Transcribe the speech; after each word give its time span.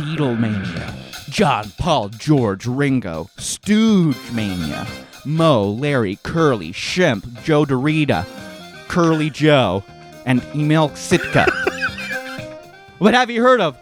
Beatlemania, 0.00 0.94
John, 1.28 1.70
Paul, 1.76 2.08
George, 2.08 2.66
Ringo, 2.66 3.28
Stooge 3.36 4.16
Mania, 4.32 4.86
Moe, 5.26 5.68
Larry, 5.68 6.18
Curly, 6.22 6.72
Shemp, 6.72 7.42
Joe 7.44 7.66
DeRita, 7.66 8.26
Curly 8.88 9.28
Joe, 9.28 9.84
and 10.24 10.42
Emil 10.54 10.88
Sitka. 10.94 11.44
what 12.98 13.12
have 13.12 13.30
you 13.30 13.42
heard 13.42 13.60
of 13.60 13.76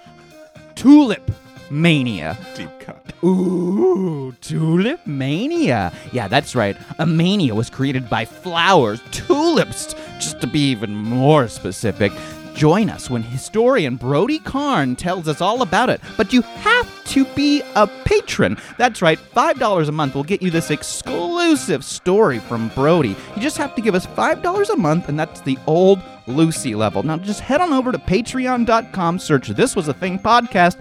Tulip 0.75 1.31
Mania? 1.71 2.37
Deep 2.57 2.71
cut. 2.81 3.13
Ooh, 3.23 4.35
Tulip 4.41 5.07
Mania. 5.07 5.93
Yeah, 6.11 6.27
that's 6.27 6.57
right. 6.57 6.77
A 6.99 7.07
mania 7.07 7.55
was 7.55 7.71
created 7.71 8.11
by 8.11 8.25
flowers, 8.25 9.01
tulips, 9.13 9.95
just 10.19 10.41
to 10.41 10.49
be 10.49 10.71
even 10.71 10.97
more 10.97 11.47
specific. 11.47 12.11
Join 12.59 12.91
us 12.91 13.09
when 13.09 13.23
historian 13.23 13.95
Brody 13.95 14.41
Karn 14.41 14.97
tells 14.97 15.29
us 15.29 15.41
all 15.41 15.63
about 15.63 15.91
it. 15.91 16.01
But 16.17 16.33
you 16.33 16.43
have 16.43 17.05
to 17.05 17.25
be 17.37 17.63
a 17.77 17.87
patron. 18.05 18.57
That's 18.77 19.01
right, 19.01 19.17
$5 19.17 19.89
a 19.89 19.93
month 19.93 20.17
will 20.17 20.25
get 20.25 20.43
you 20.43 20.51
this 20.51 20.73
exclusive 20.73 21.85
story 21.85 22.41
from 22.41 22.71
Brody. 22.71 23.15
You 23.37 23.41
just 23.41 23.59
have 23.59 23.77
to 23.77 23.81
give 23.81 23.95
us 23.95 24.07
$5 24.07 24.71
a 24.71 24.77
month, 24.77 25.09
and 25.09 25.17
that's 25.17 25.41
the 25.43 25.57
old 25.69 26.01
Lucy 26.27 26.75
level. 26.75 27.05
Now 27.05 27.17
just 27.19 27.39
head 27.39 27.61
on 27.61 27.73
over 27.73 27.93
to 27.93 27.99
patreon.com, 27.99 29.21
search 29.21 29.47
This 29.51 29.77
Was 29.77 29.87
a 29.87 29.95
Thing 29.95 30.19
podcast, 30.19 30.81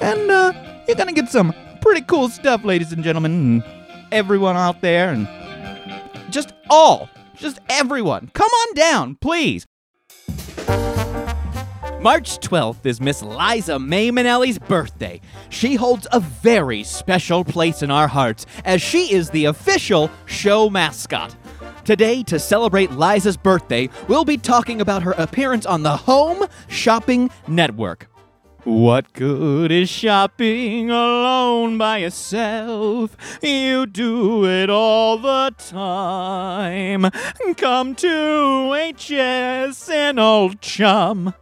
and 0.00 0.30
uh, 0.30 0.52
you're 0.86 0.94
going 0.94 1.12
to 1.12 1.20
get 1.20 1.32
some 1.32 1.52
pretty 1.80 2.02
cool 2.02 2.28
stuff, 2.28 2.64
ladies 2.64 2.92
and 2.92 3.02
gentlemen, 3.02 3.32
and 3.32 3.64
everyone 4.12 4.56
out 4.56 4.82
there, 4.82 5.10
and 5.10 5.26
just 6.30 6.52
all, 6.70 7.08
just 7.34 7.58
everyone. 7.68 8.30
Come 8.34 8.50
on 8.50 8.74
down, 8.74 9.16
please. 9.16 9.66
March 12.08 12.38
12th 12.38 12.86
is 12.86 13.02
Miss 13.02 13.22
Liza 13.22 13.78
May 13.78 14.10
Minnelli's 14.10 14.58
birthday. 14.58 15.20
She 15.50 15.74
holds 15.74 16.06
a 16.10 16.20
very 16.20 16.82
special 16.82 17.44
place 17.44 17.82
in 17.82 17.90
our 17.90 18.08
hearts 18.08 18.46
as 18.64 18.80
she 18.80 19.12
is 19.12 19.28
the 19.28 19.44
official 19.44 20.10
show 20.24 20.70
mascot. 20.70 21.36
Today, 21.84 22.22
to 22.22 22.38
celebrate 22.38 22.92
Liza's 22.92 23.36
birthday, 23.36 23.90
we'll 24.08 24.24
be 24.24 24.38
talking 24.38 24.80
about 24.80 25.02
her 25.02 25.12
appearance 25.18 25.66
on 25.66 25.82
the 25.82 25.98
Home 25.98 26.46
Shopping 26.68 27.28
Network. 27.46 28.08
What 28.64 29.12
good 29.12 29.70
is 29.70 29.90
shopping 29.90 30.90
alone 30.90 31.76
by 31.76 31.98
yourself? 31.98 33.18
You 33.42 33.84
do 33.84 34.46
it 34.46 34.70
all 34.70 35.18
the 35.18 35.54
time. 35.58 37.10
Come 37.58 37.94
to 37.96 38.92
HS 38.96 39.90
and 39.90 40.18
old 40.18 40.62
chum. 40.62 41.34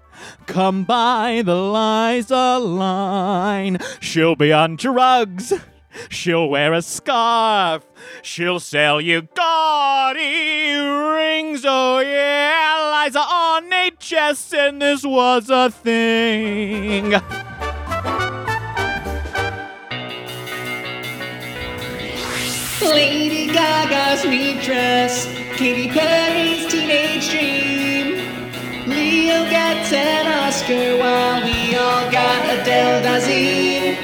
Come 0.47 0.85
by 0.85 1.43
the 1.45 1.57
Liza 1.57 2.59
line. 2.59 3.79
She'll 4.01 4.37
be 4.37 4.53
on 4.53 4.77
drugs. 4.77 5.53
She'll 6.09 6.49
wear 6.49 6.73
a 6.73 6.83
scarf. 6.83 7.85
She'll 8.23 8.61
sell 8.61 9.01
you 9.01 9.23
gaudy 9.35 10.77
rings. 10.77 11.65
Oh, 11.65 12.01
yeah. 12.01 13.05
Liza 13.05 13.21
on 13.21 13.71
HS, 13.71 14.53
and 14.53 14.83
this 14.83 15.05
was 15.05 15.49
a 15.51 15.71
thing. 15.71 17.15
Lady 22.83 23.53
Gaga's 23.53 24.25
neat 24.25 24.63
dress, 24.63 25.27
Katy 25.57 25.89
Perry's 25.89 26.67
teenage 26.71 27.31
dream. 27.31 27.96
Leo 28.87 29.51
gets 29.51 29.93
an 29.93 30.27
Oscar 30.45 30.97
while 30.97 31.43
we 31.43 31.75
all 31.75 32.09
got 32.13 32.45
Adele 32.55 33.03
Dazeem. 33.03 33.97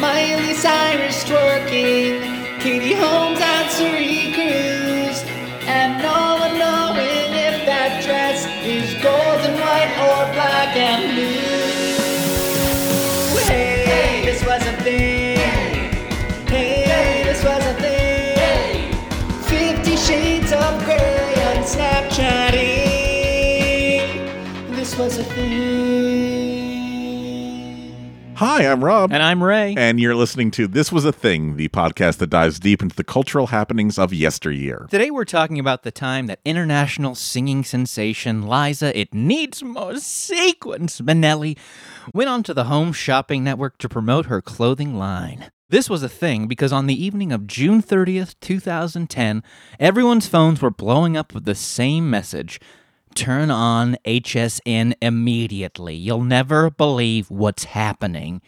Miley 0.00 0.52
Cyrus 0.54 1.22
twerking, 1.22 2.18
Katie 2.58 2.94
Holmes 2.94 3.38
and 3.40 3.68
Suri 3.70 4.34
Snapchatting. 25.04 25.10
This 25.10 25.18
was 25.18 25.18
a 25.18 25.24
thing. 25.24 26.64
Hi, 28.36 28.66
I'm 28.66 28.82
Rob. 28.82 29.12
And 29.12 29.22
I'm 29.22 29.42
Ray. 29.42 29.74
And 29.76 30.00
you're 30.00 30.16
listening 30.16 30.50
to 30.52 30.66
This 30.66 30.90
Was 30.90 31.04
a 31.04 31.12
Thing, 31.12 31.56
the 31.56 31.68
podcast 31.68 32.16
that 32.18 32.30
dives 32.30 32.58
deep 32.58 32.82
into 32.82 32.96
the 32.96 33.04
cultural 33.04 33.46
happenings 33.48 33.96
of 33.98 34.12
yesteryear. 34.12 34.86
Today 34.90 35.10
we're 35.10 35.24
talking 35.24 35.60
about 35.60 35.82
the 35.84 35.92
time 35.92 36.26
that 36.26 36.40
international 36.44 37.14
singing 37.14 37.62
sensation 37.64 38.46
Liza 38.46 38.98
It 38.98 39.14
Needs 39.14 39.62
More 39.62 39.98
Sequence 39.98 41.00
Minnelli 41.00 41.56
went 42.12 42.28
onto 42.28 42.52
the 42.52 42.64
Home 42.64 42.92
Shopping 42.92 43.44
Network 43.44 43.78
to 43.78 43.88
promote 43.88 44.26
her 44.26 44.42
clothing 44.42 44.98
line. 44.98 45.50
This 45.68 45.88
was 45.88 46.02
a 46.02 46.08
thing 46.08 46.48
because 46.48 46.72
on 46.72 46.86
the 46.86 47.04
evening 47.04 47.30
of 47.30 47.46
June 47.46 47.82
30th, 47.82 48.34
2010, 48.40 49.42
everyone's 49.78 50.28
phones 50.28 50.60
were 50.60 50.70
blowing 50.70 51.16
up 51.16 51.32
with 51.34 51.44
the 51.44 51.54
same 51.54 52.10
message. 52.10 52.58
Turn 53.14 53.50
on 53.50 53.96
HSN 54.04 54.94
immediately. 55.00 55.94
You'll 55.94 56.24
never 56.24 56.70
believe 56.70 57.30
what's 57.30 57.64
happening. 57.64 58.42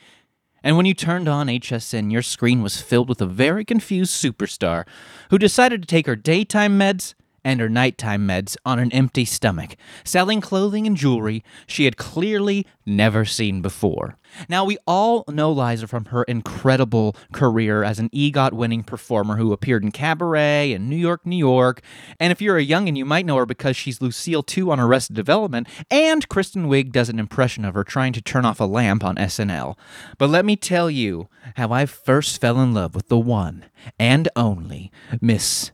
And 0.62 0.76
when 0.76 0.86
you 0.86 0.94
turned 0.94 1.28
on 1.28 1.46
HSN, 1.46 2.10
your 2.10 2.22
screen 2.22 2.62
was 2.62 2.80
filled 2.80 3.08
with 3.08 3.22
a 3.22 3.26
very 3.26 3.64
confused 3.64 4.12
superstar 4.12 4.84
who 5.30 5.38
decided 5.38 5.82
to 5.82 5.86
take 5.86 6.06
her 6.06 6.16
daytime 6.16 6.76
meds 6.78 7.14
and 7.46 7.60
her 7.60 7.68
nighttime 7.68 8.26
meds 8.26 8.56
on 8.66 8.80
an 8.80 8.92
empty 8.92 9.24
stomach, 9.24 9.76
selling 10.02 10.40
clothing 10.40 10.84
and 10.84 10.96
jewelry 10.96 11.44
she 11.68 11.84
had 11.84 11.96
clearly 11.96 12.66
never 12.84 13.24
seen 13.24 13.62
before. 13.62 14.18
Now, 14.48 14.64
we 14.64 14.78
all 14.84 15.24
know 15.28 15.52
Liza 15.52 15.86
from 15.86 16.06
her 16.06 16.24
incredible 16.24 17.14
career 17.32 17.84
as 17.84 18.00
an 18.00 18.10
EGOT 18.10 18.52
winning 18.52 18.82
performer 18.82 19.36
who 19.36 19.52
appeared 19.52 19.84
in 19.84 19.92
Cabaret 19.92 20.72
and 20.72 20.90
New 20.90 20.96
York, 20.96 21.24
New 21.24 21.36
York. 21.36 21.82
And 22.18 22.32
if 22.32 22.42
you're 22.42 22.58
a 22.58 22.66
youngin', 22.66 22.96
you 22.96 23.04
might 23.04 23.24
know 23.24 23.36
her 23.36 23.46
because 23.46 23.76
she's 23.76 24.02
Lucille 24.02 24.42
2 24.42 24.72
on 24.72 24.80
Arrested 24.80 25.14
Development, 25.14 25.68
and 25.88 26.28
Kristen 26.28 26.66
Wiig 26.66 26.90
does 26.90 27.08
an 27.08 27.20
impression 27.20 27.64
of 27.64 27.74
her 27.74 27.84
trying 27.84 28.12
to 28.14 28.20
turn 28.20 28.44
off 28.44 28.58
a 28.58 28.64
lamp 28.64 29.04
on 29.04 29.14
SNL. 29.14 29.78
But 30.18 30.30
let 30.30 30.44
me 30.44 30.56
tell 30.56 30.90
you 30.90 31.28
how 31.54 31.70
I 31.70 31.86
first 31.86 32.40
fell 32.40 32.60
in 32.60 32.74
love 32.74 32.96
with 32.96 33.06
the 33.06 33.20
one 33.20 33.66
and 34.00 34.28
only 34.34 34.90
Miss 35.20 35.70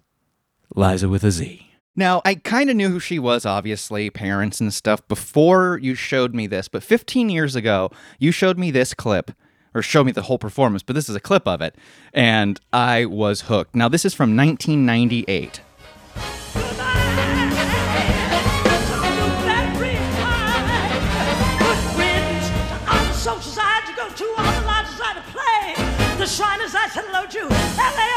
Liza 0.75 1.09
with 1.09 1.25
a 1.25 1.31
Z. 1.31 1.69
Now, 1.95 2.23
I 2.25 2.37
kind 2.37 2.71
of 2.71 2.77
knew 2.77 2.89
who 2.89 3.01
she 3.01 3.19
was, 3.19 3.45
obviously, 3.45 4.09
parents 4.09 4.61
and 4.61 4.73
stuff, 4.73 5.07
before 5.09 5.79
you 5.83 5.95
showed 5.95 6.35
me 6.35 6.47
this. 6.47 6.67
But 6.67 6.83
15 6.83 7.29
years 7.29 7.55
ago, 7.55 7.91
you 8.19 8.33
showed 8.33 8.59
me 8.59 8.71
this 8.71 8.95
clip, 8.95 9.33
or 9.75 9.83
showed 9.83 10.07
me 10.07 10.13
the 10.13 10.23
whole 10.23 10.39
performance, 10.39 10.83
but 10.83 10.95
this 10.95 11.11
is 11.11 11.17
a 11.17 11.21
clip 11.21 11.47
of 11.47 11.61
it, 11.61 11.77
and 12.15 12.59
I 12.73 13.05
was 13.05 13.43
hooked. 13.43 13.75
Now, 13.75 13.89
this 13.89 14.07
is 14.07 14.15
from 14.15 14.35
1998. 14.37 15.61
The 26.19 26.29
Shriners, 26.29 26.73
I 26.73 26.89
said 26.89 27.05
hello 27.05 27.27
to. 27.27 28.12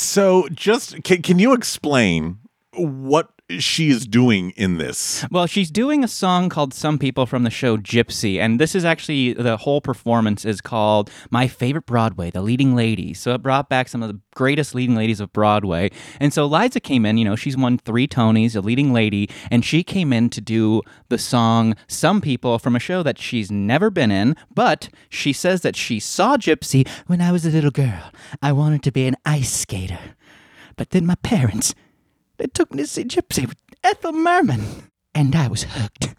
So, 0.00 0.48
just 0.48 1.02
can, 1.04 1.20
can 1.20 1.38
you 1.38 1.52
explain 1.52 2.38
what 2.72 3.30
she 3.58 3.90
is 3.90 4.06
doing 4.06 4.50
in 4.50 4.78
this? 4.78 5.24
Well, 5.30 5.46
she's 5.46 5.70
doing 5.70 6.04
a 6.04 6.08
song 6.08 6.48
called 6.48 6.72
Some 6.72 6.98
People 6.98 7.26
from 7.26 7.42
the 7.42 7.50
show 7.50 7.76
Gypsy. 7.76 8.38
And 8.38 8.60
this 8.60 8.74
is 8.74 8.84
actually 8.84 9.32
the 9.32 9.56
whole 9.56 9.80
performance 9.80 10.44
is 10.44 10.60
called 10.60 11.10
My 11.30 11.48
Favorite 11.48 11.86
Broadway, 11.86 12.30
The 12.30 12.42
Leading 12.42 12.76
Ladies. 12.76 13.20
So 13.20 13.34
it 13.34 13.42
brought 13.42 13.68
back 13.68 13.88
some 13.88 14.02
of 14.02 14.08
the 14.08 14.20
greatest 14.34 14.74
leading 14.74 14.94
ladies 14.94 15.20
of 15.20 15.32
Broadway. 15.32 15.90
And 16.20 16.32
so 16.32 16.46
Liza 16.46 16.80
came 16.80 17.04
in, 17.04 17.18
you 17.18 17.24
know, 17.24 17.36
she's 17.36 17.56
won 17.56 17.78
three 17.78 18.06
Tonys, 18.06 18.54
a 18.54 18.60
leading 18.60 18.92
lady, 18.92 19.28
and 19.50 19.64
she 19.64 19.82
came 19.82 20.12
in 20.12 20.30
to 20.30 20.40
do 20.40 20.82
the 21.08 21.18
song 21.18 21.74
Some 21.88 22.20
People 22.20 22.58
from 22.58 22.76
a 22.76 22.80
show 22.80 23.02
that 23.02 23.18
she's 23.18 23.50
never 23.50 23.90
been 23.90 24.10
in. 24.10 24.36
But 24.54 24.88
she 25.08 25.32
says 25.32 25.62
that 25.62 25.76
she 25.76 25.98
saw 26.00 26.36
Gypsy 26.36 26.86
when 27.06 27.20
I 27.20 27.32
was 27.32 27.44
a 27.44 27.50
little 27.50 27.70
girl. 27.70 28.12
I 28.42 28.52
wanted 28.52 28.82
to 28.84 28.92
be 28.92 29.06
an 29.06 29.16
ice 29.24 29.52
skater. 29.52 29.98
But 30.76 30.90
then 30.90 31.04
my 31.04 31.16
parents, 31.16 31.74
they 32.40 32.46
took 32.46 32.72
me 32.72 32.82
to 32.82 32.88
see 32.88 33.04
Gypsy 33.04 33.46
with 33.46 33.58
Ethel 33.84 34.12
Merman. 34.12 34.84
And 35.14 35.36
I 35.36 35.48
was 35.48 35.64
hooked. 35.64 36.14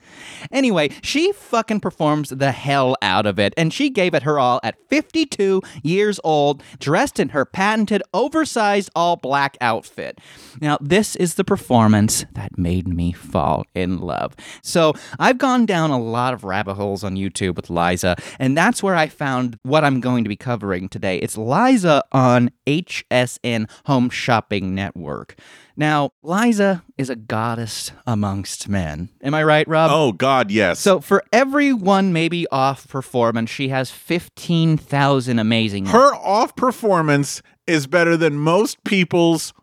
Anyway, 0.52 0.90
she 1.02 1.32
fucking 1.32 1.80
performs 1.80 2.30
the 2.30 2.52
hell 2.52 2.96
out 3.02 3.26
of 3.26 3.40
it, 3.40 3.54
and 3.56 3.74
she 3.74 3.90
gave 3.90 4.14
it 4.14 4.24
her 4.24 4.38
all 4.38 4.60
at 4.64 4.76
52 4.90 5.62
years 5.82 6.20
old, 6.26 6.62
dressed 6.78 7.20
in 7.20 7.30
her 7.30 7.46
patented 7.46 8.04
oversized 8.14 8.90
all 8.94 9.16
black 9.16 9.58
outfit. 9.62 10.20
Now, 10.60 10.78
this 10.82 11.16
is 11.16 11.36
the 11.36 11.46
performance 11.46 12.26
that 12.34 12.58
made 12.58 12.88
me 12.88 13.14
fall 13.14 13.64
in 13.74 14.00
love. 14.00 14.36
So, 14.62 14.94
I've 15.18 15.38
gone 15.38 15.66
down 15.66 15.90
a 15.90 16.00
lot 16.00 16.34
of 16.34 16.44
rabbit 16.44 16.74
holes 16.74 17.04
on 17.04 17.16
YouTube 17.16 17.56
with 17.56 17.70
Liza, 17.70 18.18
and 18.40 18.58
that's 18.58 18.84
where 18.84 18.96
I 18.96 19.08
found 19.08 19.58
what 19.64 19.86
I'm 19.86 20.02
going 20.02 20.26
to 20.26 20.30
be 20.30 20.36
covering 20.36 20.90
today. 20.90 21.18
It's 21.18 21.38
Liza 21.38 22.04
on 22.12 22.52
HSN 22.68 23.70
Home 23.86 24.10
Shopping 24.10 24.76
Network. 24.76 25.36
Now, 25.76 26.12
Liza 26.22 26.84
is 26.98 27.10
a 27.10 27.16
goddess 27.16 27.92
amongst 28.06 28.68
men. 28.68 29.10
Am 29.24 29.34
I 29.34 29.44
right, 29.44 29.68
Rob? 29.68 29.90
Oh 29.94 30.12
God, 30.12 30.52
yes. 30.52 30.80
So 30.80 31.00
for 31.00 31.24
every 31.32 31.74
one 31.74 32.14
maybe 32.14 32.48
off 32.52 32.88
performance, 32.88 33.50
she 33.50 33.70
has 33.70 33.92
15,000 33.92 35.40
amazing 35.40 35.86
her 35.88 36.14
off 36.16 36.56
performance 36.56 37.42
is 37.68 37.88
better 37.88 38.18
than 38.18 38.36
most 38.36 38.84
people's 38.84 39.54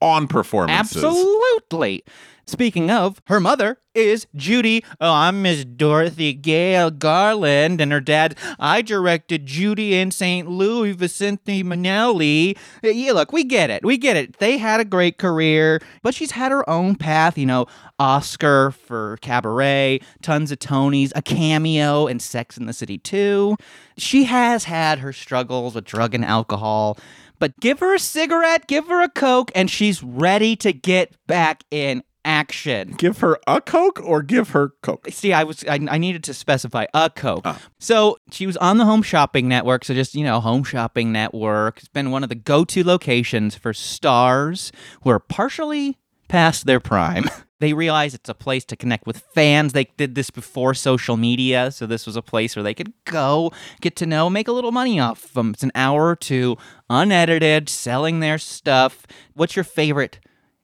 on 0.00 0.28
performances. 0.28 0.96
Absolutely. 0.96 2.04
Speaking 2.46 2.90
of, 2.90 3.20
her 3.26 3.40
mother 3.40 3.78
is 3.94 4.26
Judy. 4.34 4.82
Oh, 5.02 5.12
I'm 5.12 5.42
Miss 5.42 5.66
Dorothy 5.66 6.32
Gale 6.32 6.90
Garland, 6.90 7.78
and 7.78 7.92
her 7.92 8.00
dad. 8.00 8.38
I 8.58 8.80
directed 8.80 9.44
Judy 9.44 9.96
in 9.96 10.10
St. 10.10 10.48
Louis, 10.48 10.92
Vicente 10.92 11.62
Minnelli. 11.62 12.56
Yeah, 12.82 13.12
look, 13.12 13.34
we 13.34 13.44
get 13.44 13.68
it. 13.68 13.84
We 13.84 13.98
get 13.98 14.16
it. 14.16 14.38
They 14.38 14.56
had 14.56 14.80
a 14.80 14.86
great 14.86 15.18
career, 15.18 15.82
but 16.02 16.14
she's 16.14 16.30
had 16.30 16.50
her 16.50 16.68
own 16.70 16.94
path. 16.94 17.36
You 17.36 17.44
know, 17.44 17.66
Oscar 17.98 18.70
for 18.70 19.18
Cabaret, 19.20 20.00
tons 20.22 20.50
of 20.50 20.58
Tonys, 20.58 21.12
a 21.14 21.20
cameo 21.20 22.06
in 22.06 22.18
Sex 22.18 22.56
in 22.56 22.64
the 22.64 22.72
City 22.72 22.96
2. 22.96 23.56
She 23.98 24.24
has 24.24 24.64
had 24.64 25.00
her 25.00 25.12
struggles 25.12 25.74
with 25.74 25.84
drug 25.84 26.14
and 26.14 26.24
alcohol. 26.24 26.96
But 27.38 27.58
give 27.60 27.80
her 27.80 27.94
a 27.94 27.98
cigarette, 27.98 28.66
give 28.66 28.88
her 28.88 29.02
a 29.02 29.08
Coke, 29.08 29.50
and 29.54 29.70
she's 29.70 30.02
ready 30.02 30.56
to 30.56 30.72
get 30.72 31.14
back 31.26 31.64
in 31.70 32.02
action. 32.24 32.94
Give 32.98 33.18
her 33.18 33.38
a 33.46 33.60
Coke 33.60 34.00
or 34.04 34.22
give 34.22 34.50
her 34.50 34.74
Coke. 34.82 35.08
See, 35.10 35.32
I 35.32 35.44
was 35.44 35.64
I, 35.64 35.80
I 35.90 35.98
needed 35.98 36.22
to 36.24 36.34
specify 36.34 36.86
a 36.92 37.10
Coke. 37.10 37.42
Ah. 37.44 37.60
So 37.78 38.18
she 38.30 38.46
was 38.46 38.56
on 38.58 38.76
the 38.76 38.84
Home 38.84 39.02
Shopping 39.02 39.48
Network. 39.48 39.84
So 39.84 39.94
just 39.94 40.14
you 40.14 40.24
know, 40.24 40.40
Home 40.40 40.64
Shopping 40.64 41.10
Network. 41.10 41.78
It's 41.78 41.88
been 41.88 42.10
one 42.10 42.22
of 42.22 42.28
the 42.28 42.34
go-to 42.34 42.84
locations 42.84 43.54
for 43.54 43.72
stars 43.72 44.72
who 45.02 45.10
are 45.10 45.18
partially 45.18 45.96
past 46.28 46.66
their 46.66 46.80
prime. 46.80 47.24
They 47.60 47.72
realize 47.72 48.14
it's 48.14 48.28
a 48.28 48.34
place 48.34 48.64
to 48.66 48.76
connect 48.76 49.06
with 49.06 49.24
fans. 49.34 49.72
They 49.72 49.84
did 49.96 50.14
this 50.14 50.30
before 50.30 50.74
social 50.74 51.16
media, 51.16 51.70
so 51.70 51.86
this 51.86 52.06
was 52.06 52.16
a 52.16 52.22
place 52.22 52.54
where 52.54 52.62
they 52.62 52.74
could 52.74 52.92
go, 53.04 53.52
get 53.80 53.96
to 53.96 54.06
know, 54.06 54.30
make 54.30 54.48
a 54.48 54.52
little 54.52 54.72
money 54.72 55.00
off 55.00 55.32
them. 55.32 55.50
It's 55.50 55.62
an 55.62 55.72
hour 55.74 56.08
or 56.08 56.16
two, 56.16 56.56
unedited, 56.88 57.68
selling 57.68 58.20
their 58.20 58.38
stuff. 58.38 59.06
What's 59.34 59.56
your 59.56 59.64
favorite 59.64 60.20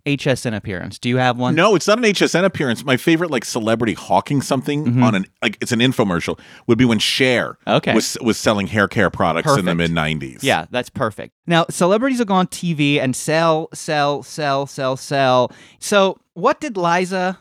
HSN 0.06 0.54
appearance? 0.54 0.98
Do 0.98 1.08
you 1.08 1.16
have 1.16 1.38
one? 1.38 1.54
No, 1.54 1.74
it's 1.74 1.86
not 1.86 1.98
an 1.98 2.04
HSN 2.04 2.44
appearance. 2.44 2.84
My 2.84 2.96
favorite, 2.96 3.30
like 3.30 3.44
celebrity 3.44 3.94
hawking 3.94 4.42
something 4.42 5.02
on 5.02 5.14
an 5.14 5.26
like 5.42 5.56
it's 5.60 5.72
an 5.72 5.80
infomercial 5.80 6.38
would 6.66 6.78
be 6.78 6.84
when 6.84 6.98
Cher 6.98 7.58
Mm-hmm. 7.66 7.70
Okay. 7.76 7.94
was 7.94 8.18
was 8.20 8.36
selling 8.36 8.66
hair 8.66 8.86
care 8.88 9.08
products 9.10 9.56
in 9.56 9.64
the 9.64 9.74
mid 9.74 9.90
'90s. 9.90 10.42
Yeah, 10.42 10.66
that's 10.70 10.90
perfect. 10.90 11.32
Now, 11.46 11.64
celebrities 11.70 12.18
will 12.18 12.26
go 12.26 12.34
on 12.34 12.46
TV 12.48 13.00
and 13.00 13.16
sell, 13.16 13.68
sell, 13.72 14.22
sell, 14.22 14.66
sell, 14.66 14.96
sell. 14.96 15.50
So, 15.78 16.18
what 16.34 16.60
did 16.60 16.76
Liza 16.76 17.38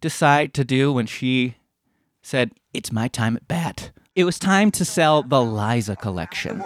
decide 0.00 0.52
to 0.54 0.64
do 0.64 0.92
when 0.92 1.06
she 1.06 1.56
said, 2.22 2.52
It's 2.74 2.92
my 2.92 3.08
time 3.08 3.36
at 3.36 3.48
bat? 3.48 3.90
It 4.14 4.24
was 4.24 4.38
time 4.38 4.70
to 4.72 4.84
sell 4.84 5.22
the 5.22 5.42
Liza 5.42 5.96
collection. 5.96 6.62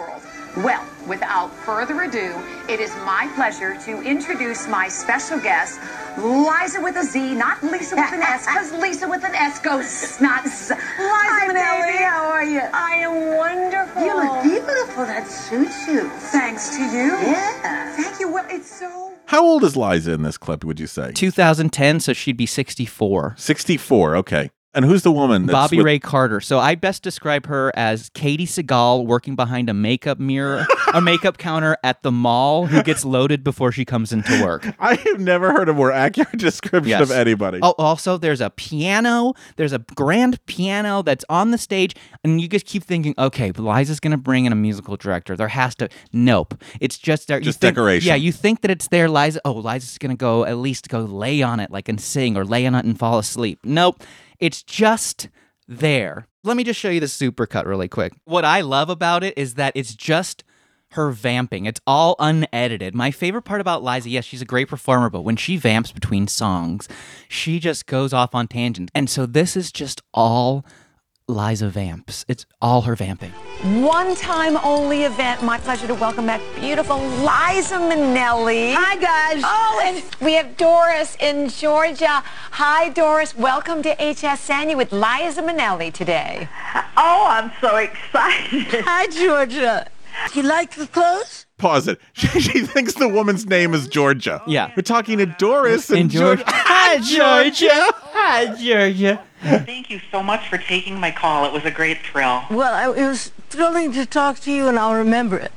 Well, 0.63 0.83
without 1.07 1.53
further 1.53 2.01
ado, 2.01 2.35
it 2.67 2.79
is 2.81 2.93
my 3.05 3.31
pleasure 3.35 3.77
to 3.85 4.01
introduce 4.01 4.67
my 4.67 4.89
special 4.89 5.39
guest, 5.39 5.79
Liza 6.17 6.81
with 6.81 6.97
a 6.97 7.03
Z, 7.03 7.35
not 7.35 7.63
Lisa 7.63 7.95
with 7.95 8.11
an 8.11 8.21
S, 8.21 8.45
because 8.45 8.73
Lisa 8.73 9.07
with 9.07 9.23
an 9.23 9.35
S 9.35 9.59
goes 9.59 10.19
not 10.19 10.43
Z. 10.45 10.73
Liza 10.73 10.77
Hi, 10.97 11.47
Minnelli. 11.47 11.91
baby. 11.93 12.03
How 12.03 12.25
are 12.29 12.43
you? 12.43 12.59
I 12.73 12.91
am 12.95 13.37
wonderful. 13.37 14.03
You 14.03 14.15
look 14.15 14.43
beautiful. 14.43 15.05
That 15.05 15.27
suits 15.27 15.87
you. 15.87 16.09
Thanks 16.09 16.75
to 16.75 16.83
you. 16.83 17.17
Yeah. 17.21 17.95
Thank 17.95 18.19
you. 18.19 18.29
Well, 18.29 18.45
it's 18.49 18.69
so. 18.79 19.13
How 19.27 19.45
old 19.45 19.63
is 19.63 19.77
Liza 19.77 20.11
in 20.13 20.23
this 20.23 20.37
clip? 20.37 20.65
Would 20.65 20.79
you 20.79 20.87
say 20.87 21.13
2010, 21.13 22.01
so 22.01 22.11
she'd 22.13 22.35
be 22.35 22.45
64. 22.45 23.35
64? 23.37 24.15
Okay. 24.17 24.49
And 24.75 24.85
who's 24.85 25.01
the 25.01 25.11
woman? 25.11 25.47
that's 25.47 25.53
Bobby 25.53 25.77
with- 25.77 25.85
Ray 25.87 25.97
Carter. 25.99 26.39
So 26.39 26.59
I 26.59 26.75
best 26.75 27.01
describe 27.01 27.47
her 27.47 27.71
as 27.75 28.11
Katey 28.11 28.43
Sagal 28.43 29.03
working 29.05 29.35
behind 29.35 29.67
a 29.67 29.73
makeup 29.73 30.19
mirror, 30.19 30.65
a 30.93 31.01
makeup 31.01 31.39
counter 31.39 31.75
at 31.83 32.03
the 32.03 32.11
mall 32.11 32.67
who 32.67 32.83
gets 32.83 33.03
loaded 33.03 33.43
before 33.43 33.71
she 33.71 33.83
comes 33.83 34.13
into 34.13 34.43
work. 34.43 34.67
I 34.79 34.93
have 34.95 35.19
never 35.19 35.51
heard 35.51 35.69
a 35.69 35.73
more 35.73 35.91
accurate 35.91 36.37
description 36.37 36.89
Yes. 36.89 37.01
of 37.01 37.09
anybody. 37.11 37.59
Oh, 37.63 37.73
also, 37.79 38.17
there's 38.17 38.41
a 38.41 38.51
piano. 38.51 39.33
There's 39.55 39.73
a 39.73 39.79
grand 39.95 40.43
piano 40.45 41.01
that's 41.01 41.25
on 41.29 41.49
the 41.49 41.57
stage, 41.57 41.95
and 42.23 42.39
you 42.39 42.47
just 42.47 42.67
keep 42.67 42.83
thinking, 42.83 43.15
okay, 43.17 43.51
Liza's 43.51 43.99
gonna 43.99 44.17
bring 44.17 44.45
in 44.45 44.51
a 44.53 44.55
musical 44.55 44.97
director. 44.97 45.35
There 45.35 45.47
has 45.47 45.73
to. 45.77 45.89
Nope. 46.13 46.53
It's 46.79 46.97
just 46.99 47.27
there. 47.27 47.39
Just 47.39 47.59
think- 47.59 47.73
decoration. 47.73 48.07
Yeah, 48.07 48.15
you 48.15 48.31
think 48.31 48.61
that 48.61 48.69
it's 48.69 48.87
there. 48.89 49.09
Liza. 49.09 49.41
Oh, 49.45 49.53
Liza's 49.53 49.97
gonna 49.97 50.15
go 50.15 50.45
at 50.45 50.57
least 50.57 50.89
go 50.89 50.99
lay 50.99 51.41
on 51.41 51.59
it, 51.59 51.71
like 51.71 51.89
and 51.89 51.99
sing, 51.99 52.37
or 52.37 52.45
lay 52.45 52.67
on 52.67 52.75
it 52.75 52.85
and 52.85 52.97
fall 52.99 53.17
asleep. 53.17 53.59
Nope. 53.63 54.03
It's 54.39 54.63
just 54.63 55.29
there. 55.67 56.27
Let 56.43 56.57
me 56.57 56.63
just 56.63 56.79
show 56.79 56.89
you 56.89 56.99
the 56.99 57.05
supercut 57.05 57.65
really 57.65 57.87
quick. 57.87 58.13
What 58.25 58.45
I 58.45 58.61
love 58.61 58.89
about 58.89 59.23
it 59.23 59.37
is 59.37 59.55
that 59.55 59.73
it's 59.75 59.93
just 59.93 60.43
her 60.91 61.11
vamping. 61.11 61.65
It's 61.65 61.81
all 61.85 62.15
unedited. 62.17 62.95
My 62.95 63.11
favorite 63.11 63.43
part 63.43 63.61
about 63.61 63.83
Liza, 63.83 64.09
yes, 64.09 64.25
she's 64.25 64.41
a 64.41 64.45
great 64.45 64.67
performer, 64.67 65.09
but 65.09 65.21
when 65.21 65.35
she 65.35 65.57
vamps 65.57 65.91
between 65.91 66.27
songs, 66.27 66.87
she 67.27 67.59
just 67.59 67.85
goes 67.85 68.13
off 68.13 68.33
on 68.33 68.47
tangents. 68.47 68.91
And 68.95 69.09
so 69.09 69.25
this 69.25 69.55
is 69.55 69.71
just 69.71 70.01
all 70.13 70.65
Liza 71.29 71.69
vamps. 71.69 72.25
It's 72.27 72.45
all 72.59 72.81
her 72.81 72.95
vamping. 72.95 73.31
One 73.83 74.15
time 74.15 74.57
only 74.63 75.03
event. 75.03 75.43
My 75.43 75.59
pleasure 75.59 75.85
to 75.85 75.93
welcome 75.93 76.25
back 76.25 76.41
beautiful 76.55 76.97
Liza 76.97 77.75
Minnelli. 77.75 78.73
Hi, 78.73 78.95
guys. 78.95 79.43
Oh, 79.45 79.81
and 79.85 80.03
we 80.21 80.33
have 80.33 80.57
Doris 80.57 81.15
in 81.19 81.47
Georgia. 81.49 82.23
Hi, 82.51 82.89
Doris. 82.89 83.37
Welcome 83.37 83.83
to 83.83 83.95
HSN. 83.95 84.71
You 84.71 84.77
with 84.77 84.91
Liza 84.91 85.43
Minnelli 85.43 85.93
today. 85.93 86.49
Oh, 86.97 87.27
I'm 87.29 87.51
so 87.61 87.75
excited. 87.75 88.83
Hi, 88.83 89.05
Georgia. 89.07 89.87
You 90.33 90.43
like 90.43 90.75
the 90.75 90.87
clothes? 90.87 91.38
Pause 91.59 91.89
it. 91.89 92.01
She, 92.13 92.39
she 92.41 92.61
thinks 92.61 92.95
the 92.95 93.07
woman's 93.07 93.45
name 93.45 93.73
is 93.73 93.87
Georgia. 93.87 94.41
Yeah. 94.47 94.67
Oh 94.69 94.73
We're 94.77 94.81
talking 94.83 95.19
to 95.19 95.25
Doris 95.27 95.89
and 95.89 95.99
In 95.99 96.09
Georgia. 96.09 96.43
Georgia. 96.45 96.53
Hi, 96.55 96.97
Georgia. 96.99 97.69
Hi, 97.71 98.55
Georgia. 98.55 99.23
Thank 99.41 99.89
you 99.89 100.01
so 100.11 100.21
much 100.21 100.49
for 100.49 100.57
taking 100.57 100.99
my 100.99 101.11
call. 101.11 101.45
It 101.45 101.53
was 101.53 101.63
a 101.65 101.71
great 101.71 101.99
thrill. 101.99 102.43
Well, 102.49 102.93
it 102.93 103.05
was 103.05 103.31
thrilling 103.49 103.91
to 103.93 104.05
talk 104.05 104.39
to 104.39 104.51
you, 104.51 104.67
and 104.67 104.77
I'll 104.77 104.95
remember 104.95 105.37
it. 105.37 105.51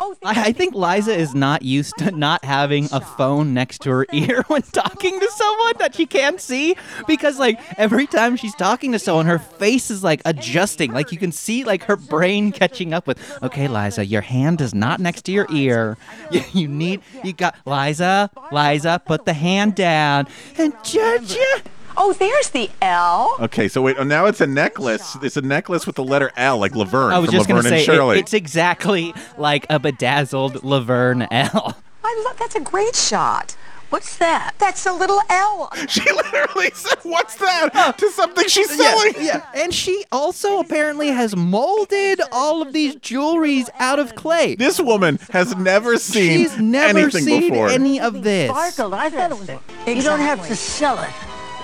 Oh, 0.00 0.16
I, 0.24 0.44
I 0.48 0.52
think 0.52 0.74
Liza 0.74 1.12
is 1.14 1.34
not 1.34 1.62
used 1.62 1.96
to 1.98 2.10
not 2.12 2.44
having 2.44 2.88
a 2.92 3.00
phone 3.00 3.52
next 3.52 3.82
to 3.82 3.90
her 3.90 4.06
ear 4.12 4.44
when 4.46 4.62
talking 4.62 5.18
to 5.18 5.30
someone 5.30 5.74
that 5.78 5.94
she 5.96 6.06
can't 6.06 6.40
see 6.40 6.76
because 7.06 7.38
like 7.38 7.58
every 7.78 8.06
time 8.06 8.36
she's 8.36 8.54
talking 8.54 8.92
to 8.92 8.98
someone 8.98 9.26
her 9.26 9.38
face 9.38 9.90
is 9.90 10.04
like 10.04 10.22
adjusting. 10.24 10.92
Like 10.92 11.10
you 11.12 11.18
can 11.18 11.32
see 11.32 11.64
like 11.64 11.82
her 11.84 11.96
brain 11.96 12.52
catching 12.52 12.92
up 12.94 13.06
with 13.06 13.18
okay 13.42 13.66
Liza 13.68 14.06
your 14.06 14.22
hand 14.22 14.60
is 14.60 14.74
not 14.74 15.00
next 15.00 15.22
to 15.22 15.32
your 15.32 15.46
ear. 15.52 15.96
You, 16.30 16.42
you 16.52 16.68
need 16.68 17.00
you 17.24 17.32
got 17.32 17.56
Liza 17.64 18.30
Liza 18.52 19.00
put 19.06 19.24
the 19.24 19.32
hand 19.32 19.74
down 19.74 20.26
and 20.58 20.74
Georgia 20.84 21.62
oh, 21.98 22.12
there's 22.14 22.48
the 22.50 22.70
L. 22.80 23.36
Okay, 23.40 23.68
so 23.68 23.82
wait. 23.82 23.96
Oh, 23.98 24.04
now 24.04 24.26
it's 24.26 24.40
a 24.40 24.46
necklace. 24.46 25.16
It's 25.22 25.36
a 25.36 25.42
necklace 25.42 25.86
with 25.86 25.96
the 25.96 26.04
letter 26.04 26.30
L, 26.36 26.58
like 26.58 26.74
Laverne 26.74 27.12
I 27.12 27.18
was 27.18 27.28
from 27.30 27.38
just 27.38 27.48
Laverne 27.50 27.64
gonna 27.64 27.84
say 27.84 27.98
and 27.98 28.12
it- 28.12 28.18
it's 28.20 28.32
exactly 28.32 29.12
like 29.36 29.66
a 29.68 29.78
bedazzled 29.78 30.64
Laverne 30.64 31.22
L 31.30 31.76
I 32.04 32.22
love 32.26 32.38
that's 32.38 32.54
a 32.54 32.60
great 32.60 32.96
shot. 32.96 33.54
What's 33.90 34.18
that? 34.18 34.52
That's 34.58 34.84
a 34.84 34.92
little 34.92 35.20
L. 35.30 35.70
She 35.88 36.02
literally 36.12 36.70
said, 36.74 36.98
"What's 37.04 37.36
that?" 37.36 37.94
to 37.98 38.10
something 38.10 38.46
she's 38.46 38.68
selling. 38.76 39.14
Yeah, 39.16 39.22
yeah. 39.54 39.62
And 39.62 39.72
she 39.74 40.04
also 40.12 40.58
apparently 40.60 41.08
has 41.08 41.34
molded 41.34 42.20
all 42.30 42.60
of 42.60 42.74
these 42.74 42.96
jewelries 42.96 43.68
out 43.78 43.98
of 43.98 44.14
clay. 44.14 44.56
This 44.56 44.78
woman 44.78 45.18
has 45.30 45.56
never 45.56 45.96
seen 45.96 46.38
She's 46.40 46.58
never 46.58 46.98
anything 46.98 47.24
seen 47.24 47.40
before. 47.50 47.70
any 47.70 47.98
of 47.98 48.22
this. 48.22 48.50
Sparkled. 48.50 48.92
I 48.92 49.08
thought 49.08 49.30
it 49.32 49.38
was. 49.38 49.48
You 49.96 50.02
don't 50.02 50.20
have 50.20 50.46
to 50.48 50.54
sell 50.56 50.98
it. 51.02 51.10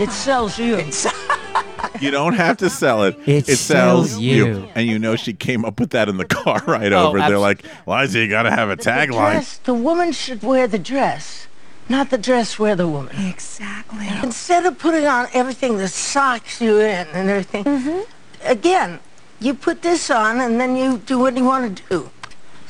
It 0.01 0.11
sells 0.11 0.59
you. 0.59 0.85
You 2.01 2.11
don't 2.11 2.33
have 2.35 2.57
to 2.57 2.69
sell 2.71 3.05
it. 3.05 3.17
It 3.25 3.47
sells, 3.47 4.11
sells 4.11 4.19
you. 4.19 4.47
you. 4.47 4.69
And 4.75 4.89
you 4.89 4.99
know 4.99 5.15
she 5.15 5.33
came 5.33 5.65
up 5.65 5.79
with 5.79 5.91
that 5.91 6.09
in 6.09 6.17
the 6.17 6.25
car 6.25 6.61
ride 6.67 6.93
Oh, 6.93 7.09
over. 7.09 7.19
They're 7.19 7.35
abs- 7.35 7.41
like, 7.41 7.65
Liza, 7.87 8.19
you 8.19 8.29
gotta 8.29 8.51
have 8.51 8.69
a 8.69 8.77
tagline. 8.77 9.33
Dress, 9.33 9.59
the 9.59 9.75
woman 9.75 10.11
should 10.13 10.43
wear 10.43 10.67
the 10.67 10.79
dress, 10.79 11.47
not 11.89 12.11
the 12.11 12.19
dress 12.19 12.59
wear 12.59 12.75
the 12.75 12.89
woman. 12.89 13.15
Exactly. 13.27 14.09
Instead 14.23 14.67
of 14.67 14.77
putting 14.79 15.07
on 15.07 15.29
everything 15.33 15.77
that 15.79 15.89
socks 15.89 16.61
you 16.61 16.81
in 16.81 17.07
and 17.09 17.31
everything, 17.31 17.63
mm-hmm. 17.65 18.01
again, 18.45 18.99
you 19.39 19.55
put 19.55 19.83
this 19.83 20.11
on 20.11 20.41
and 20.41 20.61
then 20.61 20.77
you 20.77 20.99
do 20.99 21.19
what 21.21 21.37
you 21.37 21.45
want 21.45 21.77
to 21.77 21.83
do. 21.89 22.11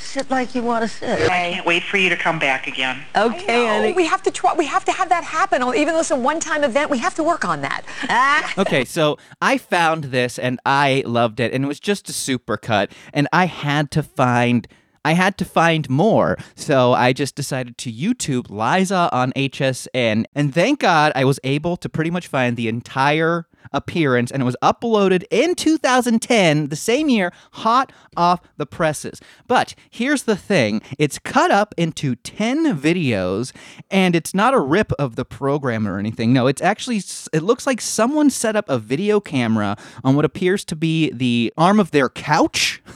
Sit 0.05 0.31
like 0.31 0.55
you 0.55 0.63
want 0.63 0.83
to 0.83 0.89
sit. 0.89 1.23
I 1.31 1.53
can't 1.53 1.67
wait 1.67 1.83
for 1.83 1.97
you 1.97 2.09
to 2.11 2.17
come 2.17 2.39
back 2.39 2.67
again. 2.67 3.03
Okay, 3.17 3.67
honey. 3.67 3.93
We 3.95 4.07
have 4.07 4.23
to 4.23 4.31
try. 4.31 4.55
We 4.55 4.67
have 4.67 4.85
to 4.85 4.93
have 4.93 5.09
that 5.09 5.25
happen. 5.25 5.63
Even 5.63 5.95
though 5.95 6.01
it's 6.01 6.11
a 6.11 6.17
one-time 6.17 6.63
event, 6.63 6.91
we 6.91 6.99
have 6.99 7.15
to 7.17 7.23
work 7.23 7.45
on 7.45 7.63
that. 7.63 7.83
Ah, 8.09 8.53
Okay, 8.59 8.85
so 8.85 9.19
I 9.41 9.59
found 9.59 10.05
this 10.05 10.39
and 10.39 10.61
I 10.65 11.03
loved 11.07 11.41
it, 11.41 11.53
and 11.53 11.65
it 11.65 11.67
was 11.67 11.81
just 11.81 12.09
a 12.09 12.13
super 12.13 12.57
cut, 12.57 12.93
and 13.13 13.27
I 13.33 13.47
had 13.47 13.91
to 13.93 14.03
find. 14.03 14.69
I 15.07 15.13
had 15.13 15.37
to 15.39 15.45
find 15.45 15.91
more, 15.91 16.39
so 16.55 16.95
I 16.95 17.13
just 17.13 17.35
decided 17.35 17.77
to 17.77 17.93
YouTube 17.93 18.49
Liza 18.49 19.11
on 19.13 19.33
HSN, 19.33 20.25
and 20.35 20.55
thank 20.55 20.81
God 20.81 21.13
I 21.15 21.25
was 21.25 21.39
able 21.45 21.77
to 21.79 21.89
pretty 21.91 22.11
much 22.11 22.27
find 22.27 22.57
the 22.57 22.69
entire 22.69 23.47
appearance, 23.73 24.31
and 24.31 24.43
it 24.43 24.45
was 24.45 24.57
uploaded 24.63 25.25
in 25.31 25.55
2010, 25.55 26.69
the 26.69 26.77
same 26.77 27.09
year, 27.09 27.33
hot 27.53 27.93
off 28.17 28.41
the 28.57 28.67
presses. 28.67 29.21
But 29.47 29.75
here's 29.91 30.25
the 30.25 30.37
thing 30.37 30.83
it's 30.99 31.19
cut 31.19 31.51
up 31.51 31.75
into 31.77 32.17
10 32.17 32.79
videos, 32.79 33.53
and 33.91 34.15
it's 34.15 34.35
not 34.35 34.55
a 34.55 34.61
rip 34.61 34.93
of 34.93 35.17
the 35.17 35.25
program 35.25 35.87
or 35.87 35.99
anything. 35.99 36.33
No, 36.33 36.47
it's 36.47 36.63
actually, 36.63 37.03
it 37.33 37.43
looks 37.43 37.67
like 37.67 37.81
someone 37.81 38.31
set 38.31 38.57
up 38.57 38.69
a 38.69 38.79
video 38.79 39.21
camera 39.21 39.77
on 40.03 40.17
what 40.17 40.25
appears 40.25 40.65
to 40.67 40.77
be 40.77 41.11
the 41.11 41.53
arm 41.57 41.81
of 41.81 41.91
their 41.91 42.09
couch. 42.09 42.83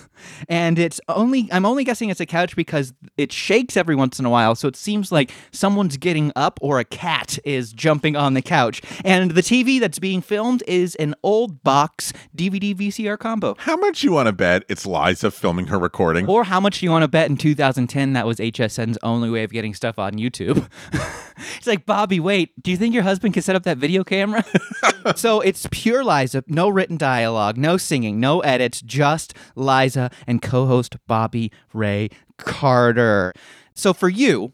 And 0.48 0.78
it's 0.78 1.00
only, 1.08 1.48
I'm 1.52 1.66
only 1.66 1.84
guessing 1.84 2.10
it's 2.10 2.20
a 2.20 2.26
couch 2.26 2.56
because 2.56 2.92
it 3.16 3.32
shakes 3.32 3.76
every 3.76 3.96
once 3.96 4.18
in 4.18 4.24
a 4.24 4.30
while. 4.30 4.54
So 4.54 4.68
it 4.68 4.76
seems 4.76 5.10
like 5.10 5.32
someone's 5.52 5.96
getting 5.96 6.32
up 6.36 6.58
or 6.62 6.78
a 6.78 6.84
cat 6.84 7.38
is 7.44 7.72
jumping 7.72 8.16
on 8.16 8.34
the 8.34 8.42
couch. 8.42 8.82
And 9.04 9.32
the 9.32 9.42
TV 9.42 9.80
that's 9.80 9.98
being 9.98 10.20
filmed 10.20 10.62
is 10.66 10.94
an 10.96 11.14
old 11.22 11.62
box 11.62 12.12
DVD 12.36 12.74
VCR 12.74 13.18
combo. 13.18 13.56
How 13.58 13.76
much 13.76 14.02
you 14.02 14.12
want 14.12 14.26
to 14.26 14.32
bet 14.32 14.64
it's 14.68 14.86
Liza 14.86 15.30
filming 15.30 15.66
her 15.66 15.78
recording? 15.78 16.26
Or 16.26 16.44
how 16.44 16.60
much 16.60 16.82
you 16.82 16.90
want 16.90 17.02
to 17.02 17.08
bet 17.08 17.30
in 17.30 17.36
2010 17.36 18.12
that 18.12 18.26
was 18.26 18.38
HSN's 18.38 18.98
only 19.02 19.30
way 19.30 19.44
of 19.44 19.50
getting 19.50 19.74
stuff 19.74 19.98
on 19.98 20.14
YouTube? 20.14 20.68
it's 21.56 21.66
like, 21.66 21.86
Bobby, 21.86 22.20
wait, 22.20 22.60
do 22.62 22.70
you 22.70 22.76
think 22.76 22.94
your 22.94 23.02
husband 23.02 23.34
can 23.34 23.42
set 23.42 23.56
up 23.56 23.62
that 23.64 23.78
video 23.78 24.04
camera? 24.04 24.44
so 25.16 25.40
it's 25.40 25.66
pure 25.70 26.04
Liza, 26.04 26.44
no 26.46 26.68
written 26.68 26.96
dialogue, 26.96 27.56
no 27.56 27.76
singing, 27.76 28.20
no 28.20 28.40
edits, 28.40 28.80
just 28.80 29.34
Liza 29.54 30.10
and 30.28 30.40
co 30.40 30.66
host 30.66 30.96
Bobby 31.08 31.50
Ray 31.72 32.10
Carter. 32.36 33.32
So 33.74 33.92
for 33.92 34.08
you, 34.08 34.52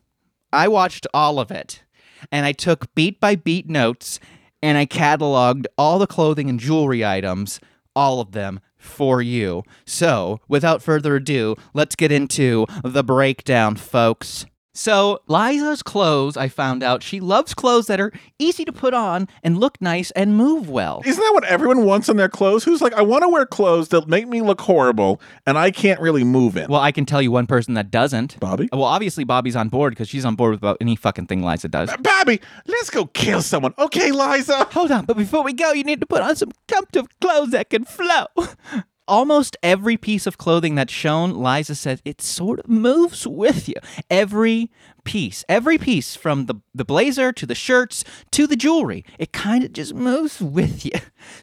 I 0.53 0.69
watched 0.69 1.07
all 1.13 1.39
of 1.39 1.51
it 1.51 1.83
and 2.33 2.47
I 2.47 2.53
took 2.53 2.95
beat 2.95 3.21
by 3.21 3.35
beat 3.35 3.69
notes 3.69 4.21
and 4.63 4.79
I 4.79 4.87
cataloged 4.87 5.67
all 5.77 5.99
the 5.99 6.07
clothing 6.07 6.49
and 6.49 6.59
jewelry 6.59 7.05
items, 7.05 7.61
all 7.95 8.21
of 8.21 8.33
them 8.33 8.61
for 8.79 9.21
you. 9.21 9.63
So, 9.85 10.41
without 10.49 10.83
further 10.83 11.17
ado, 11.17 11.57
let's 11.75 11.97
get 11.97 12.13
into 12.13 12.67
the 12.83 13.03
breakdown, 13.05 13.77
folks. 13.77 14.47
So, 14.77 15.21
Liza's 15.29 15.85
clothes, 15.85 16.37
I 16.37 16.49
found 16.49 16.83
out, 16.83 17.01
she 17.01 17.21
loves 17.21 17.55
clothes 17.55 17.87
that 17.87 18.01
are 18.01 18.13
easy 18.41 18.65
to 18.65 18.73
put 18.73 18.93
on 18.93 19.29
and 19.45 19.57
look 19.57 19.81
nice 19.81 20.11
and 20.13 20.37
move 20.37 20.69
well. 20.69 21.01
Isn't 21.05 21.23
that 21.23 21.31
what 21.33 21.45
everyone 21.45 21.85
wants 21.85 22.09
in 22.09 22.17
their 22.17 22.29
clothes? 22.29 22.65
Who's 22.65 22.83
like, 22.83 22.93
I 22.93 23.03
want 23.03 23.23
to 23.23 23.29
wear 23.29 23.47
clothes 23.47 23.91
that 23.91 24.09
make 24.09 24.27
me 24.27 24.43
look 24.43 24.61
horrible 24.61 25.21
and 25.47 25.57
I 25.57 25.71
can't 25.71 26.01
really 26.01 26.25
move 26.25 26.57
in? 26.57 26.69
Well, 26.69 26.81
I 26.81 26.91
can 26.91 27.07
tell 27.07 27.23
you 27.23 27.31
one 27.31 27.47
person 27.47 27.75
that 27.75 27.93
doesn't. 27.93 28.41
Bobby? 28.41 28.69
Well, 28.73 28.83
obviously, 28.83 29.23
Bobby's 29.23 29.55
on 29.55 29.69
board 29.69 29.93
because 29.93 30.09
she's 30.09 30.25
on 30.25 30.35
board 30.35 30.51
with 30.51 30.61
about 30.61 30.79
any 30.81 30.97
fucking 30.97 31.29
thing 31.29 31.45
Liza 31.45 31.69
does. 31.69 31.91
Bobby, 32.01 32.41
let's 32.67 32.91
go 32.91 33.07
kill 33.07 33.43
someone. 33.43 33.75
Okay, 33.79 34.11
Liza. 34.11 34.65
Hold 34.73 34.91
on, 34.91 35.05
but 35.05 35.17
before 35.17 35.45
we 35.45 35.53
go, 35.53 35.73
you 35.73 35.85
need 35.85 36.01
to 36.01 36.07
put 36.07 36.21
on 36.21 36.35
some 36.35 36.51
comfortable 36.67 37.09
clothes 37.21 37.51
that 37.53 37.71
can 37.71 37.85
flow. 37.85 38.27
Almost 39.07 39.57
every 39.63 39.99
piece 39.99 40.27
of 40.27 40.39
clothing 40.39 40.77
that's 40.77 40.93
shown, 40.93 41.35
Liza 41.35 41.75
says 41.75 42.01
it 42.07 42.23
sort 42.23 42.61
of 42.61 42.69
moves 42.69 43.27
with 43.27 43.69
you. 43.69 43.75
Every 44.09 44.71
piece, 45.05 45.45
every 45.47 45.77
piece 45.77 46.17
from 46.17 46.47
the, 46.47 46.55
the 46.75 46.87
blazer 46.87 47.31
to 47.33 47.45
the 47.45 47.55
shirts 47.55 48.03
to 48.31 48.47
the 48.47 48.57
jewelry, 48.57 49.05
it 49.19 49.33
kind 49.33 49.63
of 49.63 49.75
just 49.75 49.95
moves 49.95 50.41
with 50.41 50.87
you. 50.87 50.93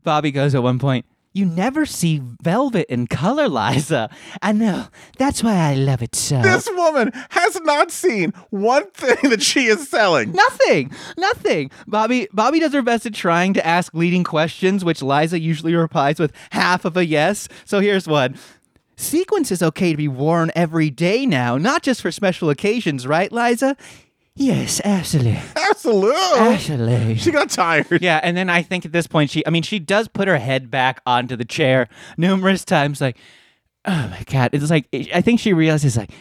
Bobby 0.04 0.32
goes 0.32 0.56
at 0.56 0.64
one 0.64 0.80
point, 0.80 1.06
You 1.34 1.46
never 1.46 1.86
see 1.86 2.22
velvet 2.42 2.92
in 2.92 3.08
color, 3.08 3.48
Liza. 3.48 4.10
I 4.42 4.52
know. 4.52 4.88
That's 5.18 5.42
why 5.42 5.56
I 5.56 5.76
love 5.76 6.02
it 6.02 6.14
so. 6.14 6.42
This 6.42 6.70
woman 6.70 7.12
has 7.30 7.58
not 7.62 7.90
seen 7.90 8.34
one 8.50 8.90
thing 8.92 9.30
that 9.30 9.42
she 9.42 9.68
is 9.68 9.88
selling. 9.88 10.34
Nothing. 10.34 10.92
Nothing. 11.18 11.72
Bobby 11.88 12.28
Bobby 12.34 12.60
does 12.60 12.74
her 12.74 12.82
best 12.82 13.06
at 13.06 13.14
trying 13.14 13.54
to 13.54 13.66
ask 13.66 13.94
leading 13.94 14.26
questions, 14.26 14.84
which 14.84 15.02
Liza 15.02 15.40
usually 15.40 15.74
replies 15.74 16.20
with 16.20 16.34
half 16.52 16.84
of 16.84 16.98
a 16.98 17.06
yes. 17.06 17.48
So 17.64 17.80
here's 17.80 18.10
one. 18.10 18.36
Sequence 18.98 19.52
is 19.52 19.64
okay 19.64 19.92
to 19.92 19.98
be 19.98 20.10
worn 20.10 20.52
every 20.54 20.90
day 20.90 21.26
now, 21.26 21.58
not 21.58 21.82
just 21.82 22.02
for 22.02 22.12
special 22.12 22.50
occasions, 22.50 23.08
right, 23.08 23.32
Liza? 23.32 23.78
Yes, 24.36 24.80
absolutely. 24.84 25.42
Absolutely. 25.56 26.16
Absolutely. 26.40 27.16
She 27.16 27.32
got 27.32 27.50
tired. 27.50 27.86
Yeah, 28.02 28.20
and 28.24 28.36
then 28.36 28.50
I 28.50 28.62
think 28.62 28.86
at 28.86 28.92
this 28.92 29.08
point 29.08 29.30
she 29.30 29.46
I 29.46 29.50
mean 29.50 29.64
she 29.64 29.78
does 29.80 30.08
put 30.08 30.28
her 30.28 30.38
head 30.38 30.72
back 30.72 31.02
onto 31.06 31.36
the 31.36 31.46
chair 31.46 31.90
numerous 32.18 32.64
times 32.64 33.02
like 33.02 33.18
oh 33.86 34.08
my 34.10 34.24
god. 34.32 34.52
It's 34.54 34.70
like 34.70 34.88
I 35.14 35.22
think 35.22 35.40
she 35.40 35.54
realizes 35.54 35.98
like 35.98 36.12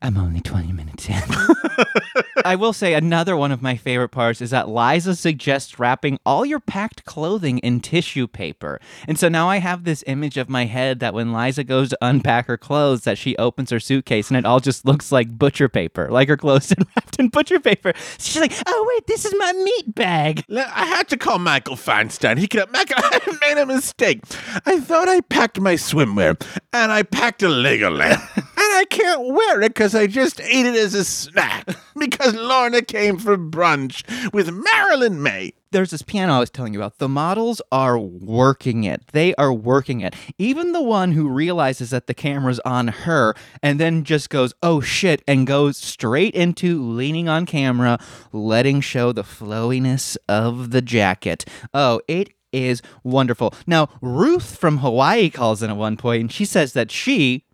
I'm 0.00 0.16
only 0.16 0.40
20 0.40 0.72
minutes 0.72 1.08
in. 1.08 1.20
I 2.44 2.54
will 2.54 2.72
say 2.72 2.94
another 2.94 3.36
one 3.36 3.50
of 3.50 3.62
my 3.62 3.76
favorite 3.76 4.10
parts 4.10 4.40
is 4.40 4.50
that 4.50 4.68
Liza 4.68 5.16
suggests 5.16 5.80
wrapping 5.80 6.20
all 6.24 6.46
your 6.46 6.60
packed 6.60 7.04
clothing 7.04 7.58
in 7.58 7.80
tissue 7.80 8.28
paper. 8.28 8.80
And 9.08 9.18
so 9.18 9.28
now 9.28 9.48
I 9.48 9.56
have 9.56 9.82
this 9.82 10.04
image 10.06 10.36
of 10.36 10.48
my 10.48 10.66
head 10.66 11.00
that 11.00 11.14
when 11.14 11.32
Liza 11.32 11.64
goes 11.64 11.88
to 11.88 11.98
unpack 12.00 12.46
her 12.46 12.56
clothes 12.56 13.02
that 13.04 13.18
she 13.18 13.36
opens 13.38 13.70
her 13.70 13.80
suitcase 13.80 14.28
and 14.28 14.36
it 14.36 14.44
all 14.44 14.60
just 14.60 14.86
looks 14.86 15.10
like 15.10 15.36
butcher 15.36 15.68
paper, 15.68 16.08
like 16.10 16.28
her 16.28 16.36
clothes 16.36 16.70
are 16.78 16.84
wrapped 16.96 17.18
in 17.18 17.28
butcher 17.28 17.58
paper. 17.58 17.92
She's 18.18 18.40
like, 18.40 18.52
"Oh 18.66 18.92
wait, 18.94 19.06
this 19.08 19.24
is 19.24 19.34
my 19.36 19.52
meat 19.52 19.94
bag." 19.96 20.44
I 20.48 20.86
had 20.86 21.08
to 21.08 21.16
call 21.16 21.40
Michael 21.40 21.76
Feinstein. 21.76 22.38
He 22.38 22.46
could 22.46 22.70
Michael, 22.70 22.96
I 23.02 23.38
made 23.40 23.60
a 23.60 23.66
mistake. 23.66 24.22
I 24.64 24.78
thought 24.78 25.08
I 25.08 25.22
packed 25.22 25.60
my 25.60 25.74
swimwear, 25.74 26.40
and 26.72 26.92
I 26.92 27.02
packed 27.02 27.42
a 27.42 27.46
Legoland. 27.46 28.44
I 28.78 28.84
can't 28.84 29.34
wear 29.34 29.60
it 29.62 29.70
because 29.70 29.96
I 29.96 30.06
just 30.06 30.40
ate 30.40 30.64
it 30.64 30.76
as 30.76 30.94
a 30.94 31.04
snack. 31.04 31.66
Because 31.98 32.32
Lorna 32.32 32.80
came 32.80 33.18
for 33.18 33.36
brunch 33.36 34.04
with 34.32 34.52
Marilyn 34.52 35.20
Maye. 35.20 35.52
there's 35.72 35.90
this 35.90 36.02
piano 36.02 36.34
I 36.34 36.38
was 36.38 36.48
telling 36.48 36.72
you 36.72 36.78
about. 36.78 36.98
The 36.98 37.08
models 37.08 37.60
are 37.72 37.98
working 37.98 38.84
it. 38.84 39.02
They 39.08 39.34
are 39.34 39.52
working 39.52 40.00
it. 40.00 40.14
Even 40.38 40.70
the 40.70 40.80
one 40.80 41.10
who 41.10 41.28
realizes 41.28 41.90
that 41.90 42.06
the 42.06 42.14
camera's 42.14 42.60
on 42.60 42.86
her 42.86 43.34
and 43.64 43.80
then 43.80 44.04
just 44.04 44.30
goes, 44.30 44.54
oh 44.62 44.80
shit, 44.80 45.24
and 45.26 45.44
goes 45.44 45.76
straight 45.76 46.36
into 46.36 46.80
leaning 46.80 47.28
on 47.28 47.46
camera, 47.46 47.98
letting 48.32 48.80
show 48.80 49.10
the 49.10 49.24
flowiness 49.24 50.16
of 50.28 50.70
the 50.70 50.80
jacket. 50.80 51.44
Oh, 51.74 52.00
it 52.06 52.30
is 52.52 52.80
wonderful. 53.02 53.52
Now, 53.66 53.88
Ruth 54.00 54.56
from 54.56 54.78
Hawaii 54.78 55.30
calls 55.30 55.64
in 55.64 55.70
at 55.70 55.76
one 55.76 55.96
point 55.96 56.20
and 56.20 56.32
she 56.32 56.44
says 56.44 56.74
that 56.74 56.92
she 56.92 57.44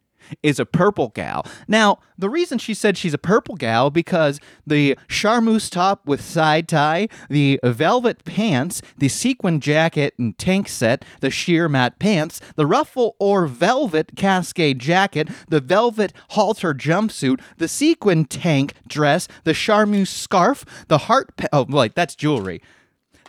is 0.43 0.59
a 0.59 0.67
purple 0.67 1.09
gal. 1.09 1.47
Now, 1.69 1.99
the 2.17 2.31
reason 2.31 2.59
she 2.59 2.75
said 2.75 2.97
she's 2.97 3.15
a 3.15 3.19
purple 3.19 3.57
gal 3.57 3.91
because 3.91 4.41
the 4.67 4.97
charmeuse 5.09 5.69
top 5.69 6.07
with 6.07 6.21
side 6.21 6.69
tie, 6.69 7.09
the 7.29 7.59
velvet 7.65 8.25
pants, 8.25 8.83
the 8.97 9.09
sequin 9.09 9.61
jacket 9.61 10.15
and 10.19 10.37
tank 10.39 10.69
set, 10.69 11.05
the 11.21 11.31
sheer 11.31 11.69
matte 11.69 11.99
pants, 11.99 12.41
the 12.57 12.67
ruffle 12.67 13.17
or 13.19 13.47
velvet 13.47 14.13
cascade 14.17 14.79
jacket, 14.79 15.29
the 15.49 15.61
velvet 15.61 16.13
halter 16.31 16.75
jumpsuit, 16.75 17.41
the 17.59 17.69
sequin 17.69 18.25
tank 18.25 18.75
dress, 18.87 19.29
the 19.45 19.55
charmeuse 19.55 20.11
scarf, 20.11 20.65
the 20.89 20.99
heart 20.99 21.37
pa- 21.37 21.49
oh 21.53 21.67
wait, 21.69 21.95
that's 21.95 22.15
jewelry. 22.15 22.63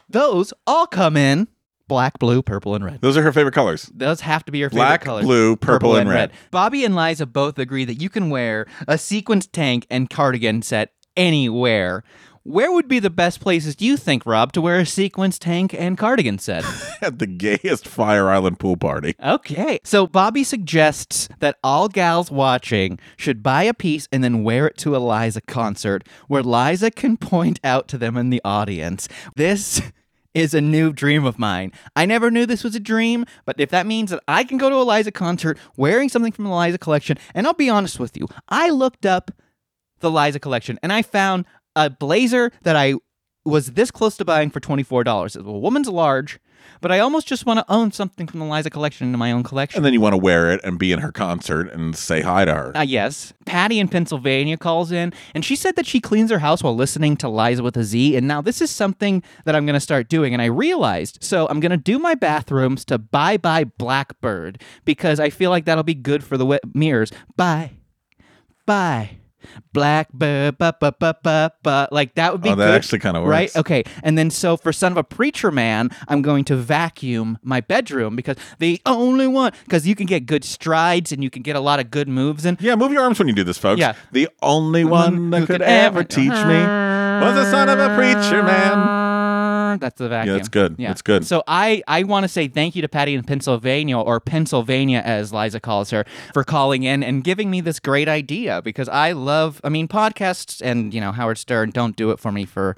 Those 0.07 0.53
all 0.67 0.85
come 0.85 1.17
in 1.17 1.47
black, 1.87 2.19
blue, 2.19 2.41
purple, 2.41 2.75
and 2.75 2.83
red. 2.83 3.01
Those 3.01 3.17
are 3.17 3.21
her 3.23 3.31
favorite 3.31 3.53
colors. 3.53 3.91
Those 3.93 4.21
have 4.21 4.45
to 4.45 4.51
be 4.51 4.59
your 4.59 4.69
favorite 4.69 4.85
Black, 4.85 5.01
colors. 5.01 5.25
blue, 5.25 5.55
purple, 5.55 5.95
and 5.95 6.09
red. 6.09 6.31
Bobby 6.51 6.85
and 6.85 6.95
Liza 6.95 7.25
both 7.25 7.59
agree 7.59 7.85
that 7.85 8.01
you 8.01 8.09
can 8.09 8.29
wear 8.29 8.67
a 8.87 8.97
sequins 8.97 9.47
tank 9.47 9.85
and 9.89 10.09
cardigan 10.09 10.61
set 10.61 10.91
anywhere 11.15 12.03
where 12.45 12.71
would 12.71 12.87
be 12.87 12.99
the 12.99 13.09
best 13.09 13.39
places 13.39 13.75
do 13.75 13.85
you 13.85 13.97
think, 13.97 14.23
Rob, 14.23 14.51
to 14.53 14.61
wear 14.61 14.79
a 14.79 14.85
sequins 14.85 15.39
tank 15.39 15.73
and 15.73 15.97
cardigan 15.97 16.37
set? 16.37 16.63
At 17.01 17.17
the 17.17 17.25
gayest 17.25 17.87
Fire 17.87 18.29
Island 18.29 18.59
pool 18.59 18.77
party. 18.77 19.15
Okay. 19.19 19.79
So 19.83 20.05
Bobby 20.05 20.43
suggests 20.43 21.27
that 21.39 21.57
all 21.63 21.87
gals 21.89 22.29
watching 22.29 22.99
should 23.17 23.41
buy 23.41 23.63
a 23.63 23.73
piece 23.73 24.07
and 24.11 24.23
then 24.23 24.43
wear 24.43 24.67
it 24.67 24.77
to 24.77 24.95
a 24.95 24.99
Liza 24.99 25.41
concert 25.41 26.07
where 26.27 26.43
Liza 26.43 26.91
can 26.91 27.17
point 27.17 27.59
out 27.63 27.87
to 27.87 27.97
them 27.97 28.15
in 28.15 28.29
the 28.29 28.41
audience. 28.45 29.09
This 29.35 29.81
is 30.35 30.53
a 30.53 30.61
new 30.61 30.93
dream 30.93 31.25
of 31.25 31.39
mine. 31.39 31.71
I 31.95 32.05
never 32.05 32.29
knew 32.29 32.45
this 32.45 32.63
was 32.63 32.75
a 32.75 32.79
dream, 32.79 33.25
but 33.45 33.59
if 33.59 33.69
that 33.71 33.87
means 33.87 34.11
that 34.11 34.21
I 34.27 34.43
can 34.43 34.59
go 34.59 34.69
to 34.69 34.75
a 34.75 34.83
Liza 34.83 35.11
concert 35.11 35.57
wearing 35.77 36.09
something 36.09 36.31
from 36.31 36.45
the 36.45 36.55
Liza 36.55 36.77
collection, 36.77 37.17
and 37.33 37.47
I'll 37.47 37.53
be 37.53 37.69
honest 37.69 37.99
with 37.99 38.15
you, 38.17 38.27
I 38.49 38.69
looked 38.69 39.05
up 39.05 39.31
the 40.01 40.09
Eliza 40.09 40.39
collection 40.39 40.77
and 40.83 40.93
I 40.93 41.01
found 41.01 41.45
a 41.75 41.89
blazer 41.89 42.51
that 42.61 42.75
I 42.75 42.95
was 43.45 43.73
this 43.73 43.91
close 43.91 44.17
to 44.17 44.25
buying 44.25 44.49
for 44.49 44.59
$24. 44.59 45.25
It's 45.25 45.35
a 45.35 45.43
woman's 45.43 45.87
large, 45.87 46.39
but 46.81 46.91
I 46.91 46.99
almost 46.99 47.27
just 47.27 47.45
want 47.45 47.59
to 47.59 47.65
own 47.71 47.91
something 47.91 48.27
from 48.27 48.39
the 48.39 48.45
Liza 48.47 48.69
collection 48.69 49.13
in 49.13 49.19
my 49.19 49.31
own 49.31 49.43
collection. 49.43 49.77
And 49.77 49.85
then 49.85 49.93
you 49.93 50.01
want 50.01 50.13
to 50.13 50.17
wear 50.17 50.51
it 50.51 50.61
and 50.63 50.79
be 50.79 50.91
in 50.91 50.99
her 50.99 51.11
concert 51.11 51.71
and 51.71 51.95
say 51.95 52.21
hi 52.21 52.45
to 52.45 52.53
her. 52.53 52.75
Uh, 52.75 52.81
yes. 52.81 53.33
Patty 53.45 53.79
in 53.79 53.87
Pennsylvania 53.87 54.57
calls 54.57 54.91
in, 54.91 55.13
and 55.33 55.45
she 55.45 55.55
said 55.55 55.75
that 55.75 55.85
she 55.85 56.01
cleans 56.01 56.31
her 56.31 56.39
house 56.39 56.63
while 56.63 56.75
listening 56.75 57.15
to 57.17 57.29
Liza 57.29 57.61
with 57.63 57.77
a 57.77 57.83
Z. 57.83 58.15
And 58.15 58.27
now 58.27 58.41
this 58.41 58.61
is 58.61 58.71
something 58.71 59.23
that 59.45 59.55
I'm 59.55 59.65
going 59.65 59.75
to 59.75 59.79
start 59.79 60.09
doing. 60.09 60.33
And 60.33 60.41
I 60.41 60.45
realized, 60.45 61.19
so 61.21 61.47
I'm 61.47 61.59
going 61.59 61.71
to 61.71 61.77
do 61.77 61.99
my 61.99 62.15
bathrooms 62.15 62.83
to 62.85 62.97
Bye 62.97 63.37
Bye 63.37 63.65
Blackbird 63.65 64.61
because 64.85 65.19
I 65.19 65.29
feel 65.29 65.51
like 65.51 65.65
that'll 65.65 65.83
be 65.83 65.93
good 65.93 66.23
for 66.23 66.37
the 66.37 66.59
mirrors. 66.73 67.11
Bye. 67.35 67.71
Bye. 68.65 69.17
Blackbird, 69.73 70.57
ba 70.57 70.73
ba 70.79 70.93
ba 70.99 71.15
ba 71.21 71.51
ba. 71.63 71.87
Like 71.91 72.15
that 72.15 72.31
would 72.31 72.41
be 72.41 72.49
Oh, 72.49 72.55
that 72.55 72.65
good, 72.65 72.75
actually 72.75 72.99
kinda 72.99 73.21
works. 73.21 73.29
right? 73.29 73.55
Okay, 73.55 73.83
and 74.03 74.17
then 74.17 74.29
so 74.29 74.57
for 74.57 74.71
son 74.73 74.91
of 74.91 74.97
a 74.97 75.03
preacher 75.03 75.51
man, 75.51 75.89
I'm 76.07 76.21
going 76.21 76.45
to 76.45 76.55
vacuum 76.55 77.37
my 77.43 77.61
bedroom 77.61 78.15
because 78.15 78.37
the 78.59 78.81
only 78.85 79.27
one 79.27 79.51
because 79.65 79.85
you 79.87 79.95
can 79.95 80.05
get 80.05 80.25
good 80.25 80.43
strides 80.43 81.11
and 81.11 81.23
you 81.23 81.29
can 81.29 81.41
get 81.41 81.55
a 81.55 81.59
lot 81.59 81.79
of 81.79 81.91
good 81.91 82.07
moves 82.07 82.45
in. 82.45 82.57
Yeah, 82.59 82.75
move 82.75 82.91
your 82.91 83.01
arms 83.03 83.19
when 83.19 83.27
you 83.27 83.33
do 83.35 83.43
this, 83.43 83.57
folks. 83.57 83.79
Yeah. 83.79 83.93
The 84.11 84.29
only 84.41 84.83
one 84.85 85.29
that 85.31 85.39
who 85.41 85.45
could 85.45 85.55
could 85.55 85.61
ever 85.61 85.99
ever- 85.99 86.03
teach 86.03 86.29
me 86.51 86.59
was 87.21 87.35
the 87.35 87.49
son 87.51 87.69
of 87.69 87.79
a 87.79 87.95
preacher 87.95 88.43
man. 88.43 89.04
That's 89.79 89.97
the 89.97 90.09
vacuum. 90.09 90.33
Yeah, 90.33 90.37
that's 90.37 90.49
good. 90.49 90.75
Yeah. 90.77 90.87
That's 90.89 91.01
good. 91.01 91.25
So 91.25 91.43
I, 91.47 91.83
I 91.87 92.03
want 92.03 92.23
to 92.23 92.27
say 92.27 92.47
thank 92.47 92.75
you 92.75 92.81
to 92.81 92.87
Patty 92.87 93.13
in 93.15 93.23
Pennsylvania, 93.23 93.97
or 93.97 94.19
Pennsylvania 94.19 95.01
as 95.05 95.33
Liza 95.33 95.59
calls 95.59 95.89
her, 95.91 96.05
for 96.33 96.43
calling 96.43 96.83
in 96.83 97.03
and 97.03 97.23
giving 97.23 97.49
me 97.49 97.61
this 97.61 97.79
great 97.79 98.07
idea 98.07 98.61
because 98.61 98.89
I 98.89 99.11
love, 99.13 99.61
I 99.63 99.69
mean, 99.69 99.87
podcasts 99.87 100.61
and, 100.63 100.93
you 100.93 101.01
know, 101.01 101.11
Howard 101.11 101.37
Stern 101.37 101.71
don't 101.71 101.95
do 101.95 102.11
it 102.11 102.19
for 102.19 102.31
me 102.31 102.45
for 102.45 102.75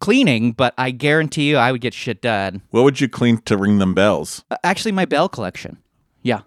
cleaning, 0.00 0.52
but 0.52 0.74
I 0.78 0.90
guarantee 0.90 1.50
you 1.50 1.56
I 1.56 1.72
would 1.72 1.80
get 1.80 1.94
shit 1.94 2.22
done. 2.22 2.62
What 2.70 2.84
would 2.84 3.00
you 3.00 3.08
clean 3.08 3.38
to 3.42 3.56
ring 3.56 3.78
them 3.78 3.94
bells? 3.94 4.44
Uh, 4.50 4.56
Actually, 4.62 4.92
my 4.92 5.04
bell 5.04 5.28
collection. 5.28 5.78
Yeah. 6.22 6.42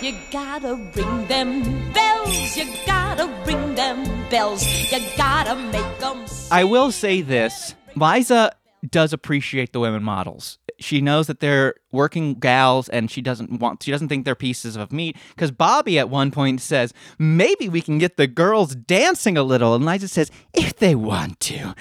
You 0.00 0.16
gotta 0.32 0.74
ring 0.96 1.26
them 1.28 1.92
bells. 1.92 2.56
You 2.56 2.74
gotta 2.86 3.28
ring 3.46 3.76
them 3.76 4.28
bells. 4.30 4.66
You 4.92 4.98
gotta 5.16 5.54
make 5.54 5.98
them. 6.00 6.24
I 6.50 6.64
will 6.64 6.90
say 6.90 7.22
this 7.22 7.76
Liza 7.94 8.52
does 8.88 9.12
appreciate 9.12 9.72
the 9.72 9.80
women 9.80 10.02
models. 10.02 10.58
She 10.78 11.00
knows 11.00 11.26
that 11.28 11.40
they're 11.40 11.74
working 11.92 12.34
gals 12.34 12.88
and 12.88 13.10
she 13.10 13.22
doesn't 13.22 13.60
want 13.60 13.82
she 13.82 13.90
doesn't 13.90 14.08
think 14.08 14.24
they're 14.24 14.34
pieces 14.34 14.76
of 14.76 14.92
meat 14.92 15.16
cuz 15.36 15.50
Bobby 15.50 15.98
at 15.98 16.10
one 16.10 16.30
point 16.30 16.60
says, 16.60 16.92
"Maybe 17.18 17.68
we 17.68 17.80
can 17.80 17.98
get 17.98 18.16
the 18.16 18.26
girls 18.26 18.74
dancing 18.74 19.36
a 19.36 19.42
little." 19.42 19.74
And 19.74 19.84
Liza 19.84 20.08
says, 20.08 20.30
"If 20.52 20.76
they 20.76 20.94
want 20.94 21.38
to. 21.40 21.74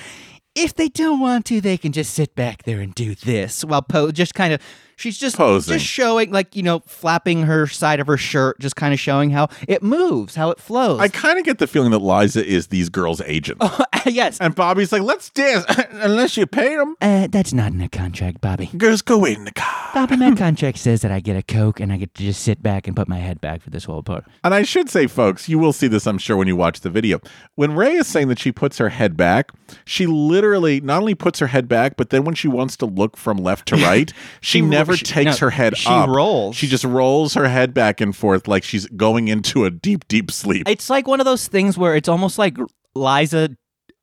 If 0.54 0.76
they 0.76 0.90
don't 0.90 1.22
want 1.22 1.46
to, 1.46 1.62
they 1.62 1.78
can 1.78 1.94
just 1.94 2.14
sit 2.14 2.36
back 2.36 2.64
there 2.64 2.82
and 2.82 2.94
do 2.94 3.16
this." 3.16 3.64
While 3.64 3.82
Poe 3.82 4.12
just 4.12 4.36
kind 4.36 4.54
of 4.54 4.62
she's 5.02 5.18
just 5.18 5.36
Posing. 5.36 5.74
just 5.74 5.86
showing 5.86 6.32
like, 6.32 6.56
you 6.56 6.64
know, 6.64 6.80
flapping 6.82 7.44
her 7.44 7.68
side 7.68 8.00
of 8.00 8.08
her 8.08 8.18
shirt, 8.18 8.60
just 8.60 8.76
kind 8.76 8.94
of 8.94 9.00
showing 9.00 9.32
how 9.32 9.50
it 9.68 9.84
moves, 9.84 10.36
how 10.36 10.50
it 10.52 10.60
flows. 10.60 11.00
I 11.00 11.08
kind 11.08 11.38
of 11.40 11.46
get 11.46 11.58
the 11.58 11.68
feeling 11.68 11.92
that 11.92 12.00
Liza 12.00 12.46
is 12.46 12.68
these 12.68 12.90
girls' 12.90 13.22
agent. 13.22 13.62
yes. 14.06 14.40
And 14.40 14.56
Bobby's 14.56 14.92
like, 14.92 15.02
let's 15.02 15.30
dance 15.30 15.66
unless 15.92 16.38
you 16.38 16.46
pay 16.46 16.76
them. 16.76 16.96
Uh, 17.02 17.28
that's 17.28 17.54
not 17.54 17.72
in 17.72 17.80
the 17.80 17.90
contract, 17.90 18.42
Bobby. 18.42 18.68
Girls, 18.78 19.02
go 19.02 19.18
wait 19.18 19.38
in 19.38 19.46
the 19.46 19.52
car. 19.52 19.90
Bobby, 19.94 20.16
my 20.16 20.36
contract 20.36 20.78
says 20.78 21.02
that 21.02 21.12
I 21.12 21.20
get 21.20 21.36
a 21.36 21.42
Coke 21.44 21.80
and 21.80 21.92
I 21.92 21.98
get 21.98 22.14
to 22.16 22.24
just 22.24 22.42
sit 22.44 22.62
back 22.62 22.88
and 22.88 22.96
put 22.96 23.08
my 23.08 23.20
head 23.20 23.42
back 23.42 23.62
for 23.62 23.70
this 23.70 23.84
whole 23.86 24.04
part. 24.04 24.26
And 24.44 24.54
I 24.54 24.62
should 24.64 24.90
say, 24.90 25.08
folks, 25.08 25.50
you 25.50 25.60
will 25.60 25.74
see 25.74 25.88
this, 25.88 26.06
I'm 26.08 26.18
sure, 26.18 26.38
when 26.38 26.48
you 26.48 26.56
watch 26.56 26.82
the 26.82 26.90
video. 26.90 27.20
When 27.56 27.76
Ray 27.76 27.94
is 27.96 28.08
saying 28.08 28.28
that 28.30 28.40
she 28.40 28.52
puts 28.52 28.78
her 28.78 28.90
head 28.90 29.18
back, 29.18 29.52
she 29.86 30.06
literally 30.06 30.80
not 30.82 31.02
only 31.02 31.16
puts 31.16 31.40
her 31.40 31.48
head 31.48 31.68
back, 31.68 31.98
but 31.98 32.10
then 32.10 32.24
when 32.24 32.36
she 32.36 32.48
wants 32.48 32.78
to 32.78 32.86
look 32.86 33.18
from 33.18 33.38
left 33.38 33.68
to 33.70 33.76
right, 33.78 34.12
she, 34.40 34.60
She 34.60 34.62
ro- 34.62 34.68
never 34.92 34.98
she- 34.98 35.06
takes 35.06 35.42
no, 35.42 35.48
her 35.48 35.50
head 35.52 35.78
she 35.78 35.90
up. 35.90 36.10
rolls. 36.10 36.56
She 36.56 36.68
just 36.68 36.84
rolls 36.84 37.34
her 37.34 37.48
head 37.48 37.74
back 37.74 38.02
and 38.02 38.16
forth 38.16 38.48
like 38.48 38.64
she's 38.64 38.86
going 38.88 39.28
into 39.28 39.66
a 39.66 39.72
deep, 39.72 40.08
deep 40.08 40.32
sleep. 40.32 40.68
It's 40.68 40.90
like 40.90 41.08
one 41.08 41.20
of 41.20 41.26
those 41.26 41.48
things 41.48 41.78
where 41.78 41.96
it's 41.96 42.10
almost 42.10 42.38
like 42.38 42.58
Liza 42.96 43.56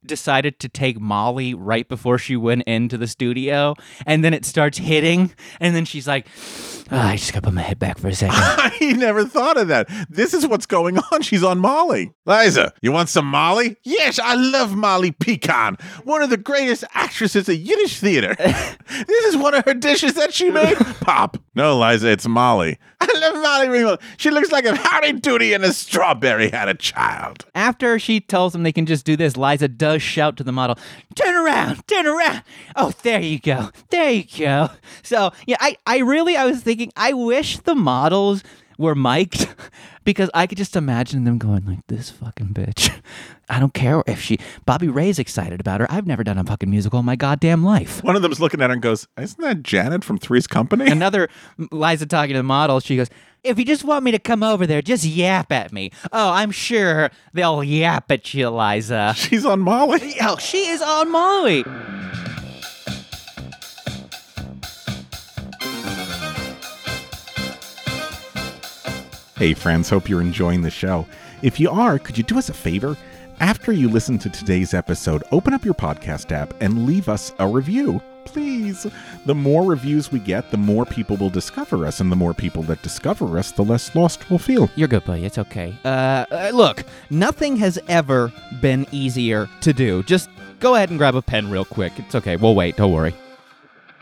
decided 0.06 0.58
to 0.60 0.68
take 0.68 1.00
Molly 1.00 1.54
right 1.54 1.88
before 1.88 2.18
she 2.18 2.36
went 2.36 2.62
into 2.64 2.96
the 2.96 3.06
studio 3.06 3.74
and 4.06 4.24
then 4.24 4.32
it 4.32 4.44
starts 4.44 4.78
hitting 4.78 5.32
and 5.60 5.74
then 5.74 5.84
she's 5.84 6.06
like 6.06 6.26
"Ah, 6.90 7.08
I 7.08 7.16
just 7.16 7.32
gotta 7.32 7.44
put 7.44 7.54
my 7.54 7.62
head 7.62 7.78
back 7.78 7.98
for 7.98 8.08
a 8.08 8.14
second. 8.14 8.36
I 8.38 8.94
never 8.96 9.24
thought 9.24 9.56
of 9.56 9.68
that. 9.68 9.88
This 10.08 10.34
is 10.34 10.46
what's 10.46 10.66
going 10.66 10.98
on. 10.98 11.22
She's 11.22 11.42
on 11.42 11.58
Molly. 11.58 12.12
Liza, 12.26 12.72
you 12.80 12.92
want 12.92 13.08
some 13.08 13.26
Molly? 13.26 13.76
Yes, 13.82 14.18
I 14.18 14.34
love 14.34 14.74
Molly 14.74 15.12
Picon, 15.12 15.76
one 16.04 16.22
of 16.22 16.30
the 16.30 16.36
greatest 16.36 16.84
actresses 16.94 17.48
at 17.48 17.58
Yiddish 17.58 17.98
theater. 18.00 18.34
this 18.38 19.24
is 19.24 19.36
one 19.36 19.54
of 19.54 19.64
her 19.64 19.74
dishes 19.74 20.14
that 20.14 20.32
she 20.32 20.50
made. 20.50 20.76
Pop. 21.00 21.36
No, 21.54 21.78
Liza, 21.78 22.08
it's 22.08 22.28
Molly. 22.28 22.78
I 23.00 23.18
love 23.18 23.34
Molly 23.34 23.66
Ringwald. 23.68 24.00
She 24.16 24.30
looks 24.30 24.52
like 24.52 24.64
if 24.64 24.76
Howdy 24.76 25.14
Doody 25.14 25.54
and 25.54 25.64
a 25.64 25.72
strawberry 25.72 26.50
had 26.50 26.68
a 26.68 26.74
child. 26.74 27.46
After 27.54 27.98
she 27.98 28.20
tells 28.20 28.52
them 28.52 28.62
they 28.62 28.72
can 28.72 28.86
just 28.86 29.04
do 29.04 29.16
this, 29.16 29.36
Liza 29.36 29.68
does 29.68 29.87
shout 29.96 30.36
to 30.36 30.44
the 30.44 30.52
model, 30.52 30.76
"Turn 31.14 31.34
around, 31.34 31.86
turn 31.86 32.06
around!" 32.06 32.42
Oh, 32.76 32.92
there 33.02 33.20
you 33.20 33.38
go, 33.38 33.70
there 33.88 34.10
you 34.10 34.24
go. 34.38 34.70
So 35.02 35.32
yeah, 35.46 35.56
I, 35.60 35.78
I 35.86 35.98
really, 35.98 36.36
I 36.36 36.44
was 36.44 36.60
thinking, 36.62 36.92
I 36.96 37.14
wish 37.14 37.58
the 37.58 37.74
models 37.74 38.42
were 38.76 38.94
mic'd 38.94 39.48
because 40.04 40.30
I 40.34 40.46
could 40.46 40.58
just 40.58 40.76
imagine 40.76 41.24
them 41.24 41.38
going 41.38 41.64
like, 41.64 41.86
"This 41.86 42.10
fucking 42.10 42.48
bitch." 42.48 42.90
I 43.50 43.58
don't 43.58 43.72
care 43.72 44.02
if 44.06 44.20
she, 44.20 44.38
Bobby 44.66 44.88
Ray's 44.88 45.18
excited 45.18 45.58
about 45.60 45.80
her. 45.80 45.86
I've 45.90 46.06
never 46.06 46.22
done 46.22 46.36
a 46.38 46.44
fucking 46.44 46.68
musical 46.68 46.98
in 46.98 47.06
my 47.06 47.16
goddamn 47.16 47.64
life. 47.64 48.02
One 48.04 48.14
of 48.14 48.22
them's 48.22 48.40
looking 48.40 48.60
at 48.60 48.68
her 48.70 48.74
and 48.74 48.82
goes, 48.82 49.08
Isn't 49.18 49.40
that 49.42 49.62
Janet 49.62 50.04
from 50.04 50.18
Three's 50.18 50.46
Company? 50.46 50.86
Another 50.90 51.28
Liza 51.72 52.06
talking 52.06 52.34
to 52.34 52.40
the 52.40 52.42
model, 52.42 52.80
she 52.80 52.96
goes, 52.96 53.08
If 53.44 53.58
you 53.58 53.64
just 53.64 53.84
want 53.84 54.04
me 54.04 54.10
to 54.10 54.18
come 54.18 54.42
over 54.42 54.66
there, 54.66 54.82
just 54.82 55.04
yap 55.04 55.50
at 55.50 55.72
me. 55.72 55.90
Oh, 56.12 56.30
I'm 56.30 56.50
sure 56.50 57.10
they'll 57.32 57.64
yap 57.64 58.10
at 58.10 58.34
you, 58.34 58.50
Liza. 58.50 59.14
She's 59.16 59.44
on 59.46 59.60
Molly. 59.60 60.14
Oh, 60.20 60.36
she 60.36 60.66
is 60.66 60.82
on 60.82 61.10
Molly. 61.10 61.64
Hey, 69.36 69.54
friends, 69.54 69.88
hope 69.88 70.08
you're 70.08 70.20
enjoying 70.20 70.62
the 70.62 70.70
show. 70.70 71.06
If 71.42 71.60
you 71.60 71.70
are, 71.70 72.00
could 72.00 72.18
you 72.18 72.24
do 72.24 72.38
us 72.38 72.48
a 72.48 72.52
favor? 72.52 72.96
After 73.40 73.70
you 73.70 73.88
listen 73.88 74.18
to 74.18 74.30
today's 74.30 74.74
episode, 74.74 75.22
open 75.30 75.54
up 75.54 75.64
your 75.64 75.74
podcast 75.74 76.32
app 76.32 76.52
and 76.60 76.86
leave 76.86 77.08
us 77.08 77.32
a 77.38 77.46
review. 77.46 78.02
Please. 78.24 78.84
The 79.26 79.34
more 79.34 79.62
reviews 79.62 80.10
we 80.10 80.18
get, 80.18 80.50
the 80.50 80.56
more 80.56 80.84
people 80.84 81.16
will 81.16 81.30
discover 81.30 81.86
us, 81.86 82.00
and 82.00 82.10
the 82.10 82.16
more 82.16 82.34
people 82.34 82.64
that 82.64 82.82
discover 82.82 83.38
us, 83.38 83.52
the 83.52 83.62
less 83.62 83.94
lost 83.94 84.28
we'll 84.28 84.40
feel. 84.40 84.68
You're 84.74 84.88
good, 84.88 85.04
buddy. 85.04 85.24
It's 85.24 85.38
okay. 85.38 85.78
Uh, 85.84 86.26
uh, 86.30 86.50
look, 86.52 86.82
nothing 87.10 87.56
has 87.58 87.78
ever 87.86 88.32
been 88.60 88.86
easier 88.90 89.48
to 89.60 89.72
do. 89.72 90.02
Just 90.02 90.28
go 90.58 90.74
ahead 90.74 90.90
and 90.90 90.98
grab 90.98 91.14
a 91.14 91.22
pen 91.22 91.48
real 91.48 91.64
quick. 91.64 91.92
It's 91.96 92.16
okay. 92.16 92.34
We'll 92.36 92.56
wait. 92.56 92.76
Don't 92.76 92.92
worry. 92.92 93.14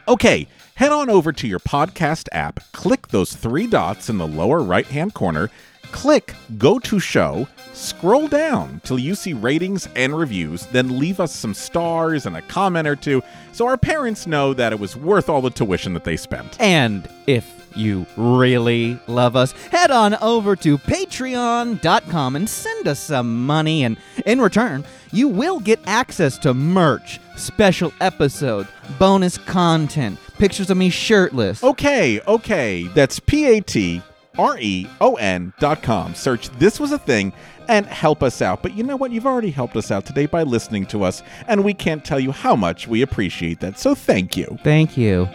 Okay, 0.08 0.46
head 0.76 0.92
on 0.92 1.10
over 1.10 1.32
to 1.32 1.46
your 1.46 1.58
podcast 1.58 2.28
app, 2.32 2.60
click 2.72 3.08
those 3.08 3.34
three 3.34 3.66
dots 3.66 4.08
in 4.08 4.18
the 4.18 4.26
lower 4.26 4.62
right 4.62 4.86
hand 4.86 5.14
corner, 5.14 5.50
click 5.86 6.34
Go 6.58 6.78
to 6.80 6.98
Show, 6.98 7.48
scroll 7.72 8.28
down 8.28 8.80
till 8.84 8.98
you 8.98 9.14
see 9.14 9.32
ratings 9.32 9.88
and 9.96 10.16
reviews, 10.16 10.66
then 10.66 10.98
leave 10.98 11.20
us 11.20 11.34
some 11.34 11.54
stars 11.54 12.26
and 12.26 12.36
a 12.36 12.42
comment 12.42 12.86
or 12.86 12.96
two 12.96 13.22
so 13.52 13.66
our 13.66 13.76
parents 13.76 14.26
know 14.26 14.52
that 14.54 14.72
it 14.72 14.78
was 14.78 14.96
worth 14.96 15.28
all 15.28 15.40
the 15.40 15.50
tuition 15.50 15.94
that 15.94 16.04
they 16.04 16.16
spent. 16.16 16.60
And 16.60 17.08
if 17.26 17.56
you 17.74 18.06
really 18.16 18.98
love 19.06 19.36
us, 19.36 19.52
head 19.70 19.90
on 19.90 20.14
over 20.16 20.56
to 20.56 20.78
patreon.com 20.78 22.36
and 22.36 22.48
send 22.48 22.88
us 22.88 22.98
some 22.98 23.46
money. 23.46 23.84
And 23.84 23.96
in 24.24 24.40
return, 24.40 24.84
you 25.12 25.28
will 25.28 25.60
get 25.60 25.80
access 25.86 26.38
to 26.38 26.54
merch, 26.54 27.20
special 27.36 27.92
episode, 28.00 28.66
bonus 28.98 29.38
content, 29.38 30.18
pictures 30.38 30.70
of 30.70 30.76
me 30.76 30.90
shirtless. 30.90 31.62
Okay, 31.62 32.20
okay, 32.26 32.84
that's 32.88 33.20
P 33.20 33.44
A 33.46 33.60
T 33.60 34.02
R 34.38 34.58
E 34.58 34.86
O 35.00 35.14
N 35.14 35.52
dot 35.58 35.82
com. 35.82 36.14
Search 36.14 36.48
This 36.58 36.78
Was 36.78 36.92
a 36.92 36.98
Thing 36.98 37.32
and 37.68 37.86
help 37.86 38.22
us 38.22 38.40
out. 38.40 38.62
But 38.62 38.74
you 38.74 38.84
know 38.84 38.96
what? 38.96 39.10
You've 39.10 39.26
already 39.26 39.50
helped 39.50 39.76
us 39.76 39.90
out 39.90 40.06
today 40.06 40.26
by 40.26 40.42
listening 40.42 40.86
to 40.86 41.02
us, 41.02 41.22
and 41.48 41.64
we 41.64 41.74
can't 41.74 42.04
tell 42.04 42.20
you 42.20 42.32
how 42.32 42.54
much 42.54 42.86
we 42.86 43.02
appreciate 43.02 43.60
that. 43.60 43.78
So 43.78 43.94
thank 43.94 44.36
you. 44.36 44.58
Thank 44.62 44.96
you. 44.96 45.28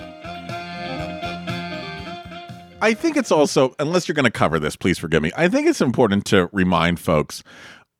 I 2.83 2.95
think 2.95 3.15
it's 3.15 3.31
also, 3.31 3.75
unless 3.77 4.07
you're 4.07 4.15
going 4.15 4.25
to 4.25 4.31
cover 4.31 4.59
this, 4.59 4.75
please 4.75 4.97
forgive 4.97 5.21
me. 5.21 5.31
I 5.37 5.47
think 5.47 5.67
it's 5.67 5.81
important 5.81 6.25
to 6.27 6.49
remind 6.51 6.99
folks 6.99 7.43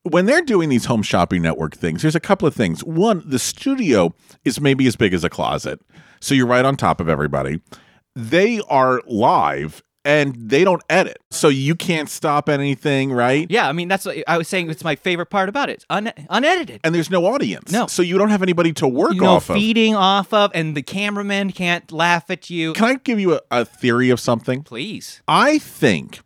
when 0.02 0.26
they're 0.26 0.42
doing 0.42 0.68
these 0.68 0.86
home 0.86 1.02
shopping 1.02 1.42
network 1.42 1.76
things, 1.76 2.02
there's 2.02 2.16
a 2.16 2.20
couple 2.20 2.48
of 2.48 2.54
things. 2.54 2.82
One, 2.82 3.22
the 3.24 3.38
studio 3.38 4.12
is 4.44 4.60
maybe 4.60 4.86
as 4.88 4.96
big 4.96 5.14
as 5.14 5.22
a 5.22 5.30
closet. 5.30 5.80
So 6.20 6.34
you're 6.34 6.46
right 6.46 6.64
on 6.64 6.76
top 6.76 7.00
of 7.00 7.08
everybody. 7.08 7.60
They 8.16 8.60
are 8.68 9.00
live 9.06 9.82
and 10.04 10.34
they 10.36 10.64
don't 10.64 10.82
edit. 10.90 11.18
So 11.30 11.48
you 11.48 11.74
can't 11.74 12.08
stop 12.08 12.48
anything, 12.48 13.12
right? 13.12 13.46
Yeah, 13.50 13.68
I 13.68 13.72
mean 13.72 13.88
that's 13.88 14.04
what 14.04 14.16
I 14.26 14.36
was 14.38 14.48
saying. 14.48 14.70
It's 14.70 14.82
my 14.84 14.96
favorite 14.96 15.26
part 15.30 15.48
about 15.48 15.70
it. 15.70 15.84
Un- 15.90 16.12
unedited. 16.30 16.80
And 16.84 16.94
there's 16.94 17.10
no 17.10 17.26
audience. 17.26 17.70
No. 17.72 17.86
So 17.86 18.02
you 18.02 18.18
don't 18.18 18.30
have 18.30 18.42
anybody 18.42 18.72
to 18.74 18.88
work 18.88 19.14
You 19.14 19.20
know, 19.20 19.34
off 19.34 19.48
of. 19.50 19.56
feeding 19.56 19.94
off 19.94 20.32
of, 20.32 20.50
and 20.54 20.76
the 20.76 20.82
cameraman 20.82 21.50
can't 21.52 21.90
laugh 21.92 22.30
at 22.30 22.50
you. 22.50 22.72
Can 22.72 22.84
I 22.84 22.94
give 22.94 23.20
you 23.20 23.34
a, 23.34 23.40
a 23.50 23.64
theory 23.64 24.10
of 24.10 24.18
something? 24.20 24.62
Please. 24.62 25.22
I 25.28 25.58
think 25.58 26.20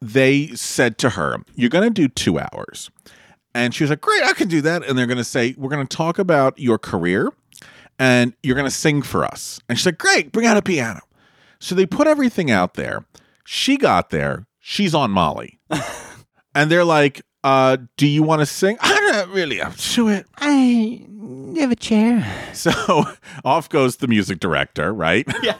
they 0.00 0.48
said 0.48 0.96
to 0.98 1.10
her, 1.10 1.36
You're 1.54 1.70
going 1.70 1.84
to 1.84 1.90
do 1.90 2.08
two 2.08 2.38
hours. 2.38 2.90
And 3.54 3.74
she 3.74 3.82
was 3.82 3.90
like, 3.90 4.00
Great, 4.00 4.22
I 4.22 4.32
can 4.32 4.48
do 4.48 4.60
that. 4.62 4.84
And 4.86 4.96
they're 4.96 5.06
going 5.06 5.18
to 5.18 5.24
say, 5.24 5.54
We're 5.58 5.68
going 5.70 5.86
to 5.86 5.96
talk 5.96 6.18
about 6.18 6.58
your 6.58 6.78
career 6.78 7.32
and 7.98 8.32
you're 8.42 8.54
going 8.54 8.68
to 8.68 8.70
sing 8.70 9.02
for 9.02 9.24
us. 9.24 9.60
And 9.68 9.76
she's 9.76 9.86
like, 9.86 9.98
Great, 9.98 10.32
bring 10.32 10.46
out 10.46 10.56
a 10.56 10.62
piano. 10.62 11.00
So 11.60 11.74
they 11.74 11.86
put 11.86 12.06
everything 12.06 12.50
out 12.50 12.74
there. 12.74 13.04
She 13.44 13.76
got 13.76 14.10
there. 14.10 14.46
She's 14.58 14.94
on 14.94 15.10
Molly. 15.10 15.60
and 16.54 16.70
they're 16.70 16.84
like, 16.84 17.22
uh, 17.44 17.76
do 17.96 18.06
you 18.06 18.22
want 18.22 18.40
to 18.40 18.46
sing? 18.46 18.78
I'm 18.80 19.12
not 19.12 19.28
really 19.28 19.60
up 19.60 19.76
to 19.76 20.08
it. 20.08 20.26
I 20.38 21.06
have 21.58 21.70
a 21.70 21.76
chair. 21.76 22.26
So 22.54 23.04
off 23.44 23.68
goes 23.68 23.96
the 23.96 24.08
music 24.08 24.40
director, 24.40 24.92
right? 24.92 25.26
Yeah. 25.42 25.56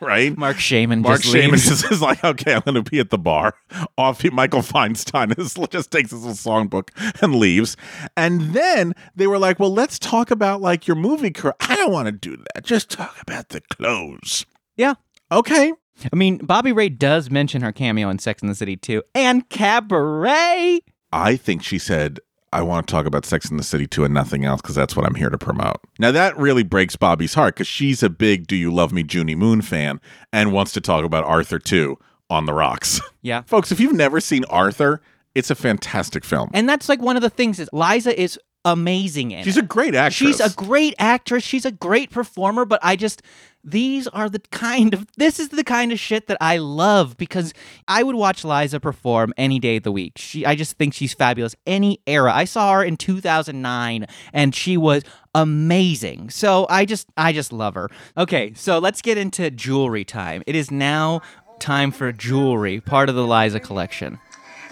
right? 0.00 0.36
Marc 0.36 0.58
Shaiman. 0.58 1.02
Mark 1.02 1.20
just 1.20 1.32
Shaiman 1.32 1.54
is 1.54 2.00
like, 2.00 2.22
okay, 2.24 2.54
I'm 2.54 2.62
going 2.62 2.82
to 2.82 2.88
be 2.88 2.98
at 2.98 3.10
the 3.10 3.18
bar. 3.18 3.54
Off 3.98 4.20
he, 4.20 4.30
Michael 4.30 4.62
Feinstein 4.62 5.36
is, 5.38 5.54
just 5.70 5.90
takes 5.90 6.10
his 6.10 6.24
little 6.24 6.34
songbook 6.34 6.90
and 7.22 7.34
leaves. 7.36 7.76
And 8.16 8.54
then 8.54 8.94
they 9.14 9.26
were 9.26 9.38
like, 9.38 9.58
well, 9.58 9.72
let's 9.72 9.98
talk 9.98 10.30
about 10.30 10.60
like 10.60 10.86
your 10.86 10.96
movie 10.96 11.30
career. 11.30 11.54
I 11.60 11.76
don't 11.76 11.92
want 11.92 12.06
to 12.06 12.12
do 12.12 12.36
that. 12.36 12.64
Just 12.64 12.90
talk 12.90 13.20
about 13.20 13.50
the 13.50 13.60
clothes. 13.60 14.46
Yeah. 14.76 14.94
Okay. 15.32 15.72
I 16.12 16.16
mean, 16.16 16.38
Bobby 16.38 16.72
Ray 16.72 16.88
does 16.88 17.30
mention 17.30 17.62
her 17.62 17.72
cameo 17.72 18.08
in 18.10 18.18
Sex 18.18 18.42
in 18.42 18.48
the 18.48 18.54
City 18.54 18.76
2, 18.76 19.02
and 19.14 19.48
Cabaret. 19.48 20.80
I 21.12 21.36
think 21.36 21.62
she 21.62 21.78
said, 21.78 22.18
I 22.52 22.62
want 22.62 22.86
to 22.86 22.92
talk 22.92 23.06
about 23.06 23.24
Sex 23.24 23.50
in 23.50 23.56
the 23.56 23.62
City 23.62 23.86
2 23.86 24.04
and 24.04 24.12
nothing 24.12 24.44
else 24.44 24.60
because 24.60 24.74
that's 24.74 24.94
what 24.94 25.06
I'm 25.06 25.14
here 25.14 25.30
to 25.30 25.38
promote. 25.38 25.78
Now, 25.98 26.10
that 26.12 26.36
really 26.36 26.62
breaks 26.62 26.96
Bobby's 26.96 27.34
heart 27.34 27.54
because 27.54 27.66
she's 27.66 28.02
a 28.02 28.10
big 28.10 28.46
Do 28.46 28.56
You 28.56 28.72
Love 28.72 28.92
Me, 28.92 29.04
Junie 29.08 29.34
Moon 29.34 29.62
fan 29.62 30.00
and 30.32 30.52
wants 30.52 30.72
to 30.72 30.80
talk 30.80 31.04
about 31.04 31.24
Arthur 31.24 31.60
II 31.70 31.96
on 32.28 32.46
the 32.46 32.52
rocks. 32.54 33.00
Yeah. 33.24 33.42
Folks, 33.42 33.70
if 33.70 33.78
you've 33.78 33.92
never 33.92 34.18
seen 34.18 34.44
Arthur, 34.46 35.00
it's 35.36 35.48
a 35.48 35.54
fantastic 35.54 36.24
film. 36.24 36.50
And 36.52 36.68
that's 36.68 36.88
like 36.88 37.00
one 37.00 37.14
of 37.14 37.22
the 37.22 37.30
things 37.30 37.60
is 37.60 37.70
Liza 37.72 38.20
is 38.20 38.36
amazing 38.64 39.30
in. 39.30 39.44
She's 39.44 39.56
it. 39.56 39.62
a 39.62 39.66
great 39.66 39.94
actress. 39.94 40.16
She's 40.16 40.40
a 40.40 40.50
great 40.56 40.96
actress. 40.98 41.44
She's 41.44 41.64
a 41.64 41.70
great 41.70 42.10
performer, 42.10 42.64
but 42.64 42.80
I 42.82 42.96
just 42.96 43.22
these 43.64 44.08
are 44.08 44.28
the 44.28 44.40
kind 44.50 44.94
of 44.94 45.06
this 45.16 45.38
is 45.38 45.50
the 45.50 45.64
kind 45.64 45.92
of 45.92 46.00
shit 46.00 46.26
that 46.26 46.38
I 46.40 46.58
love 46.58 47.16
because 47.16 47.54
I 47.86 48.02
would 48.02 48.16
watch 48.16 48.44
Liza 48.44 48.80
perform 48.80 49.32
any 49.36 49.58
day 49.58 49.76
of 49.76 49.84
the 49.84 49.92
week. 49.92 50.14
She 50.16 50.44
I 50.44 50.54
just 50.54 50.76
think 50.76 50.94
she's 50.94 51.14
fabulous. 51.14 51.54
Any 51.66 52.00
era. 52.06 52.32
I 52.32 52.44
saw 52.44 52.74
her 52.74 52.84
in 52.84 52.96
2009 52.96 54.06
and 54.32 54.54
she 54.54 54.76
was 54.76 55.02
amazing. 55.34 56.30
So 56.30 56.66
I 56.68 56.84
just 56.84 57.08
I 57.16 57.32
just 57.32 57.52
love 57.52 57.74
her. 57.74 57.88
Okay, 58.16 58.52
so 58.54 58.78
let's 58.78 59.02
get 59.02 59.16
into 59.16 59.50
jewelry 59.50 60.04
time. 60.04 60.42
It 60.46 60.56
is 60.56 60.70
now 60.70 61.20
time 61.60 61.92
for 61.92 62.10
jewelry, 62.12 62.80
part 62.80 63.08
of 63.08 63.14
the 63.14 63.26
Liza 63.26 63.60
collection. 63.60 64.18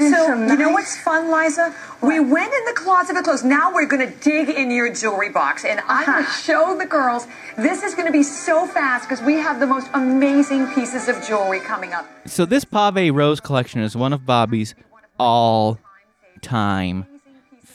So, 0.00 0.34
you 0.34 0.56
know 0.56 0.70
what's 0.70 0.96
fun, 0.98 1.30
Liza? 1.30 1.74
We 2.02 2.20
went 2.20 2.54
in 2.54 2.64
the 2.64 2.72
closet 2.74 3.16
of 3.18 3.24
clothes. 3.24 3.44
Now 3.44 3.70
we're 3.72 3.86
going 3.86 4.10
to 4.10 4.14
dig 4.20 4.48
in 4.48 4.70
your 4.70 4.90
jewelry 4.94 5.28
box, 5.28 5.64
and 5.66 5.80
I'm 5.86 6.06
going 6.06 6.24
to 6.24 6.30
show 6.30 6.74
the 6.78 6.86
girls. 6.86 7.26
This 7.58 7.82
is 7.82 7.94
going 7.94 8.06
to 8.06 8.12
be 8.12 8.22
so 8.22 8.66
fast 8.66 9.06
because 9.06 9.22
we 9.22 9.34
have 9.34 9.60
the 9.60 9.66
most 9.66 9.90
amazing 9.92 10.68
pieces 10.68 11.08
of 11.08 11.22
jewelry 11.22 11.60
coming 11.60 11.92
up. 11.92 12.08
So 12.26 12.46
this 12.46 12.64
Pave 12.64 13.14
Rose 13.14 13.40
collection 13.40 13.82
is 13.82 13.94
one 13.94 14.14
of 14.14 14.24
Bobby's 14.24 14.74
all-time 15.18 17.04
Jewelry 17.04 17.09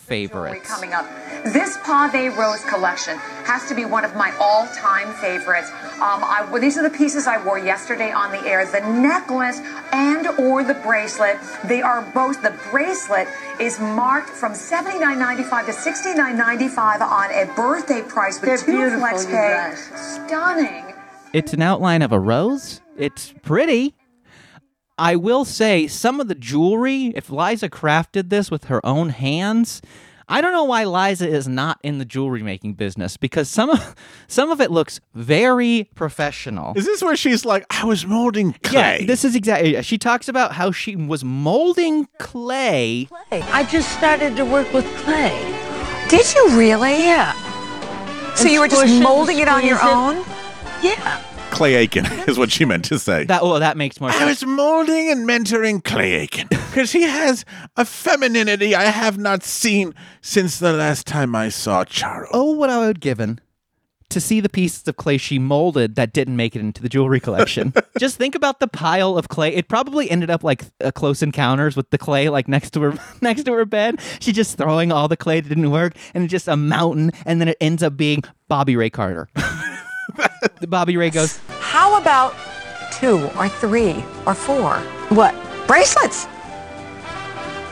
favorites. 0.06 0.68
coming 0.68 0.94
up. 0.94 1.06
This 1.46 1.78
Pave 2.12 2.38
Rose 2.38 2.64
collection 2.66 3.18
has 3.46 3.68
to 3.68 3.76
be 3.76 3.86
one 3.86 4.04
of 4.04 4.16
my 4.16 4.36
all-time 4.40 5.14
favorites. 5.14 5.70
Um, 5.96 6.24
I, 6.24 6.48
well, 6.52 6.62
these 6.62 6.78
are 6.78 6.84
the 6.84 6.96
pieces 6.96 7.28
I 7.28 7.44
wore 7.44 7.60
yesterday 7.60 8.12
on 8.12 8.32
the 8.32 8.40
air. 8.48 8.66
The 8.66 8.82
necklace 8.82 9.60
and 9.92 10.28
or 10.40 10.64
the 10.64 10.74
bracelet. 10.76 11.38
They 11.66 11.82
are 11.82 12.02
both. 12.14 12.42
The 12.42 12.58
bracelet 12.72 13.28
is 13.60 13.80
marked 13.80 14.30
from 14.30 14.54
$79.95 14.54 15.66
to 15.68 15.72
$69.95 15.72 17.02
on 17.02 17.32
a 17.32 17.54
birthday 17.56 18.02
price 18.02 18.42
with 18.42 18.66
They're 18.66 18.92
two 18.92 18.98
flex 19.00 19.26
pay. 19.26 19.74
Stunning. 19.96 20.94
It's 21.34 21.54
an 21.54 21.62
outline 21.62 22.02
of 22.02 22.12
a 22.12 22.20
rose. 22.20 22.82
It's 22.98 23.34
pretty. 23.44 23.94
I 24.98 25.16
will 25.16 25.44
say 25.46 25.88
some 25.88 26.20
of 26.20 26.28
the 26.28 26.36
jewelry, 26.36 27.08
if 27.16 27.30
Liza 27.30 27.70
crafted 27.70 28.30
this 28.30 28.50
with 28.50 28.66
her 28.66 28.86
own 28.86 29.10
hands, 29.10 29.82
I 30.28 30.42
don't 30.42 30.54
know 30.54 30.64
why 30.64 30.86
Liza 30.86 31.28
is 31.28 31.48
not 31.48 31.80
in 31.84 31.98
the 32.00 32.06
jewelry 32.06 32.42
making 32.42 32.74
business 32.76 33.16
because 33.18 33.50
some 33.50 33.70
of 33.70 33.96
some 34.28 34.50
of 34.52 34.60
it 34.62 34.72
looks 34.72 35.00
very 35.14 35.90
professional. 35.96 36.74
Is 36.76 36.86
this 36.86 37.04
where 37.04 37.16
she's 37.16 37.46
like, 37.46 37.66
I 37.70 37.86
was 37.86 38.06
molding 38.06 38.54
clay? 38.64 39.00
Yeah, 39.02 39.06
this 39.06 39.24
is 39.26 39.36
exactly. 39.36 39.80
She 39.84 39.98
talks 39.98 40.28
about 40.28 40.54
how 40.54 40.72
she 40.72 40.96
was 40.96 41.24
molding 41.24 42.08
clay. 42.18 43.08
I 43.32 43.64
just 43.70 43.92
started 43.98 44.36
to 44.38 44.46
work 44.46 44.72
with 44.74 44.86
clay. 44.98 45.36
Did 46.10 46.26
you 46.34 46.58
really? 46.58 47.04
Yeah. 47.04 47.34
So 48.36 48.44
And 48.46 48.52
you 48.54 48.60
were 48.62 48.68
just 48.68 48.80
squish 48.82 48.92
it 48.92 48.96
and 48.96 49.04
molding 49.04 49.40
it 49.40 49.48
on 49.48 49.66
your 49.66 49.78
it. 49.78 49.84
own? 49.86 50.16
Yeah. 50.82 51.22
Clay 51.56 51.76
Aiken 51.76 52.06
is 52.28 52.38
what 52.38 52.52
she 52.52 52.66
meant 52.66 52.84
to 52.86 53.00
say. 53.00 53.24
That 53.24 53.42
well, 53.42 53.60
that 53.60 53.78
makes 53.78 54.02
more 54.02 54.10
I 54.10 54.14
sense. 54.14 54.42
was 54.42 54.46
molding 54.46 55.10
and 55.10 55.28
mentoring 55.28 55.82
Clay 55.84 56.14
Aiken 56.14 56.48
because 56.50 56.92
he 56.92 57.04
has 57.04 57.46
a 57.78 57.86
femininity 57.86 58.76
I 58.76 58.86
have 58.86 59.18
not 59.18 59.44
seen 59.44 59.96
since 60.22 60.60
the 60.60 60.74
last 60.74 61.08
time 61.08 61.34
I 61.34 61.48
saw 61.48 61.86
Charo. 61.86 62.28
Oh, 62.34 62.52
what 62.52 62.70
I 62.70 62.80
would 62.80 63.00
given 63.00 63.40
to 64.10 64.20
see 64.22 64.40
the 64.40 64.50
pieces 64.50 64.88
of 64.88 64.98
clay 64.98 65.18
she 65.18 65.40
molded 65.40 65.96
that 65.96 66.14
didn't 66.14 66.36
make 66.36 66.56
it 66.56 66.60
into 66.60 66.82
the 66.82 66.90
jewelry 66.90 67.20
collection. 67.20 67.74
Just 68.00 68.18
think 68.18 68.36
about 68.36 68.60
the 68.60 68.68
pile 68.68 69.18
of 69.18 69.30
clay. 69.30 69.54
It 69.54 69.68
probably 69.68 70.12
ended 70.12 70.30
up 70.30 70.44
like 70.44 70.64
a 70.80 70.92
close 70.92 71.24
encounters 71.24 71.76
with 71.76 71.90
the 71.90 71.98
clay, 71.98 72.30
like 72.30 72.48
next 72.48 72.72
to 72.72 72.82
her 72.82 72.94
next 73.22 73.44
to 73.44 73.54
her 73.54 73.66
bed. 73.66 74.00
She's 74.20 74.36
just 74.36 74.58
throwing 74.58 74.92
all 74.92 75.08
the 75.08 75.18
clay 75.18 75.40
that 75.40 75.50
didn't 75.50 75.72
work, 75.72 75.96
and 76.14 76.26
it's 76.26 76.32
just 76.32 76.48
a 76.48 76.58
mountain, 76.58 77.12
and 77.26 77.40
then 77.42 77.48
it 77.48 77.58
ends 77.62 77.82
up 77.82 77.96
being 77.98 78.24
Bobby 78.48 78.76
Ray 78.76 78.90
Carter. 78.90 79.28
the 80.60 80.68
Bobby 80.68 80.98
Ray 80.98 81.10
goes, 81.10 81.40
How 81.76 81.98
about 81.98 82.34
two 82.94 83.30
or 83.38 83.50
three 83.50 84.02
or 84.26 84.34
four? 84.34 84.76
What? 85.10 85.36
Bracelets. 85.68 86.26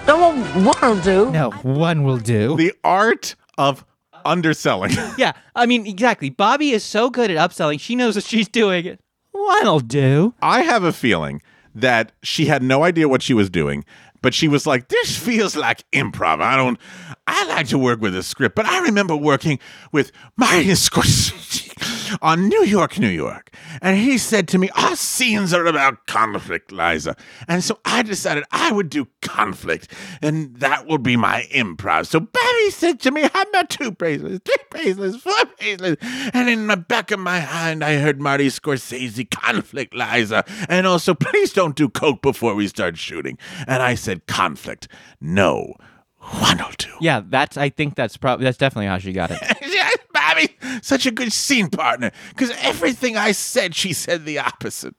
No, 0.06 0.36
one'll 0.58 1.02
do. 1.02 1.32
"No, 1.32 1.52
one 1.62 2.04
will 2.04 2.18
do." 2.18 2.58
The 2.58 2.74
art 2.84 3.38
of 3.58 3.86
underselling. 4.26 4.92
yeah, 5.18 5.32
I 5.56 5.66
mean 5.68 5.88
exactly. 5.88 6.30
Bobby 6.30 6.72
is 6.72 6.84
so 6.84 7.10
good 7.10 7.32
at 7.32 7.38
upselling. 7.38 7.80
She 7.80 7.96
knows 7.96 8.16
what 8.16 8.26
she's 8.26 8.50
doing. 8.50 8.98
One'll 9.34 9.80
do. 9.80 10.34
I 10.42 10.64
have 10.64 10.84
a 10.84 10.92
feeling 10.92 11.42
that 11.74 12.12
she 12.24 12.48
had 12.48 12.62
no 12.62 12.84
idea 12.84 13.08
what 13.08 13.22
she 13.22 13.34
was 13.34 13.50
doing, 13.50 13.86
but 14.22 14.34
she 14.34 14.50
was 14.50 14.68
like, 14.68 14.90
"This 14.90 15.16
feels 15.16 15.56
like 15.56 15.90
improv." 15.94 16.42
I 16.42 16.58
don't. 16.58 16.78
I 17.28 17.46
like 17.48 17.68
to 17.68 17.78
work 17.78 18.02
with 18.02 18.16
a 18.16 18.24
script, 18.24 18.56
but 18.56 18.66
I 18.66 18.80
remember 18.80 19.16
working 19.16 19.60
with 19.92 20.12
Martin 20.36 20.64
Scorsese 20.72 21.72
on 22.22 22.48
New 22.48 22.64
York, 22.64 23.00
New 23.00 23.10
York, 23.10 23.56
and 23.82 23.98
he 23.98 24.18
said 24.18 24.48
to 24.50 24.58
me, 24.58 24.70
"Our 24.76 24.96
scenes 24.96 25.54
are 25.54 25.66
about 25.66 26.06
conflict, 26.06 26.72
Liza," 26.72 27.16
and 27.48 27.64
so 27.64 27.80
I 27.86 28.04
decided 28.04 28.44
I 28.52 28.72
would 28.72 28.90
do 28.90 29.08
conflict, 29.22 29.92
and 30.22 30.56
that 30.58 30.86
will 30.86 30.98
be 30.98 31.16
my 31.16 31.48
improv. 31.54 32.08
So 32.08 32.20
Barry 32.20 32.70
said 32.72 33.00
to 33.02 33.12
me, 33.12 33.30
"How 33.34 33.42
about 33.44 33.70
two 33.70 33.92
bracelets, 33.92 34.42
three 34.46 34.64
bracelets, 34.70 35.18
four 35.18 35.34
bracelets?" 35.58 36.04
And 36.34 36.50
in 36.50 36.68
the 36.68 36.78
back 36.78 37.12
of 37.12 37.20
my 37.20 37.40
mind, 37.46 37.84
I 37.84 37.96
heard 37.96 38.22
Marty 38.22 38.48
Scorsese, 38.48 39.30
conflict, 39.30 39.94
Liza, 39.94 40.44
and 40.70 40.86
also, 40.86 41.14
please 41.14 41.54
don't 41.54 41.76
do 41.76 41.90
coke 41.90 42.22
before 42.22 42.56
we 42.56 42.68
start 42.68 42.98
shooting. 42.98 43.38
And 43.68 43.82
I 43.82 43.96
said, 43.96 44.28
conflict, 44.28 44.88
no, 45.22 45.76
one 46.24 46.58
will 46.58 46.72
do. 46.78 46.90
Yeah, 47.02 47.22
that's. 47.26 47.58
I 47.58 47.70
think 47.70 47.96
that's 47.96 48.18
probably 48.18 48.46
that's 48.46 48.58
definitely 48.58 48.88
how 48.88 48.98
she 48.98 49.14
got 49.14 49.32
it. 49.32 49.40
Yes, 49.74 49.98
Bobby 50.14 50.56
such 50.82 51.06
a 51.06 51.12
good 51.12 51.32
scene 51.32 51.70
partner. 51.70 52.12
Because 52.30 52.52
everything 52.62 53.18
I 53.18 53.32
said, 53.32 53.76
she 53.76 53.94
said 53.94 54.26
the 54.26 54.40
opposite. 54.40 54.96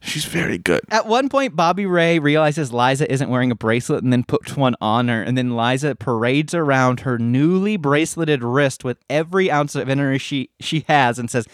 She's 0.00 0.24
very 0.24 0.58
good. 0.58 0.80
At 0.90 1.06
one 1.06 1.28
point, 1.28 1.56
Bobby 1.56 1.86
Ray 1.86 2.18
realizes 2.18 2.72
Liza 2.72 3.10
isn't 3.10 3.30
wearing 3.30 3.50
a 3.50 3.54
bracelet 3.54 4.02
and 4.02 4.12
then 4.12 4.24
puts 4.24 4.56
one 4.56 4.74
on 4.80 5.08
her. 5.08 5.22
And 5.22 5.36
then 5.36 5.56
Liza 5.56 5.94
parades 5.96 6.54
around 6.54 7.00
her 7.00 7.18
newly 7.18 7.76
braceleted 7.78 8.40
wrist 8.42 8.84
with 8.84 8.98
every 9.08 9.50
ounce 9.50 9.74
of 9.74 9.88
energy 9.88 10.18
she, 10.18 10.50
she 10.60 10.84
has 10.88 11.18
and 11.18 11.30
says, 11.30 11.46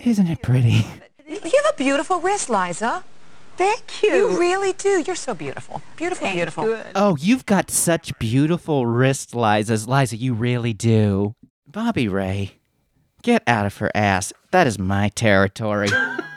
Isn't 0.00 0.26
it 0.28 0.42
pretty? 0.42 0.86
You 1.26 1.38
have 1.64 1.74
a 1.74 1.76
beautiful 1.76 2.20
wrist, 2.20 2.50
Liza. 2.50 3.04
Thank 3.56 4.02
you. 4.02 4.10
You 4.14 4.38
really 4.40 4.72
do. 4.72 5.02
You're 5.06 5.14
so 5.16 5.34
beautiful. 5.34 5.82
Beautiful, 5.96 6.24
Thank 6.26 6.36
beautiful. 6.36 6.68
you. 6.68 6.78
Oh, 6.94 7.16
you've 7.20 7.46
got 7.46 7.70
such 7.70 8.18
beautiful 8.18 8.86
wrists, 8.86 9.34
Liza. 9.34 9.88
Liza, 9.90 10.16
you 10.16 10.34
really 10.34 10.72
do. 10.72 11.34
Bobby 11.66 12.08
Ray, 12.08 12.58
get 13.22 13.42
out 13.46 13.66
of 13.66 13.76
her 13.78 13.90
ass. 13.94 14.32
That 14.50 14.66
is 14.66 14.78
my 14.78 15.08
territory. 15.10 15.88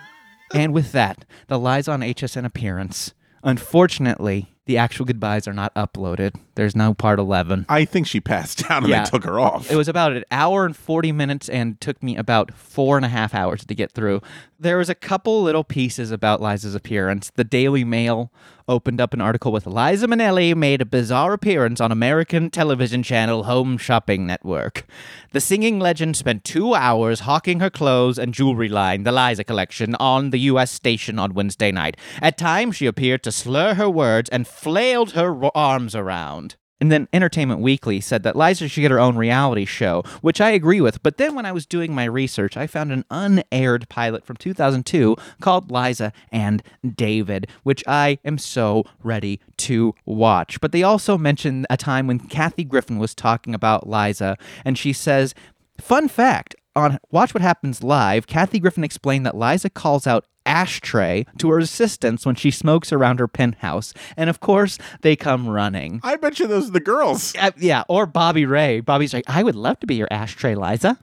and 0.54 0.74
with 0.74 0.92
that, 0.92 1.26
the 1.48 1.58
Liza 1.60 1.92
on 1.92 2.02
HSN 2.02 2.46
appearance. 2.46 3.14
Unfortunately, 3.44 4.48
the 4.66 4.78
actual 4.78 5.06
goodbyes 5.06 5.48
are 5.48 5.54
not 5.54 5.74
uploaded. 5.76 6.36
There's 6.56 6.76
no 6.76 6.94
part 6.96 7.20
11. 7.20 7.68
I 7.70 7.86
think 7.86 8.08
she 8.08 8.20
passed 8.20 8.70
out 8.72 8.82
and 8.84 8.88
Yeah. 8.92 9.04
they 9.04 9.10
took 9.10 9.24
her 9.24 9.40
off. 9.40 9.72
It 9.72 9.76
was 9.76 9.88
about 9.88 10.14
an 10.14 10.24
hour 10.32 10.66
and 10.66 10.76
40 10.76 11.12
minutes 11.12 11.48
and 11.50 11.80
took 11.80 12.02
me 12.02 12.16
about 12.18 12.52
four 12.54 12.98
and 12.98 13.06
a 13.06 13.10
half 13.10 13.36
hours 13.36 13.64
to 13.66 13.76
get 13.76 13.92
through. 13.92 14.22
There 14.66 14.80
was 14.80 14.90
a 14.90 14.96
couple 14.96 15.44
little 15.44 15.64
pieces 15.64 16.10
about 16.10 16.42
Liza's 16.42 16.74
appearance. 16.74 17.32
The 17.36 17.44
Daily 17.44 17.84
Mail 17.84 18.32
opened 18.68 19.00
up 19.00 19.14
an 19.14 19.22
article 19.22 19.52
with 19.52 19.68
Liza 19.68 20.08
Minnelli 20.08 20.56
made 20.56 20.82
a 20.82 20.88
bizarre 20.88 21.34
appearance 21.34 21.80
on 21.80 21.92
American 21.92 22.50
television 22.50 23.04
channel 23.04 23.44
Home 23.44 23.78
Shopping 23.78 24.26
Network. 24.26 24.88
The 25.34 25.40
singing 25.40 25.80
legend 25.80 26.18
spent 26.18 26.44
two 26.44 26.74
hours 26.74 27.20
hawking 27.20 27.60
her 27.60 27.70
clothes 27.70 28.18
and 28.18 28.34
jewelry 28.34 28.68
line, 28.68 29.04
the 29.04 29.12
Liza 29.12 29.44
collection, 29.44 29.94
on 30.00 30.32
the 30.32 30.40
U.S. 30.40 30.72
station 30.72 31.20
on 31.20 31.36
Wednesday 31.36 31.72
night. 31.72 31.96
At 32.20 32.36
times, 32.36 32.76
she 32.76 32.88
appeared 32.88 33.22
to 33.22 33.32
slur 33.32 33.76
her 33.76 33.88
words 33.88 34.32
and 34.32 34.48
flailed 34.48 35.12
her 35.12 35.56
arms 35.56 35.94
around. 35.94 36.56
And 36.86 36.92
then 36.92 37.08
Entertainment 37.14 37.62
Weekly 37.62 38.00
said 38.00 38.22
that 38.22 38.36
Liza 38.36 38.68
should 38.68 38.82
get 38.82 38.92
her 38.92 39.00
own 39.00 39.16
reality 39.18 39.66
show, 39.66 40.04
which 40.22 40.40
I 40.40 40.52
agree 40.52 40.82
with. 40.82 41.02
But 41.02 41.18
then 41.18 41.34
when 41.34 41.44
I 41.44 41.52
was 41.52 41.66
doing 41.66 41.96
my 41.96 42.04
research, 42.04 42.56
I 42.56 42.68
found 42.68 42.92
an 42.92 43.06
unaired 43.10 43.90
pilot 43.90 44.24
from 44.24 44.36
2002 44.36 45.16
called 45.42 45.72
Liza 45.72 46.14
and 46.32 46.62
David, 46.88 47.48
which 47.64 47.84
I 47.88 48.20
am 48.24 48.38
so 48.38 48.84
ready 49.02 49.40
to 49.58 49.96
watch. 50.06 50.62
But 50.62 50.74
they 50.74 50.84
also 50.84 51.18
mentioned 51.18 51.66
a 51.72 51.76
time 51.76 52.06
when 52.06 52.20
Kathy 52.20 52.64
Griffin 52.64 53.00
was 53.00 53.16
talking 53.16 53.56
about 53.56 53.90
Liza, 53.90 54.38
and 54.64 54.78
she 54.78 54.94
says, 54.94 55.34
Fun 55.82 56.08
fact 56.08 56.56
on 56.76 57.00
Watch 57.10 57.34
What 57.34 57.42
Happens 57.42 57.82
Live, 57.82 58.28
Kathy 58.28 58.60
Griffin 58.60 58.84
explained 58.84 59.26
that 59.26 59.36
Liza 59.36 59.72
calls 59.72 60.06
out 60.06 60.28
ashtray 60.46 61.26
to 61.38 61.50
her 61.52 61.60
assistants 61.60 62.26
when 62.26 62.36
she 62.36 62.52
smokes 62.52 62.92
around 62.92 63.20
her 63.20 63.28
penthouse. 63.28 63.94
And 64.18 64.30
of 64.30 64.40
course, 64.40 64.78
they 65.02 65.16
come 65.16 65.48
running. 65.48 66.00
I 66.04 66.16
bet 66.16 66.40
you 66.40 66.48
those 66.48 66.70
are 66.70 66.74
the 66.74 66.80
girls. 66.80 67.34
Uh, 67.46 67.52
yeah, 67.58 67.84
or 67.90 68.06
Bobby 68.06 68.46
Ray. 68.46 68.80
Bobby's 68.80 69.14
like, 69.14 69.26
I 69.28 69.44
would 69.44 69.56
love 69.56 69.80
to 69.82 69.88
be 69.88 69.96
your 69.96 70.08
ashtray, 70.10 70.56
Liza. 70.56 70.98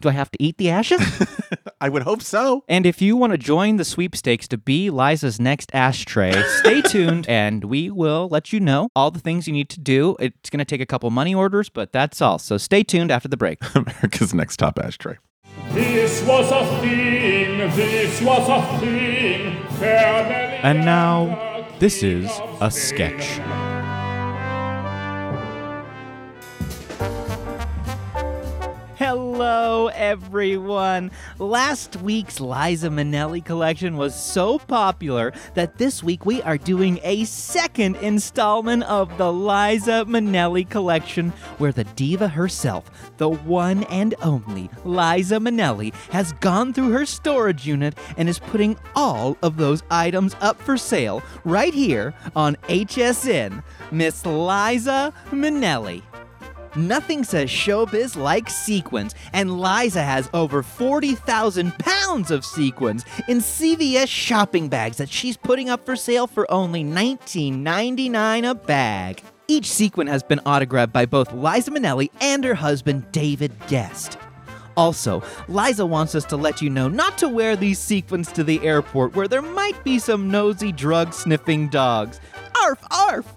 Do 0.00 0.08
I 0.08 0.12
have 0.12 0.30
to 0.30 0.40
eat 0.40 0.58
the 0.58 0.70
ashes? 0.70 1.00
I 1.80 1.88
would 1.88 2.02
hope 2.02 2.22
so. 2.22 2.62
and 2.68 2.86
if 2.86 3.00
you 3.02 3.16
want 3.16 3.32
to 3.32 3.38
join 3.38 3.76
the 3.76 3.84
sweepstakes 3.84 4.46
to 4.48 4.58
be 4.58 4.90
Liza's 4.90 5.40
next 5.40 5.70
ashtray, 5.74 6.40
stay 6.60 6.82
tuned 6.88 7.28
and 7.28 7.64
we 7.64 7.90
will 7.90 8.28
let 8.28 8.52
you 8.52 8.60
know 8.60 8.90
all 8.94 9.10
the 9.10 9.18
things 9.18 9.46
you 9.48 9.52
need 9.52 9.68
to 9.70 9.80
do. 9.80 10.14
It's 10.20 10.50
going 10.50 10.58
to 10.58 10.64
take 10.64 10.80
a 10.80 10.86
couple 10.86 11.10
money 11.10 11.34
orders, 11.34 11.68
but 11.68 11.92
that's 11.92 12.20
all. 12.22 12.38
So 12.38 12.58
stay 12.58 12.82
tuned 12.84 13.10
after 13.10 13.28
the 13.28 13.36
break. 13.36 13.58
America's 13.74 14.32
next 14.34 14.58
top 14.58 14.78
ashtray. 14.78 15.16
This 15.72 16.22
was 16.22 16.50
a 16.52 16.80
thing, 16.80 17.47
this 17.66 18.22
was 18.22 18.48
a 18.48 18.78
thing. 18.78 19.56
And 20.62 20.84
now, 20.84 21.66
this 21.78 22.02
is 22.02 22.30
a 22.60 22.70
sketch. 22.70 23.40
Hello, 28.98 29.86
everyone. 29.94 31.12
Last 31.38 31.94
week's 32.02 32.40
Liza 32.40 32.88
Minnelli 32.88 33.44
collection 33.44 33.96
was 33.96 34.12
so 34.12 34.58
popular 34.58 35.32
that 35.54 35.78
this 35.78 36.02
week 36.02 36.26
we 36.26 36.42
are 36.42 36.58
doing 36.58 36.98
a 37.04 37.22
second 37.22 37.94
installment 37.98 38.82
of 38.82 39.16
the 39.16 39.32
Liza 39.32 40.04
Minnelli 40.08 40.68
collection, 40.68 41.30
where 41.58 41.70
the 41.70 41.84
diva 41.84 42.26
herself, 42.26 42.90
the 43.18 43.28
one 43.28 43.84
and 43.84 44.16
only 44.20 44.68
Liza 44.84 45.36
Minnelli, 45.36 45.94
has 46.10 46.32
gone 46.32 46.72
through 46.72 46.90
her 46.90 47.06
storage 47.06 47.64
unit 47.64 47.96
and 48.16 48.28
is 48.28 48.40
putting 48.40 48.76
all 48.96 49.38
of 49.44 49.58
those 49.58 49.84
items 49.92 50.34
up 50.40 50.60
for 50.60 50.76
sale 50.76 51.22
right 51.44 51.72
here 51.72 52.14
on 52.34 52.56
HSN. 52.66 53.62
Miss 53.92 54.26
Liza 54.26 55.12
Minnelli. 55.30 56.02
Nothing 56.76 57.24
says 57.24 57.50
showbiz 57.50 58.16
like 58.16 58.48
sequins, 58.50 59.14
and 59.32 59.60
Liza 59.60 60.02
has 60.02 60.28
over 60.34 60.62
40,000 60.62 61.78
pounds 61.78 62.30
of 62.30 62.44
sequins 62.44 63.04
in 63.28 63.38
CVS 63.38 64.08
shopping 64.08 64.68
bags 64.68 64.96
that 64.98 65.08
she's 65.08 65.36
putting 65.36 65.70
up 65.70 65.84
for 65.86 65.96
sale 65.96 66.26
for 66.26 66.50
only 66.50 66.84
$19.99 66.84 68.50
a 68.50 68.54
bag. 68.54 69.22
Each 69.48 69.66
sequin 69.66 70.06
has 70.08 70.22
been 70.22 70.40
autographed 70.40 70.92
by 70.92 71.06
both 71.06 71.32
Liza 71.32 71.70
Minnelli 71.70 72.10
and 72.20 72.44
her 72.44 72.54
husband, 72.54 73.10
David 73.12 73.52
Gest. 73.66 74.18
Also, 74.76 75.22
Liza 75.48 75.84
wants 75.84 76.14
us 76.14 76.24
to 76.26 76.36
let 76.36 76.62
you 76.62 76.70
know 76.70 76.86
not 76.86 77.18
to 77.18 77.28
wear 77.28 77.56
these 77.56 77.78
sequins 77.78 78.30
to 78.30 78.44
the 78.44 78.64
airport 78.64 79.16
where 79.16 79.26
there 79.26 79.42
might 79.42 79.82
be 79.82 79.98
some 79.98 80.30
nosy 80.30 80.70
drug 80.70 81.12
sniffing 81.12 81.68
dogs. 81.68 82.20
Arf, 82.62 82.78
arf! 82.90 83.34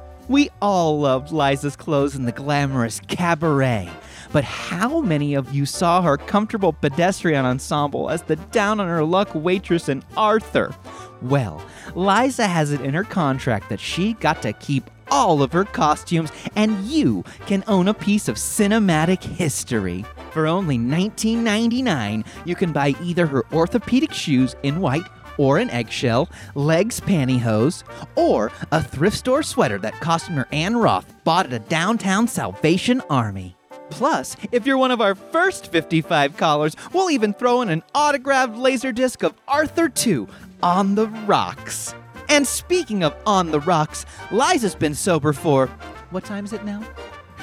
We 0.28 0.50
all 0.60 1.00
loved 1.00 1.32
Liza's 1.32 1.74
clothes 1.74 2.14
in 2.14 2.26
the 2.26 2.32
glamorous 2.32 3.00
cabaret. 3.00 3.88
But 4.30 4.44
how 4.44 5.00
many 5.00 5.32
of 5.34 5.54
you 5.54 5.64
saw 5.64 6.02
her 6.02 6.18
comfortable 6.18 6.74
pedestrian 6.74 7.46
ensemble 7.46 8.10
as 8.10 8.22
the 8.22 8.36
down 8.36 8.78
on 8.78 8.88
her 8.88 9.04
luck 9.04 9.30
waitress 9.34 9.88
in 9.88 10.04
Arthur? 10.18 10.74
Well, 11.22 11.62
Liza 11.94 12.46
has 12.46 12.72
it 12.72 12.82
in 12.82 12.92
her 12.92 13.04
contract 13.04 13.70
that 13.70 13.80
she 13.80 14.12
got 14.14 14.42
to 14.42 14.52
keep 14.52 14.90
all 15.10 15.42
of 15.42 15.52
her 15.52 15.64
costumes, 15.64 16.30
and 16.54 16.84
you 16.84 17.24
can 17.46 17.64
own 17.66 17.88
a 17.88 17.94
piece 17.94 18.28
of 18.28 18.36
cinematic 18.36 19.22
history. 19.22 20.04
For 20.32 20.46
only 20.46 20.76
$19.99, 20.76 22.26
you 22.44 22.54
can 22.54 22.72
buy 22.72 22.94
either 23.02 23.26
her 23.26 23.46
orthopedic 23.52 24.12
shoes 24.12 24.54
in 24.62 24.80
white 24.80 25.06
or 25.38 25.56
an 25.56 25.70
eggshell, 25.70 26.28
legs 26.54 27.00
pantyhose, 27.00 27.82
or 28.14 28.52
a 28.70 28.82
thrift 28.82 29.16
store 29.16 29.42
sweater 29.42 29.78
that 29.78 29.98
costumer 30.00 30.46
Ann 30.52 30.76
Roth 30.76 31.14
bought 31.24 31.46
at 31.46 31.52
a 31.54 31.58
downtown 31.58 32.28
Salvation 32.28 33.00
Army. 33.08 33.56
Plus, 33.90 34.36
if 34.52 34.66
you're 34.66 34.76
one 34.76 34.90
of 34.90 35.00
our 35.00 35.14
first 35.14 35.72
55 35.72 36.36
callers, 36.36 36.76
we'll 36.92 37.10
even 37.10 37.32
throw 37.32 37.62
in 37.62 37.70
an 37.70 37.82
autographed 37.94 38.54
laserdisc 38.54 39.22
of 39.24 39.34
Arthur 39.48 39.90
II 40.06 40.26
on 40.62 40.94
the 40.94 41.06
rocks. 41.26 41.94
And 42.28 42.46
speaking 42.46 43.02
of 43.02 43.16
on 43.24 43.50
the 43.50 43.60
rocks, 43.60 44.04
Liza's 44.30 44.74
been 44.74 44.94
sober 44.94 45.32
for 45.32 45.68
what 46.10 46.24
time 46.24 46.44
is 46.44 46.52
it 46.52 46.64
now? 46.64 46.82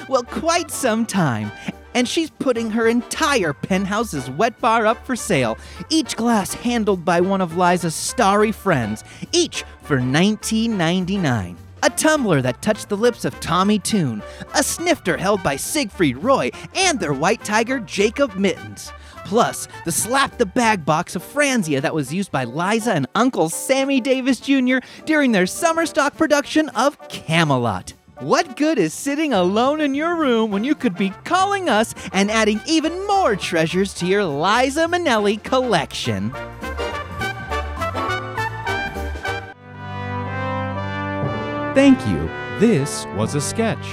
Well, 0.08 0.22
quite 0.22 0.70
some 0.70 1.06
time. 1.06 1.50
And 1.96 2.06
she's 2.06 2.28
putting 2.28 2.72
her 2.72 2.86
entire 2.86 3.54
penthouse's 3.54 4.28
wet 4.28 4.60
bar 4.60 4.84
up 4.84 5.06
for 5.06 5.16
sale, 5.16 5.56
each 5.88 6.14
glass 6.14 6.52
handled 6.52 7.06
by 7.06 7.22
one 7.22 7.40
of 7.40 7.56
Liza's 7.56 7.94
starry 7.94 8.52
friends, 8.52 9.02
each 9.32 9.64
for 9.80 9.96
$19.99. 9.96 11.56
A 11.82 11.90
tumbler 11.90 12.42
that 12.42 12.60
touched 12.60 12.90
the 12.90 12.98
lips 12.98 13.24
of 13.24 13.40
Tommy 13.40 13.78
Tune, 13.78 14.22
a 14.54 14.62
snifter 14.62 15.16
held 15.16 15.42
by 15.42 15.56
Siegfried 15.56 16.18
Roy 16.18 16.50
and 16.74 17.00
their 17.00 17.14
white 17.14 17.42
tiger 17.42 17.80
Jacob 17.80 18.34
Mittens. 18.34 18.92
Plus, 19.24 19.66
the 19.86 19.92
slap 19.92 20.36
the 20.36 20.44
bag 20.44 20.84
box 20.84 21.16
of 21.16 21.22
Franzia 21.22 21.80
that 21.80 21.94
was 21.94 22.12
used 22.12 22.30
by 22.30 22.44
Liza 22.44 22.92
and 22.92 23.06
Uncle 23.14 23.48
Sammy 23.48 24.02
Davis 24.02 24.38
Jr. 24.38 24.80
during 25.06 25.32
their 25.32 25.46
summer 25.46 25.86
stock 25.86 26.14
production 26.14 26.68
of 26.70 27.08
Camelot. 27.08 27.94
What 28.20 28.56
good 28.56 28.78
is 28.78 28.94
sitting 28.94 29.34
alone 29.34 29.82
in 29.82 29.94
your 29.94 30.16
room 30.16 30.50
when 30.50 30.64
you 30.64 30.74
could 30.74 30.96
be 30.96 31.10
calling 31.24 31.68
us 31.68 31.94
and 32.14 32.30
adding 32.30 32.62
even 32.66 33.06
more 33.06 33.36
treasures 33.36 33.92
to 33.92 34.06
your 34.06 34.24
Liza 34.24 34.86
Minnelli 34.86 35.42
collection? 35.42 36.30
Thank 41.74 42.06
you. 42.08 42.30
This 42.58 43.04
was 43.16 43.34
a 43.34 43.40
sketch. 43.42 43.86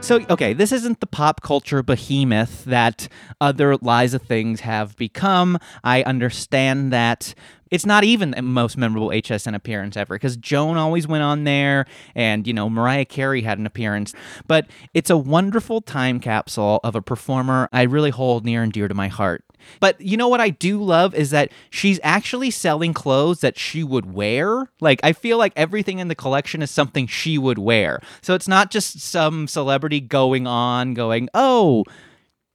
So, 0.00 0.24
okay, 0.30 0.52
this 0.52 0.70
isn't 0.70 1.00
the 1.00 1.08
pop 1.08 1.42
culture 1.42 1.82
behemoth 1.82 2.64
that 2.66 3.08
other 3.40 3.76
Liza 3.78 4.20
things 4.20 4.60
have 4.60 4.96
become. 4.96 5.58
I 5.82 6.04
understand 6.04 6.92
that 6.92 7.34
it's 7.72 7.86
not 7.86 8.04
even 8.04 8.32
the 8.32 8.42
most 8.42 8.76
memorable 8.76 9.08
HSN 9.08 9.54
appearance 9.54 9.96
ever 9.96 10.14
because 10.14 10.36
Joan 10.36 10.76
always 10.76 11.08
went 11.08 11.22
on 11.22 11.44
there 11.44 11.86
and, 12.14 12.46
you 12.46 12.52
know, 12.52 12.68
Mariah 12.68 13.06
Carey 13.06 13.40
had 13.40 13.58
an 13.58 13.64
appearance. 13.64 14.14
But 14.46 14.66
it's 14.92 15.08
a 15.08 15.16
wonderful 15.16 15.80
time 15.80 16.20
capsule 16.20 16.80
of 16.84 16.94
a 16.94 17.00
performer 17.00 17.70
I 17.72 17.82
really 17.82 18.10
hold 18.10 18.44
near 18.44 18.62
and 18.62 18.70
dear 18.70 18.88
to 18.88 18.94
my 18.94 19.08
heart. 19.08 19.42
But 19.80 19.98
you 20.00 20.18
know 20.18 20.28
what 20.28 20.40
I 20.40 20.50
do 20.50 20.82
love 20.82 21.14
is 21.14 21.30
that 21.30 21.50
she's 21.70 21.98
actually 22.02 22.50
selling 22.50 22.92
clothes 22.92 23.40
that 23.40 23.58
she 23.58 23.82
would 23.82 24.12
wear. 24.12 24.68
Like, 24.80 25.00
I 25.02 25.14
feel 25.14 25.38
like 25.38 25.54
everything 25.56 25.98
in 25.98 26.08
the 26.08 26.14
collection 26.14 26.60
is 26.60 26.70
something 26.70 27.06
she 27.06 27.38
would 27.38 27.58
wear. 27.58 28.00
So 28.20 28.34
it's 28.34 28.48
not 28.48 28.70
just 28.70 29.00
some 29.00 29.48
celebrity 29.48 30.00
going 30.00 30.46
on, 30.46 30.92
going, 30.92 31.30
oh, 31.32 31.84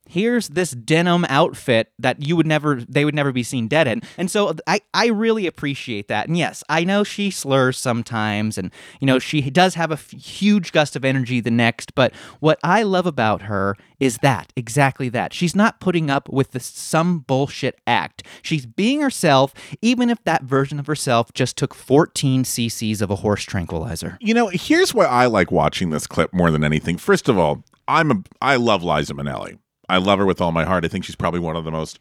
here's 0.08 0.50
this 0.50 0.72
denim 0.72 1.26
outfit 1.30 1.92
that 2.00 2.22
you 2.26 2.36
would 2.36 2.48
never 2.48 2.76
they 2.76 3.06
would 3.06 3.16
never 3.16 3.32
be 3.32 3.44
seen 3.44 3.68
dead 3.68 3.88
in. 3.88 4.02
And 4.18 4.30
so 4.30 4.56
i 4.66 4.82
i 4.94 5.08
really 5.08 5.48
appreciate 5.48 6.08
that. 6.08 6.28
And 6.28 6.38
yes 6.38 6.64
i 6.70 6.84
know 6.84 7.04
she 7.04 7.32
slurs 7.32 7.78
sometimes 7.78 8.58
and 8.58 8.72
you 9.00 9.08
know 9.08 9.20
she 9.20 9.42
does 9.50 9.76
have 9.76 9.92
a 9.92 9.96
f- 9.96 10.12
huge 10.12 10.72
gust 10.72 10.96
of 10.96 11.06
energy 11.06 11.40
the 11.40 11.52
next 11.52 11.96
but 11.96 12.14
what 12.40 12.60
i 12.64 12.84
love 12.84 13.06
about 13.06 13.44
her 13.44 13.76
is 14.00 14.18
that 14.18 14.54
exactly 14.56 15.10
that. 15.10 15.34
She's 15.34 15.56
not 15.56 15.80
putting 15.80 16.10
up 16.10 16.30
with 16.30 16.52
the, 16.52 16.60
some 16.60 17.20
bullshit 17.20 17.80
act. 17.88 18.24
She's 18.42 18.66
being 18.66 19.02
herself 19.02 19.54
even 19.82 20.10
if 20.10 20.24
that 20.24 20.44
version 20.44 20.80
of 20.80 20.88
herself 20.88 21.34
just 21.34 21.58
took 21.58 21.74
14 21.74 22.44
cc's 22.44 23.02
of 23.02 23.10
a 23.10 23.18
horse 23.18 23.44
tranquilizer. 23.44 24.18
You 24.22 24.34
know, 24.34 24.48
here's 24.48 24.94
why 24.94 25.06
I 25.06 25.26
like 25.26 25.52
watching 25.52 25.90
this 25.90 26.08
clip 26.08 26.34
more 26.34 26.52
than 26.52 26.64
anything. 26.64 26.98
First 26.98 27.30
of 27.30 27.38
all, 27.38 27.64
I'm 27.88 28.12
a 28.12 28.24
I 28.42 28.58
love 28.58 28.84
Liza 28.84 29.14
Minnelli. 29.14 29.60
I 29.90 29.98
love 29.98 30.20
her 30.20 30.26
with 30.26 30.42
all 30.42 30.52
my 30.52 30.66
heart. 30.66 30.86
I 30.86 30.88
think 30.88 31.06
she's 31.06 31.16
probably 31.16 31.40
one 31.40 31.56
of 31.56 31.64
the 31.64 31.72
most 31.72 32.00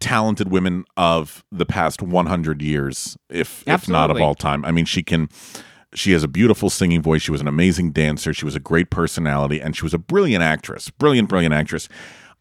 talented 0.00 0.50
women 0.50 0.84
of 0.96 1.44
the 1.50 1.66
past 1.66 2.02
100 2.02 2.62
years, 2.62 3.16
if 3.28 3.64
if 3.66 3.88
not 3.88 4.10
of 4.10 4.20
all 4.20 4.34
time. 4.34 4.64
I 4.64 4.72
mean, 4.72 4.84
she 4.84 5.02
can. 5.02 5.28
She 5.94 6.12
has 6.12 6.22
a 6.22 6.28
beautiful 6.28 6.68
singing 6.68 7.00
voice. 7.00 7.22
She 7.22 7.30
was 7.30 7.40
an 7.40 7.48
amazing 7.48 7.92
dancer. 7.92 8.34
She 8.34 8.44
was 8.44 8.54
a 8.54 8.60
great 8.60 8.90
personality, 8.90 9.58
and 9.58 9.74
she 9.74 9.84
was 9.84 9.94
a 9.94 9.98
brilliant 9.98 10.42
actress. 10.42 10.90
Brilliant, 10.90 11.30
brilliant 11.30 11.54
actress. 11.54 11.88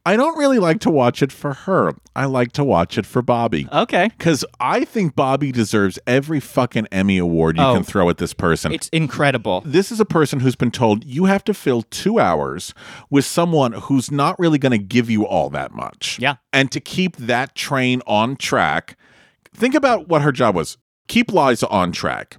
I 0.08 0.16
don't 0.16 0.38
really 0.38 0.60
like 0.60 0.80
to 0.82 0.90
watch 0.90 1.22
it 1.22 1.32
for 1.32 1.54
her. 1.54 1.92
I 2.16 2.26
like 2.26 2.52
to 2.54 2.64
watch 2.64 2.98
it 2.98 3.06
for 3.06 3.22
Bobby. 3.22 3.68
okay 3.72 4.10
Because 4.18 4.46
I 4.60 4.86
think 4.86 5.16
Bobby 5.16 5.52
deserves 5.52 6.00
every 6.08 6.40
fucking 6.40 6.88
Emmy 6.92 7.18
award 7.18 7.58
you 7.58 7.64
Oh. 7.64 7.74
can 7.76 7.84
throw 7.84 8.10
at 8.10 8.18
this 8.18 8.34
person 8.34 8.72
it's 8.72 8.88
incredible 8.90 9.62
this 9.66 9.92
is 9.92 10.00
a 10.00 10.06
person 10.06 10.40
who's 10.40 10.56
been 10.56 10.72
told 10.72 11.04
you 11.04 11.26
have 11.26 11.44
to 11.44 11.54
fill 11.54 11.82
two 11.84 12.20
hours 12.20 12.74
with 13.10 13.26
someone 13.26 13.74
who's 13.74 14.10
not 14.10 14.40
really 14.40 14.58
going 14.58 14.72
to 14.72 14.78
give 14.96 15.10
you 15.10 15.26
all 15.28 15.50
that 15.50 15.74
much. 15.74 16.18
Yeah. 16.20 16.36
And 16.54 16.72
to 16.72 16.80
keep 16.80 17.18
that 17.18 17.54
train 17.56 18.02
on 18.08 18.38
track, 18.38 18.98
think 19.54 19.76
about 19.76 20.08
what 20.08 20.22
her 20.22 20.32
job 20.32 20.56
was 20.56 20.78
keep 21.08 21.32
Liza 21.34 21.68
on 21.70 21.92
track, 21.92 22.38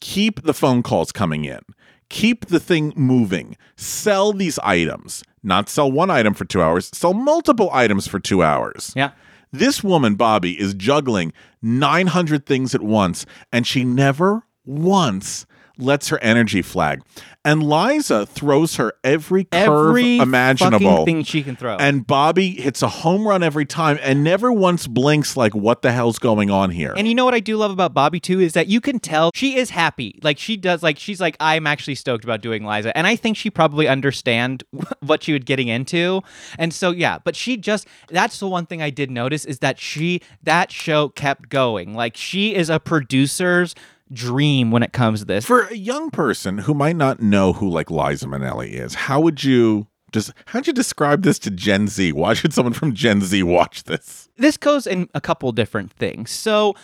keep 0.00 0.42
the 0.42 0.54
phone 0.54 0.82
calls 0.82 1.12
coming 1.12 1.44
in, 1.44 1.60
keep 2.08 2.46
the 2.46 2.60
thing 2.60 2.92
moving, 2.96 3.56
sell 3.76 4.32
these 4.32 4.58
items, 4.60 5.22
not 5.42 5.68
sell 5.68 5.90
one 5.90 6.10
item 6.10 6.34
for 6.34 6.44
two 6.44 6.62
hours, 6.62 6.90
sell 6.92 7.14
multiple 7.14 7.70
items 7.72 8.06
for 8.06 8.18
two 8.20 8.42
hours. 8.42 8.92
yeah. 8.96 9.10
This 9.52 9.84
woman, 9.84 10.16
Bobby, 10.16 10.60
is 10.60 10.74
juggling 10.74 11.32
900 11.62 12.44
things 12.44 12.74
at 12.74 12.82
once, 12.82 13.24
and 13.52 13.64
she 13.64 13.84
never 13.84 14.42
once 14.64 15.46
lets 15.78 16.08
her 16.08 16.18
energy 16.18 16.62
flag. 16.62 17.02
And 17.46 17.62
Liza 17.62 18.24
throws 18.24 18.76
her 18.76 18.94
every 19.04 19.44
curve 19.44 19.88
every 19.90 20.16
imaginable. 20.16 21.04
thing 21.04 21.24
she 21.24 21.42
can 21.42 21.56
throw 21.56 21.76
and 21.76 22.06
Bobby 22.06 22.52
hits 22.52 22.80
a 22.80 22.88
home 22.88 23.28
run 23.28 23.42
every 23.42 23.66
time 23.66 23.98
and 24.00 24.24
never 24.24 24.50
once 24.50 24.86
blinks 24.86 25.36
like, 25.36 25.54
what 25.54 25.82
the 25.82 25.92
hell's 25.92 26.18
going 26.18 26.50
on 26.50 26.70
here? 26.70 26.94
And 26.96 27.06
you 27.06 27.14
know 27.14 27.26
what 27.26 27.34
I 27.34 27.40
do 27.40 27.58
love 27.58 27.70
about 27.70 27.92
Bobby 27.92 28.18
too 28.18 28.40
is 28.40 28.54
that 28.54 28.68
you 28.68 28.80
can 28.80 28.98
tell 28.98 29.30
she 29.34 29.56
is 29.56 29.68
happy. 29.68 30.18
Like 30.22 30.38
she 30.38 30.56
does 30.56 30.82
like 30.82 30.98
she's 30.98 31.20
like 31.20 31.36
I'm 31.38 31.66
actually 31.66 31.96
stoked 31.96 32.24
about 32.24 32.40
doing 32.40 32.64
Liza. 32.64 32.96
And 32.96 33.06
I 33.06 33.14
think 33.14 33.36
she 33.36 33.50
probably 33.50 33.88
understand 33.88 34.64
what 35.00 35.22
she 35.22 35.34
was 35.34 35.42
getting 35.44 35.68
into. 35.68 36.22
And 36.58 36.72
so 36.72 36.92
yeah, 36.92 37.18
but 37.18 37.36
she 37.36 37.58
just 37.58 37.86
that's 38.08 38.38
the 38.38 38.48
one 38.48 38.64
thing 38.64 38.80
I 38.80 38.88
did 38.88 39.10
notice 39.10 39.44
is 39.44 39.58
that 39.58 39.78
she 39.78 40.22
that 40.44 40.72
show 40.72 41.10
kept 41.10 41.50
going. 41.50 41.94
Like 41.94 42.16
she 42.16 42.54
is 42.54 42.70
a 42.70 42.80
producer's 42.80 43.74
dream 44.14 44.70
when 44.70 44.82
it 44.82 44.92
comes 44.92 45.20
to 45.20 45.26
this. 45.26 45.44
For 45.44 45.62
a 45.62 45.76
young 45.76 46.10
person 46.10 46.58
who 46.58 46.74
might 46.74 46.96
not 46.96 47.20
know 47.20 47.52
who 47.52 47.68
like 47.68 47.90
Liza 47.90 48.26
Minnelli 48.26 48.72
is, 48.72 48.94
how 48.94 49.20
would 49.20 49.44
you 49.44 49.88
just 50.12 50.32
how'd 50.46 50.66
you 50.66 50.72
describe 50.72 51.22
this 51.22 51.38
to 51.40 51.50
Gen 51.50 51.88
Z? 51.88 52.12
Why 52.12 52.34
should 52.34 52.52
someone 52.52 52.72
from 52.72 52.94
Gen 52.94 53.20
Z 53.20 53.42
watch 53.42 53.84
this? 53.84 54.28
this 54.36 54.56
goes 54.56 54.86
in 54.86 55.08
a 55.14 55.20
couple 55.20 55.50
different 55.52 55.92
things. 55.92 56.30
So 56.30 56.74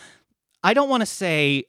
I 0.63 0.75
don't 0.75 0.89
want 0.89 1.01
to 1.03 1.07
say 1.07 1.65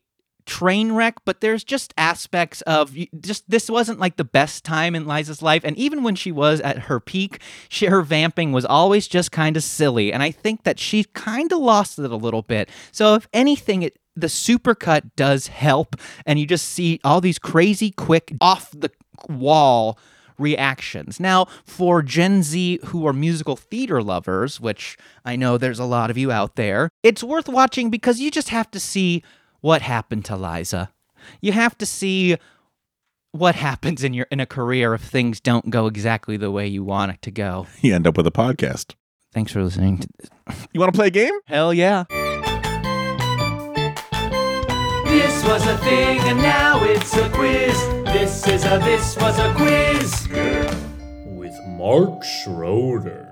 train 0.46 0.92
wreck, 0.92 1.16
but 1.24 1.40
there's 1.42 1.64
just 1.64 1.94
aspects 1.98 2.62
of 2.64 2.96
just 3.20 3.50
this 3.50 3.70
wasn't 3.70 4.00
like 4.00 4.18
the 4.18 4.24
best 4.24 4.64
time 4.64 4.96
in 4.96 5.06
Liza's 5.06 5.42
life. 5.42 5.64
And 5.64 5.78
even 5.78 6.04
when 6.04 6.16
she 6.16 6.32
was 6.32 6.60
at 6.62 6.80
her 6.80 7.00
peak, 7.00 7.40
she, 7.70 7.86
her 7.86 8.02
vamping 8.02 8.52
was 8.52 8.66
always 8.66 9.08
just 9.08 9.32
kind 9.32 9.56
of 9.56 9.64
silly. 9.64 10.12
And 10.12 10.24
I 10.24 10.32
think 10.32 10.64
that 10.64 10.80
she 10.80 11.06
kind 11.14 11.52
of 11.52 11.60
lost 11.60 12.00
it 12.00 12.12
a 12.12 12.16
little 12.16 12.42
bit. 12.42 12.70
So 12.92 13.16
if 13.16 13.28
anything, 13.34 13.84
it 13.84 13.98
the 14.16 14.28
supercut 14.28 15.12
does 15.16 15.48
help, 15.48 15.96
and 16.26 16.40
you 16.40 16.46
just 16.46 16.66
see 16.70 17.00
all 17.04 17.22
these 17.22 17.40
crazy, 17.40 17.92
quick, 17.92 18.34
off 18.42 18.72
the 18.72 18.92
wall 19.30 19.98
reactions. 20.38 21.20
Now, 21.20 21.46
for 21.64 22.02
Gen 22.02 22.44
Z 22.44 22.80
who 22.86 23.08
are 23.08 23.14
musical 23.14 23.56
theater 23.56 24.02
lovers, 24.02 24.60
which 24.60 24.98
I 25.24 25.36
know 25.36 25.58
there's 25.58 25.80
a 25.80 25.86
lot 25.86 26.10
of 26.10 26.18
you 26.18 26.32
out 26.32 26.56
there, 26.56 26.90
it's 27.04 27.24
worth 27.24 27.48
watching 27.48 27.90
because 27.90 28.20
you 28.20 28.32
just 28.32 28.50
have 28.50 28.70
to 28.72 28.80
see 28.80 29.24
what 29.62 29.82
happened 29.84 30.26
to 30.26 30.36
Liza. 30.36 30.92
You 31.40 31.52
have 31.52 31.78
to 31.78 31.86
see 31.86 32.38
what 33.32 33.56
happens 33.56 34.04
in 34.04 34.14
your 34.14 34.28
in 34.32 34.40
a 34.40 34.46
career 34.46 34.94
if 34.94 35.02
things 35.02 35.40
don't 35.40 35.70
go 35.70 35.88
exactly 35.88 36.36
the 36.36 36.52
way 36.52 36.68
you 36.68 36.84
want 36.84 37.12
it 37.12 37.22
to 37.22 37.32
go. 37.32 37.68
You 37.82 37.96
end 37.96 38.08
up 38.08 38.18
with 38.18 38.28
a 38.28 38.32
podcast. 38.32 38.96
Thanks 39.34 39.54
for 39.54 39.64
listening 39.64 40.00
to 40.00 40.08
this. 40.18 40.30
You 40.74 40.80
want 40.82 40.92
to 40.92 40.98
play 40.98 41.08
a 41.08 41.12
game? 41.12 41.34
Hell 41.46 41.74
yeah. 41.74 42.04
This 45.12 45.44
was 45.44 45.68
a 45.68 45.78
thing 45.80 46.22
and 46.22 46.38
now 46.38 46.82
it's 46.86 47.18
a 47.18 47.30
quiz. 47.32 47.78
This 48.06 48.48
is 48.48 48.64
a 48.64 48.80
this 48.80 49.18
was 49.18 49.38
a 49.40 49.54
quiz. 49.56 50.30
With 51.26 51.60
Mark 51.68 52.24
Schroeder. 52.24 53.31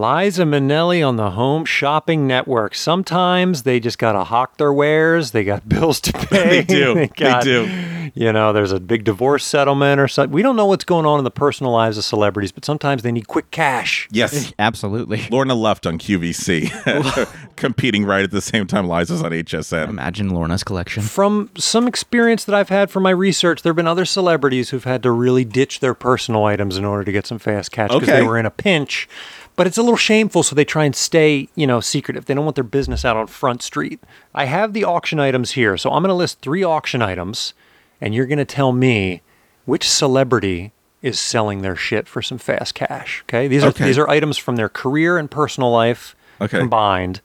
Liza 0.00 0.42
Minnelli 0.42 1.02
on 1.06 1.16
the 1.16 1.30
Home 1.30 1.64
Shopping 1.64 2.26
Network. 2.26 2.74
Sometimes 2.74 3.62
they 3.62 3.80
just 3.80 3.98
got 3.98 4.12
to 4.12 4.24
hawk 4.24 4.58
their 4.58 4.70
wares. 4.70 5.30
They 5.30 5.42
got 5.42 5.66
bills 5.70 6.00
to 6.02 6.12
pay. 6.28 6.36
They 6.56 6.62
do. 6.62 6.94
They 6.94 7.06
got- 7.08 7.42
do. 7.44 7.66
You 8.14 8.32
know, 8.32 8.52
there's 8.52 8.72
a 8.72 8.78
big 8.80 9.04
divorce 9.04 9.44
settlement 9.44 10.00
or 10.00 10.06
something. 10.06 10.32
We 10.32 10.40
don't 10.42 10.54
know 10.54 10.66
what's 10.66 10.84
going 10.84 11.06
on 11.06 11.18
in 11.18 11.24
the 11.24 11.30
personal 11.30 11.72
lives 11.72 11.98
of 11.98 12.04
celebrities, 12.04 12.52
but 12.52 12.64
sometimes 12.64 13.02
they 13.02 13.10
need 13.10 13.26
quick 13.26 13.50
cash. 13.50 14.06
Yes. 14.12 14.52
Absolutely. 14.58 15.26
Lorna 15.30 15.54
Luft 15.54 15.86
on 15.86 15.98
QVC, 15.98 17.26
competing 17.56 18.04
right 18.04 18.22
at 18.22 18.30
the 18.30 18.40
same 18.40 18.66
time 18.66 18.86
Liza's 18.86 19.22
on 19.22 19.32
HSN. 19.32 19.88
Imagine 19.88 20.30
Lorna's 20.30 20.62
collection. 20.62 21.02
From 21.02 21.50
some 21.58 21.88
experience 21.88 22.44
that 22.44 22.54
I've 22.54 22.68
had 22.68 22.90
from 22.90 23.02
my 23.02 23.10
research, 23.10 23.62
there 23.62 23.70
have 23.70 23.76
been 23.76 23.88
other 23.88 24.04
celebrities 24.04 24.70
who've 24.70 24.84
had 24.84 25.02
to 25.02 25.10
really 25.10 25.44
ditch 25.44 25.80
their 25.80 25.94
personal 25.94 26.44
items 26.44 26.76
in 26.76 26.84
order 26.84 27.02
to 27.04 27.12
get 27.12 27.26
some 27.26 27.38
fast 27.40 27.72
cash 27.72 27.88
because 27.90 28.08
Okay. 28.08 28.20
they 28.20 28.26
were 28.26 28.38
in 28.38 28.46
a 28.46 28.50
pinch. 28.50 29.08
But 29.56 29.66
it's 29.66 29.78
a 29.78 29.82
little 29.82 29.96
shameful, 29.96 30.42
so 30.42 30.54
they 30.54 30.66
try 30.66 30.84
and 30.84 30.94
stay, 30.94 31.48
you 31.54 31.66
know, 31.66 31.80
secretive. 31.80 32.26
They 32.26 32.34
don't 32.34 32.44
want 32.44 32.56
their 32.56 32.64
business 32.64 33.04
out 33.06 33.16
on 33.16 33.26
Front 33.26 33.62
Street. 33.62 34.00
I 34.34 34.44
have 34.44 34.74
the 34.74 34.84
auction 34.84 35.18
items 35.18 35.52
here, 35.52 35.76
so 35.78 35.90
I'm 35.90 36.02
going 36.02 36.10
to 36.10 36.14
list 36.14 36.40
three 36.42 36.62
auction 36.62 37.00
items, 37.00 37.54
and 38.00 38.14
you're 38.14 38.26
going 38.26 38.36
to 38.38 38.44
tell 38.44 38.72
me 38.72 39.22
which 39.64 39.88
celebrity 39.88 40.72
is 41.00 41.18
selling 41.18 41.62
their 41.62 41.74
shit 41.76 42.06
for 42.06 42.20
some 42.20 42.36
fast 42.38 42.74
cash. 42.74 43.22
Okay, 43.26 43.48
these 43.48 43.64
are 43.64 43.68
Okay. 43.68 43.84
these 43.84 43.96
are 43.98 44.08
items 44.10 44.36
from 44.36 44.56
their 44.56 44.68
career 44.68 45.16
and 45.18 45.30
personal 45.30 45.70
life 45.70 46.14
Okay. 46.40 46.58
combined, 46.58 47.20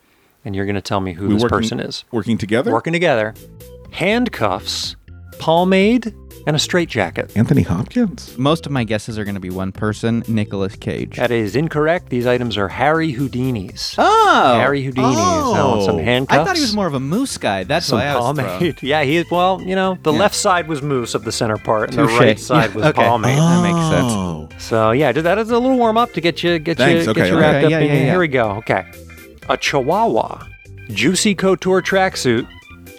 and 0.46 0.56
you're 0.56 0.66
going 0.66 0.76
to 0.76 0.82
tell 0.82 1.02
me 1.02 1.14
who 1.14 1.28
We 1.28 1.34
this 1.34 1.44
working- 1.44 1.58
person 1.58 1.80
is 1.82 2.06
Working 2.12 2.38
together? 2.38 2.72
working 2.72 2.94
together. 2.94 3.34
Handcuffs, 3.92 4.96
pomade, 5.40 6.14
and 6.48 6.56
a 6.56 6.60
straitjacket. 6.60 7.36
Anthony 7.38 7.62
Hopkins? 7.62 8.38
Most 8.38 8.66
of 8.66 8.72
my 8.72 8.84
guesses 8.84 9.18
are 9.20 9.24
going 9.24 9.36
to 9.36 9.42
be 9.42 9.50
one 9.50 9.72
person, 9.72 10.24
Nicolas 10.28 10.76
Cage. 10.76 11.18
That 11.18 11.32
is 11.32 11.56
incorrect. 11.56 12.10
These 12.10 12.26
items 12.28 12.58
are 12.58 12.68
Harry 12.68 13.12
Houdini's. 13.12 13.96
Oh, 13.98 14.56
Harry 14.60 14.84
Houdini's. 14.84 15.16
Now, 15.18 15.80
some 15.82 15.96
Oh. 15.96 16.04
handcuffs. 16.04 16.40
I 16.40 16.44
thought 16.46 16.56
he 16.56 16.62
was 16.62 16.76
more 16.76 16.88
of 16.88 16.94
a 16.94 17.00
mousse 17.00 17.38
guy. 17.38 17.64
That's 17.64 17.86
some 17.86 18.00
why 18.00 18.06
I 18.08 18.16
was 18.16 18.38
pomade. 18.38 18.78
Yeah, 18.84 19.04
he 19.04 19.18
is. 19.18 19.30
Well, 19.32 19.62
you 19.62 19.76
know, 19.76 19.98
the 20.04 20.14
left 20.14 20.36
side 20.36 20.68
was 20.68 20.82
mousse 20.82 21.14
of 21.16 21.24
the 21.24 21.32
center 21.32 21.58
part, 21.58 21.90
and 21.90 21.98
Touche. 22.00 22.12
the 22.14 22.20
right 22.26 22.40
side 22.40 22.70
Yeah, 22.72 22.76
was 22.76 22.86
okay. 22.88 23.04
pomade. 23.04 23.38
That 23.38 23.62
makes 23.64 23.90
sense. 23.96 24.12
Oh. 24.14 24.50
So 24.58 24.92
yeah, 24.92 25.12
that 25.12 25.38
is 25.38 25.50
a 25.52 25.58
little 25.60 25.78
warm 25.78 25.98
up 25.98 26.14
to 26.14 26.22
get 26.22 26.44
you 26.44 26.60
get 26.60 26.78
Thanks. 26.78 27.06
you 27.06 27.12
Okay, 27.12 27.22
get 27.22 27.30
you 27.32 27.40
wrapped 27.40 27.58
Okay, 27.58 27.66
up. 27.66 27.72
yeah, 27.72 27.80
in 27.80 27.86
yeah, 27.88 27.94
yeah. 27.94 28.06
Here 28.12 28.20
we 28.20 28.28
go. 28.28 28.50
Okay, 28.58 28.84
a 29.50 29.58
Chihuahua, 29.58 30.46
juicy 30.90 31.36
couture 31.36 31.82
tracksuit, 31.82 32.48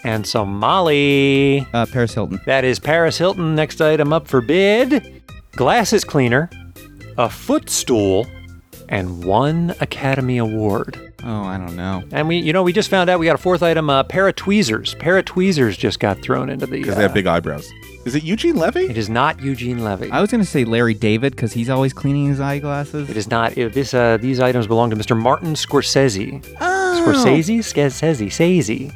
and 0.04 0.26
some 0.26 0.58
Molly. 0.58 1.66
Uh, 1.72 1.86
Paris 1.86 2.14
Hilton. 2.14 2.40
That 2.46 2.64
is 2.64 2.78
Paris 2.78 3.18
Hilton. 3.18 3.54
Next 3.54 3.80
item 3.80 4.12
up 4.12 4.26
for 4.28 4.40
bid 4.40 5.22
glasses 5.52 6.04
cleaner, 6.04 6.48
a 7.18 7.28
footstool, 7.28 8.26
and 8.88 9.24
one 9.24 9.74
Academy 9.80 10.38
Award. 10.38 11.14
Oh, 11.24 11.42
I 11.42 11.56
don't 11.56 11.76
know. 11.76 12.02
And 12.10 12.26
we, 12.26 12.38
you 12.38 12.52
know, 12.52 12.62
we 12.64 12.72
just 12.72 12.90
found 12.90 13.08
out 13.08 13.20
we 13.20 13.26
got 13.26 13.36
a 13.36 13.38
fourth 13.38 13.62
item. 13.62 13.88
Uh, 13.88 14.02
pair 14.02 14.26
of 14.26 14.34
tweezers. 14.34 14.94
Pair 14.96 15.18
of 15.18 15.24
tweezers 15.24 15.76
just 15.76 16.00
got 16.00 16.20
thrown 16.20 16.50
into 16.50 16.66
the. 16.66 16.72
Because 16.78 16.94
Uh, 16.94 16.96
they 16.96 17.02
have 17.02 17.14
big 17.14 17.26
eyebrows. 17.28 17.70
Is 18.04 18.16
it 18.16 18.24
Eugene 18.24 18.56
Levy? 18.56 18.86
it 18.86 18.96
is 18.98 19.08
not 19.08 19.40
Eugene 19.40 19.84
Levy. 19.84 20.10
I 20.10 20.20
was 20.20 20.32
going 20.32 20.40
to 20.42 20.46
say 20.50 20.64
Larry 20.64 20.94
David 20.94 21.36
because 21.36 21.52
he's 21.52 21.70
always 21.70 21.92
cleaning 21.92 22.26
his 22.26 22.40
eyeglasses. 22.40 23.08
It 23.08 23.16
is 23.16 23.30
not. 23.30 23.56
It, 23.56 23.72
this 23.72 23.94
uh, 23.94 24.16
these 24.16 24.40
items 24.40 24.66
belong 24.66 24.90
to 24.90 24.96
Mr. 24.96 25.16
Martin 25.16 25.54
Scorsese. 25.54 26.44
Oh. 26.60 27.04
Scorsese, 27.06 27.58
Scorsese, 27.58 28.26
Scorsese. 28.26 28.92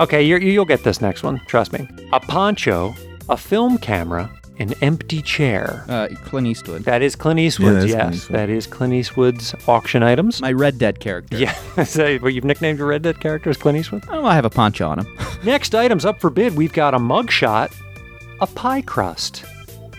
Okay, 0.00 0.22
you're, 0.22 0.40
you'll 0.40 0.64
get 0.64 0.82
this 0.82 1.00
next 1.00 1.22
one. 1.22 1.40
Trust 1.46 1.72
me. 1.72 1.86
A 2.12 2.20
poncho, 2.20 2.94
a 3.28 3.36
film 3.36 3.76
camera, 3.76 4.30
an 4.58 4.72
empty 4.80 5.20
chair. 5.20 5.84
Uh, 5.88 6.08
Clint 6.24 6.46
Eastwood. 6.46 6.84
That 6.84 7.02
is 7.02 7.14
Clint 7.14 7.38
Eastwood's. 7.38 7.76
that 7.76 7.84
is 7.84 7.90
yes, 7.92 8.00
Clint 8.00 8.14
Eastwood. 8.14 8.38
that 8.38 8.50
is 8.50 8.66
Clint 8.66 8.92
Eastwood's 8.94 9.54
auction 9.68 10.02
items. 10.02 10.40
My 10.40 10.52
Red 10.52 10.78
Dead 10.78 11.00
character. 11.00 11.36
Yeah, 11.36 11.52
so 11.84 12.16
what 12.18 12.32
you've 12.32 12.44
nicknamed 12.44 12.78
your 12.78 12.88
Red 12.88 13.02
Dead 13.02 13.20
character 13.20 13.50
as 13.50 13.58
Clint 13.58 13.76
Eastwood. 13.78 14.04
Oh, 14.08 14.24
I 14.24 14.34
have 14.34 14.46
a 14.46 14.50
poncho 14.50 14.88
on 14.88 15.00
him. 15.00 15.18
Next 15.44 15.74
items 15.74 16.04
up 16.06 16.18
for 16.18 16.30
bid. 16.30 16.56
We've 16.56 16.72
got 16.72 16.94
a 16.94 16.98
mugshot, 16.98 17.70
a 18.40 18.46
pie 18.46 18.80
crust, 18.82 19.44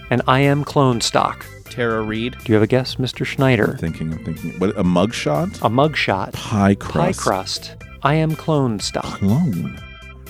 an 0.10 0.22
ImClone 0.22 1.04
stock. 1.04 1.46
Tara 1.66 2.02
Reid. 2.02 2.36
Do 2.44 2.52
you 2.52 2.56
have 2.56 2.64
a 2.64 2.68
guess, 2.68 2.96
Mr. 2.96 3.24
Schneider? 3.26 3.72
I'm 3.72 3.78
thinking, 3.78 4.12
I'm 4.14 4.26
thinking. 4.26 4.60
What, 4.60 4.72
a 4.72 4.84
mugshot? 4.84 5.58
A 5.64 5.70
mugshot, 5.70 6.34
Pie 6.34 6.76
crust. 6.76 6.94
pie 6.94 7.14
crust. 7.14 7.20
crust, 7.22 7.76
ImClone 8.04 8.82
stock. 8.82 9.06
Clone. 9.06 9.80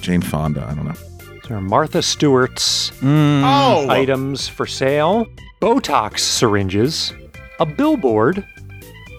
Jane 0.02 0.22
Fonda, 0.22 0.66
I 0.68 0.74
don't 0.74 0.86
know. 0.86 1.40
There 1.48 1.58
are 1.58 1.62
Martha 1.62 2.02
Stewart's 2.02 2.92
mm. 3.02 3.42
Oh! 3.44 3.90
items 3.90 4.48
for 4.48 4.66
sale, 4.66 5.28
Botox 5.62 6.20
syringes, 6.20 7.14
a 7.60 7.66
billboard, 7.66 8.46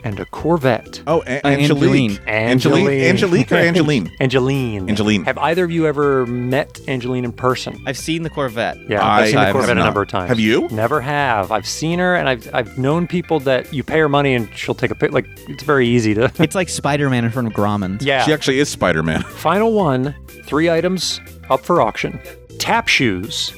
and 0.05 0.19
a 0.21 0.25
Corvette. 0.27 1.03
Oh, 1.07 1.23
a- 1.27 1.41
Uh, 1.45 1.49
Angelique. 1.51 2.21
Angelyne. 2.27 2.89
Angelique 3.09 3.53
or 3.53 3.57
Angelyne? 3.57 4.11
Angelyne. 4.21 4.89
Angelyne. 4.89 5.25
Have 5.25 5.39
either 5.39 5.65
of 5.65 5.71
you 5.71 5.87
ever 5.87 6.27
met 6.27 6.81
Angelyne 6.89 7.25
in 7.25 7.33
person? 7.33 7.83
I've 7.87 7.97
seen 7.99 8.23
the 8.23 8.31
Corvette. 8.31 8.79
Yeah, 8.89 9.01
I 9.05 9.21
I've 9.23 9.27
seen 9.29 9.37
the 9.37 9.41
have 9.45 9.53
Corvette 9.53 9.71
a 9.71 9.75
not. 9.77 9.85
number 9.85 10.03
of 10.03 10.09
times. 10.09 10.29
Have 10.29 10.41
you? 10.41 10.69
Never 10.71 11.01
have. 11.01 11.51
I've 11.53 11.67
seen 11.67 11.99
her, 11.99 12.15
and 12.17 12.29
I've 12.29 12.53
I've 12.55 12.77
known 12.79 13.07
people 13.07 13.41
that 13.41 13.73
you 13.73 13.83
pay 13.83 13.99
her 13.99 14.09
money 14.09 14.35
and 14.35 14.49
she'll 14.57 14.75
take 14.75 14.91
a 14.91 14.95
pic. 14.95 15.13
Like 15.13 15.27
it's 15.49 15.63
very 15.63 15.87
easy 15.89 16.15
to. 16.15 16.31
It's 16.43 16.55
like 16.55 16.69
Spider 16.69 17.09
Man 17.09 17.25
in 17.25 17.31
front 17.31 17.49
of 17.49 17.55
Grauman's. 17.55 18.05
yeah. 18.05 18.25
She 18.25 18.33
actually 18.33 18.59
is 18.59 18.69
Spider 18.69 19.03
Man. 19.03 19.23
Final 19.29 19.73
one. 19.73 20.15
Three 20.45 20.69
items 20.69 21.21
up 21.51 21.61
for 21.65 21.81
auction: 21.81 22.21
tap 22.59 22.89
shoes, 22.89 23.53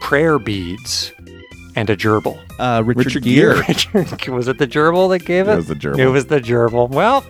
prayer 0.00 0.38
beads, 0.38 1.12
and 1.76 1.90
a 1.90 1.96
gerbil. 1.96 2.38
Uh, 2.58 2.82
Richard, 2.84 3.06
Richard 3.06 3.22
Gere. 3.24 3.62
Gere. 3.62 4.28
was 4.34 4.48
it 4.48 4.58
the 4.58 4.66
gerbil 4.66 5.08
that 5.10 5.24
gave 5.24 5.48
it? 5.48 5.52
It 5.52 5.56
was 5.56 5.68
the 5.68 5.74
gerbil. 5.74 5.98
It 5.98 6.08
was 6.08 6.26
the 6.26 6.40
gerbil. 6.40 6.88
Well, 6.90 7.24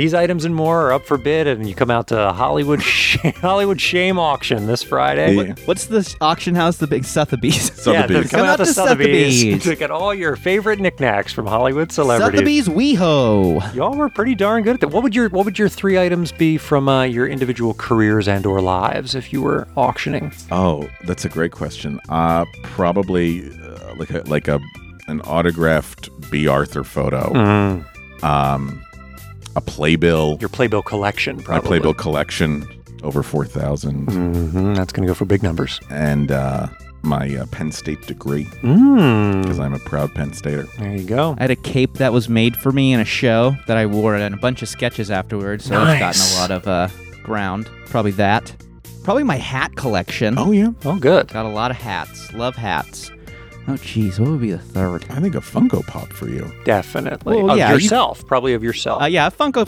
these 0.00 0.14
items 0.14 0.46
and 0.46 0.54
more 0.54 0.86
are 0.86 0.92
up 0.94 1.04
for 1.04 1.18
bid, 1.18 1.46
and 1.46 1.68
you 1.68 1.74
come 1.74 1.90
out 1.90 2.06
to 2.08 2.32
Hollywood 2.32 2.82
Sh- 3.00 3.18
Hollywood 3.36 3.78
Shame 3.78 4.18
Auction 4.18 4.66
this 4.66 4.82
Friday. 4.82 5.34
Yeah. 5.34 5.54
What's 5.66 5.86
the 5.86 6.16
auction 6.22 6.54
house? 6.54 6.78
The 6.78 6.86
big 6.86 7.04
Sotheby's. 7.04 7.68
Yeah, 7.90 8.02
Sotheby's. 8.06 8.30
come, 8.30 8.40
Come 8.40 8.40
out 8.48 8.52
out 8.52 8.56
to 8.58 8.64
to 8.64 8.72
Sotheby's 8.72 9.40
Sotheby's. 9.40 9.62
to 9.64 9.76
get 9.76 9.90
all 9.90 10.14
your 10.14 10.36
favorite 10.36 10.80
knickknacks 10.80 11.32
from 11.34 11.46
Hollywood 11.46 11.92
celebrities. 11.92 12.64
Sotheby's 12.66 12.68
WeHo. 12.98 13.74
Y'all 13.74 13.94
were 13.94 14.08
pretty 14.08 14.34
darn 14.34 14.62
good 14.62 14.74
at 14.74 14.80
that. 14.80 14.88
What 14.88 15.02
would 15.02 15.14
your 15.14 15.28
What 15.28 15.44
would 15.44 15.58
your 15.58 15.68
three 15.68 15.98
items 15.98 16.32
be 16.32 16.56
from 16.56 16.88
uh, 16.88 17.02
your 17.04 17.26
individual 17.28 17.74
careers 17.74 18.26
and 18.26 18.46
or 18.46 18.60
lives 18.62 19.14
if 19.14 19.32
you 19.34 19.42
were 19.42 19.68
auctioning? 19.76 20.32
Oh, 20.50 20.88
that's 21.04 21.24
a 21.26 21.28
great 21.28 21.52
question. 21.52 22.00
Uh, 22.08 22.46
probably 22.62 23.50
uh, 23.50 23.94
like 23.96 24.10
a, 24.10 24.22
like 24.26 24.48
a 24.48 24.58
an 25.08 25.20
autographed 25.22 26.08
Bea 26.30 26.46
Arthur 26.48 26.84
photo. 26.84 27.32
Um, 28.22 28.84
a 29.56 29.60
playbill. 29.60 30.38
Your 30.40 30.48
playbill 30.48 30.82
collection, 30.82 31.42
my 31.48 31.60
playbill 31.60 31.94
collection 31.94 32.66
over 33.02 33.22
four 33.22 33.44
hmm 33.44 34.74
That's 34.74 34.92
going 34.92 35.06
to 35.06 35.10
go 35.10 35.14
for 35.14 35.24
big 35.24 35.42
numbers. 35.42 35.80
and 35.90 36.30
uh, 36.30 36.66
my 37.02 37.34
uh, 37.34 37.46
Penn 37.46 37.72
State 37.72 38.06
degree 38.06 38.44
Mm. 38.62 39.42
because 39.42 39.58
I'm 39.58 39.72
a 39.72 39.78
proud 39.78 40.14
Penn 40.14 40.34
Stater. 40.34 40.66
There 40.78 40.94
you 40.94 41.06
go. 41.06 41.34
I 41.38 41.42
had 41.44 41.50
a 41.50 41.56
cape 41.56 41.94
that 41.94 42.12
was 42.12 42.28
made 42.28 42.56
for 42.56 42.72
me 42.72 42.92
in 42.92 43.00
a 43.00 43.04
show 43.06 43.56
that 43.66 43.78
I 43.78 43.86
wore 43.86 44.14
and 44.16 44.34
a 44.34 44.38
bunch 44.38 44.60
of 44.60 44.68
sketches 44.68 45.10
afterwards, 45.10 45.64
so 45.64 45.82
it's 45.82 45.98
gotten 45.98 46.20
a 46.36 46.40
lot 46.40 46.50
of 46.50 46.68
uh, 46.68 46.88
ground. 47.22 47.70
Probably 47.86 48.10
that. 48.12 48.54
Probably 49.02 49.24
my 49.24 49.36
hat 49.36 49.76
collection. 49.76 50.38
Oh 50.38 50.50
yeah, 50.52 50.72
Oh, 50.84 50.98
good. 50.98 51.28
Got 51.28 51.46
a 51.46 51.48
lot 51.48 51.70
of 51.70 51.78
hats. 51.78 52.32
Love 52.34 52.54
hats. 52.54 53.10
Oh, 53.70 53.74
jeez, 53.74 54.18
what 54.18 54.30
would 54.30 54.40
be 54.40 54.50
the 54.50 54.58
third? 54.58 55.04
I 55.10 55.20
think 55.20 55.34
a 55.34 55.40
Funko 55.40 55.86
Pop 55.86 56.08
for 56.12 56.28
you. 56.28 56.50
Definitely. 56.64 57.36
Well, 57.36 57.50
of 57.52 57.58
yeah, 57.58 57.68
you- 57.68 57.74
yourself. 57.74 58.26
Probably 58.26 58.54
of 58.54 58.62
yourself. 58.64 59.02
Uh, 59.02 59.06
yeah, 59.06 59.26
a 59.28 59.30
Funko, 59.30 59.62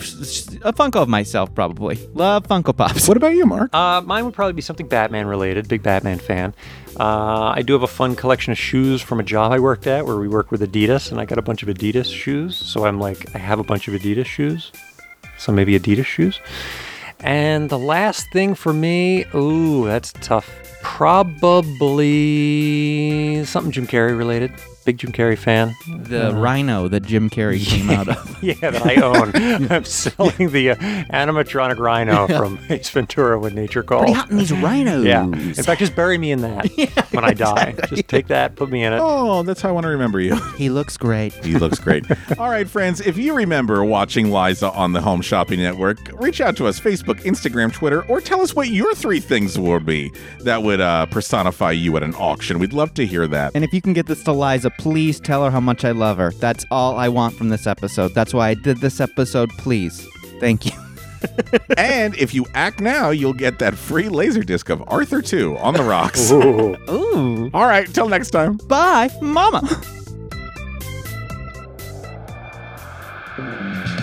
a 0.65 0.73
Funko 0.73 0.97
of 1.03 1.09
myself, 1.09 1.55
probably. 1.55 1.99
Love 2.15 2.49
Funko 2.49 2.77
Pops. 2.77 3.07
What 3.07 3.17
about 3.17 3.35
you, 3.35 3.47
Mark? 3.47 3.73
Uh, 3.75 4.01
mine 4.05 4.25
would 4.25 4.35
probably 4.35 4.55
be 4.55 4.63
something 4.63 4.89
Batman 4.89 5.27
related. 5.27 5.69
Big 5.69 5.83
Batman 5.83 6.19
fan. 6.19 6.55
Uh, 6.99 7.53
I 7.55 7.63
do 7.63 7.73
have 7.75 7.83
a 7.83 7.87
fun 7.87 8.17
collection 8.17 8.51
of 8.53 8.59
shoes 8.59 9.01
from 9.01 9.21
a 9.21 9.23
job 9.23 9.53
I 9.53 9.59
worked 9.61 9.87
at 9.87 10.05
where 10.05 10.17
we 10.17 10.29
worked 10.29 10.51
with 10.51 10.61
Adidas, 10.61 11.11
and 11.11 11.21
I 11.21 11.25
got 11.25 11.39
a 11.39 11.43
bunch 11.43 11.63
of 11.63 11.69
Adidas 11.69 12.13
shoes. 12.13 12.57
So 12.57 12.85
I'm 12.87 12.99
like, 12.99 13.35
I 13.35 13.39
have 13.39 13.59
a 13.59 13.65
bunch 13.65 13.87
of 13.89 13.95
Adidas 13.95 14.27
shoes. 14.27 14.73
So 15.39 15.53
maybe 15.53 15.79
Adidas 15.79 16.05
shoes. 16.07 16.41
And 17.21 17.71
the 17.71 17.79
last 17.79 18.27
thing 18.33 18.55
for 18.55 18.73
me, 18.73 19.25
ooh, 19.35 19.85
that's 19.87 20.13
tough. 20.21 20.49
Probably 20.83 22.05
something 23.45 23.73
Jim 23.73 23.87
Carrey 23.87 24.17
related. 24.17 24.53
Big 24.85 24.99
Jim 24.99 25.13
Carrey 25.13 25.39
fan. 25.39 25.75
The 25.87 26.33
rhino 26.35 26.89
that 26.89 27.01
Jim 27.05 27.31
Carrey 27.31 27.65
came 27.67 27.91
out 27.91 28.09
of. 28.09 28.29
Yeah, 28.43 28.55
that 28.71 28.85
I 28.85 28.97
own. 28.97 29.31
I'm 29.71 29.85
selling 29.85 30.51
the 30.51 30.71
uh, 30.71 30.75
animatronic 30.75 31.79
rhino 31.79 32.27
from 32.27 32.59
Ace 32.71 32.91
Ventura 32.91 33.39
when 33.39 33.55
nature 33.55 33.85
calls. 33.85 34.03
Pretty 34.03 34.15
hot 34.15 34.33
in 34.33 34.37
these 34.37 34.51
rhinos. 34.51 35.05
Yeah. 35.05 35.23
In 35.23 35.55
fact, 35.55 35.79
just 35.79 35.95
bury 35.95 36.19
me 36.19 36.33
in 36.33 36.41
that 36.41 36.67
when 37.13 37.25
I 37.25 37.35
die. 37.35 37.77
Just 37.87 38.09
take 38.09 38.27
that, 38.27 38.57
put 38.57 38.69
me 38.69 38.83
in 38.83 38.95
it. 38.95 38.99
Oh, 39.01 39.45
that's 39.45 39.61
how 39.63 39.69
I 39.69 39.73
want 39.73 39.85
to 39.85 39.91
remember 39.91 40.19
you. 40.21 40.35
He 40.57 40.71
looks 40.71 40.97
great. 40.97 41.33
He 41.35 41.55
looks 41.55 41.79
great. 41.79 42.05
All 42.37 42.51
right, 42.51 42.69
friends, 42.69 43.01
if 43.01 43.17
you 43.17 43.33
remember 43.33 43.85
watching 43.85 44.33
Liza 44.33 44.73
on 44.73 44.93
the 44.93 45.01
Home 45.01 45.21
Shopping 45.21 45.61
Network, 45.61 45.99
reach 46.15 46.41
out 46.41 46.57
to 46.57 46.67
us 46.67 46.81
Facebook, 46.81 47.21
Instagram, 47.23 47.73
Twitter, 47.73 48.03
or 48.07 48.21
tell 48.21 48.41
us 48.41 48.57
what 48.57 48.71
your 48.71 48.93
three 48.97 49.21
things 49.21 49.57
would 49.57 49.87
be 49.87 50.11
that 50.41 50.65
would 50.65 50.81
uh, 50.81 51.07
personify 51.07 51.71
you 51.71 51.97
at 51.97 52.03
an 52.03 52.15
auction. 52.17 52.59
We'd 52.59 52.73
love 52.73 52.93
to 52.95 53.07
hear 53.07 53.29
that. 53.29 53.53
And 53.55 53.63
if 53.63 53.73
you 53.73 53.81
can 53.81 53.93
get 53.93 54.07
this 54.07 54.25
to 54.25 54.33
Liza, 54.33 54.72
please 54.79 55.21
tell 55.21 55.45
her 55.45 55.51
how 55.51 55.61
much 55.61 55.85
I 55.85 55.93
love 55.93 56.19
her. 56.19 56.33
That's 56.33 56.65
all 56.71 56.97
I 56.97 57.09
want 57.09 57.35
from 57.37 57.49
this 57.49 57.67
episode. 57.67 58.15
That's 58.15 58.35
why 58.35 58.49
I 58.49 58.55
did 58.55 58.79
this 58.79 59.01
episode, 59.01 59.51
please. 59.51 60.07
Thank 60.41 60.67
you. 60.67 60.73
and 61.77 62.17
if 62.17 62.35
you 62.35 62.47
act 62.55 62.81
now, 62.81 63.11
you'll 63.11 63.33
get 63.33 63.59
that 63.61 63.75
free 63.75 64.09
laser 64.09 64.43
disc 64.43 64.69
of 64.69 64.83
Arthur 64.89 65.23
2 65.23 65.57
on 65.59 65.75
the 65.75 65.85
rocks. 65.85 66.31
Ooh. 66.31 66.77
Ooh. 66.91 67.51
All 67.55 67.67
right, 67.67 67.87
till 67.93 68.09
next 68.09 68.31
time. 68.31 68.57
Bye, 68.69 69.11
Mama. 69.21 69.63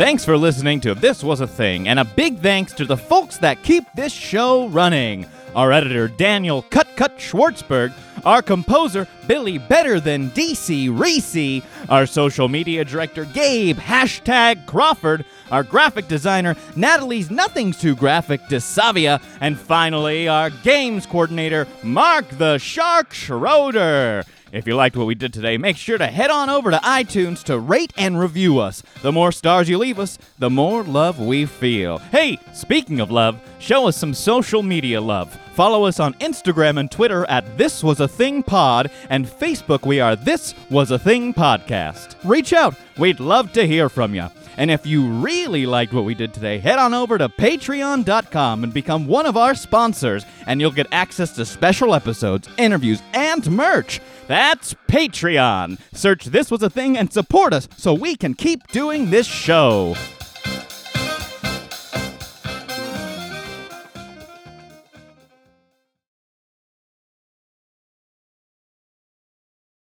Thanks 0.00 0.24
for 0.24 0.38
listening 0.38 0.80
to 0.80 0.94
This 0.94 1.22
Was 1.22 1.42
a 1.42 1.46
Thing, 1.46 1.86
and 1.86 1.98
a 1.98 2.06
big 2.06 2.38
thanks 2.38 2.72
to 2.72 2.86
the 2.86 2.96
folks 2.96 3.36
that 3.36 3.62
keep 3.62 3.84
this 3.94 4.14
show 4.14 4.66
running. 4.68 5.26
Our 5.54 5.72
editor, 5.72 6.08
Daniel 6.08 6.62
Cut 6.62 6.88
Cut 6.96 7.18
Schwartzberg, 7.18 7.92
our 8.24 8.40
composer, 8.40 9.06
Billy 9.26 9.58
Better 9.58 10.00
Than 10.00 10.30
DC 10.30 10.98
Reese, 10.98 11.62
our 11.90 12.06
social 12.06 12.48
media 12.48 12.82
director, 12.82 13.26
Gabe 13.26 13.76
Hashtag 13.76 14.64
Crawford, 14.64 15.26
our 15.50 15.62
graphic 15.62 16.08
designer, 16.08 16.56
Natalie's 16.76 17.30
Nothing's 17.30 17.78
Too 17.78 17.94
Graphic 17.94 18.40
DeSavia, 18.44 19.22
and 19.42 19.60
finally, 19.60 20.28
our 20.28 20.48
games 20.48 21.04
coordinator, 21.04 21.66
Mark 21.82 22.26
the 22.38 22.56
Shark 22.56 23.12
Schroeder. 23.12 24.24
If 24.52 24.66
you 24.66 24.74
liked 24.74 24.96
what 24.96 25.06
we 25.06 25.14
did 25.14 25.32
today, 25.32 25.58
make 25.58 25.76
sure 25.76 25.96
to 25.96 26.08
head 26.08 26.30
on 26.30 26.50
over 26.50 26.72
to 26.72 26.78
iTunes 26.78 27.44
to 27.44 27.58
rate 27.58 27.92
and 27.96 28.18
review 28.18 28.58
us. 28.58 28.82
The 29.00 29.12
more 29.12 29.30
stars 29.30 29.68
you 29.68 29.78
leave 29.78 30.00
us, 30.00 30.18
the 30.40 30.50
more 30.50 30.82
love 30.82 31.20
we 31.20 31.46
feel. 31.46 31.98
Hey, 31.98 32.38
speaking 32.52 32.98
of 32.98 33.12
love, 33.12 33.40
show 33.60 33.86
us 33.86 33.96
some 33.96 34.12
social 34.12 34.64
media 34.64 35.00
love. 35.00 35.38
Follow 35.54 35.84
us 35.84 36.00
on 36.00 36.14
Instagram 36.14 36.80
and 36.80 36.90
Twitter 36.90 37.24
at 37.26 37.58
This 37.58 37.84
Was 37.84 38.00
a 38.00 38.08
Thing 38.08 38.42
Pod, 38.42 38.90
and 39.08 39.24
Facebook 39.24 39.86
we 39.86 40.00
are 40.00 40.16
This 40.16 40.54
Was 40.68 40.90
a 40.90 40.98
Thing 40.98 41.32
Podcast. 41.32 42.16
Reach 42.24 42.52
out, 42.52 42.74
we'd 42.98 43.20
love 43.20 43.52
to 43.52 43.66
hear 43.66 43.88
from 43.88 44.16
you. 44.16 44.26
And 44.56 44.70
if 44.70 44.84
you 44.84 45.08
really 45.08 45.64
liked 45.64 45.92
what 45.92 46.04
we 46.04 46.14
did 46.14 46.34
today, 46.34 46.58
head 46.58 46.78
on 46.78 46.92
over 46.92 47.16
to 47.16 47.28
patreon.com 47.28 48.64
and 48.64 48.74
become 48.74 49.06
one 49.06 49.26
of 49.26 49.36
our 49.36 49.54
sponsors, 49.54 50.26
and 50.46 50.60
you'll 50.60 50.70
get 50.70 50.88
access 50.92 51.32
to 51.36 51.46
special 51.46 51.94
episodes, 51.94 52.48
interviews, 52.58 53.00
and 53.14 53.48
merch. 53.50 54.00
That's 54.30 54.74
Patreon. 54.86 55.80
Search 55.92 56.26
This 56.26 56.52
Was 56.52 56.62
a 56.62 56.70
Thing 56.70 56.96
and 56.96 57.12
support 57.12 57.52
us 57.52 57.66
so 57.76 57.92
we 57.92 58.14
can 58.14 58.34
keep 58.34 58.64
doing 58.68 59.10
this 59.10 59.26
show. 59.26 59.96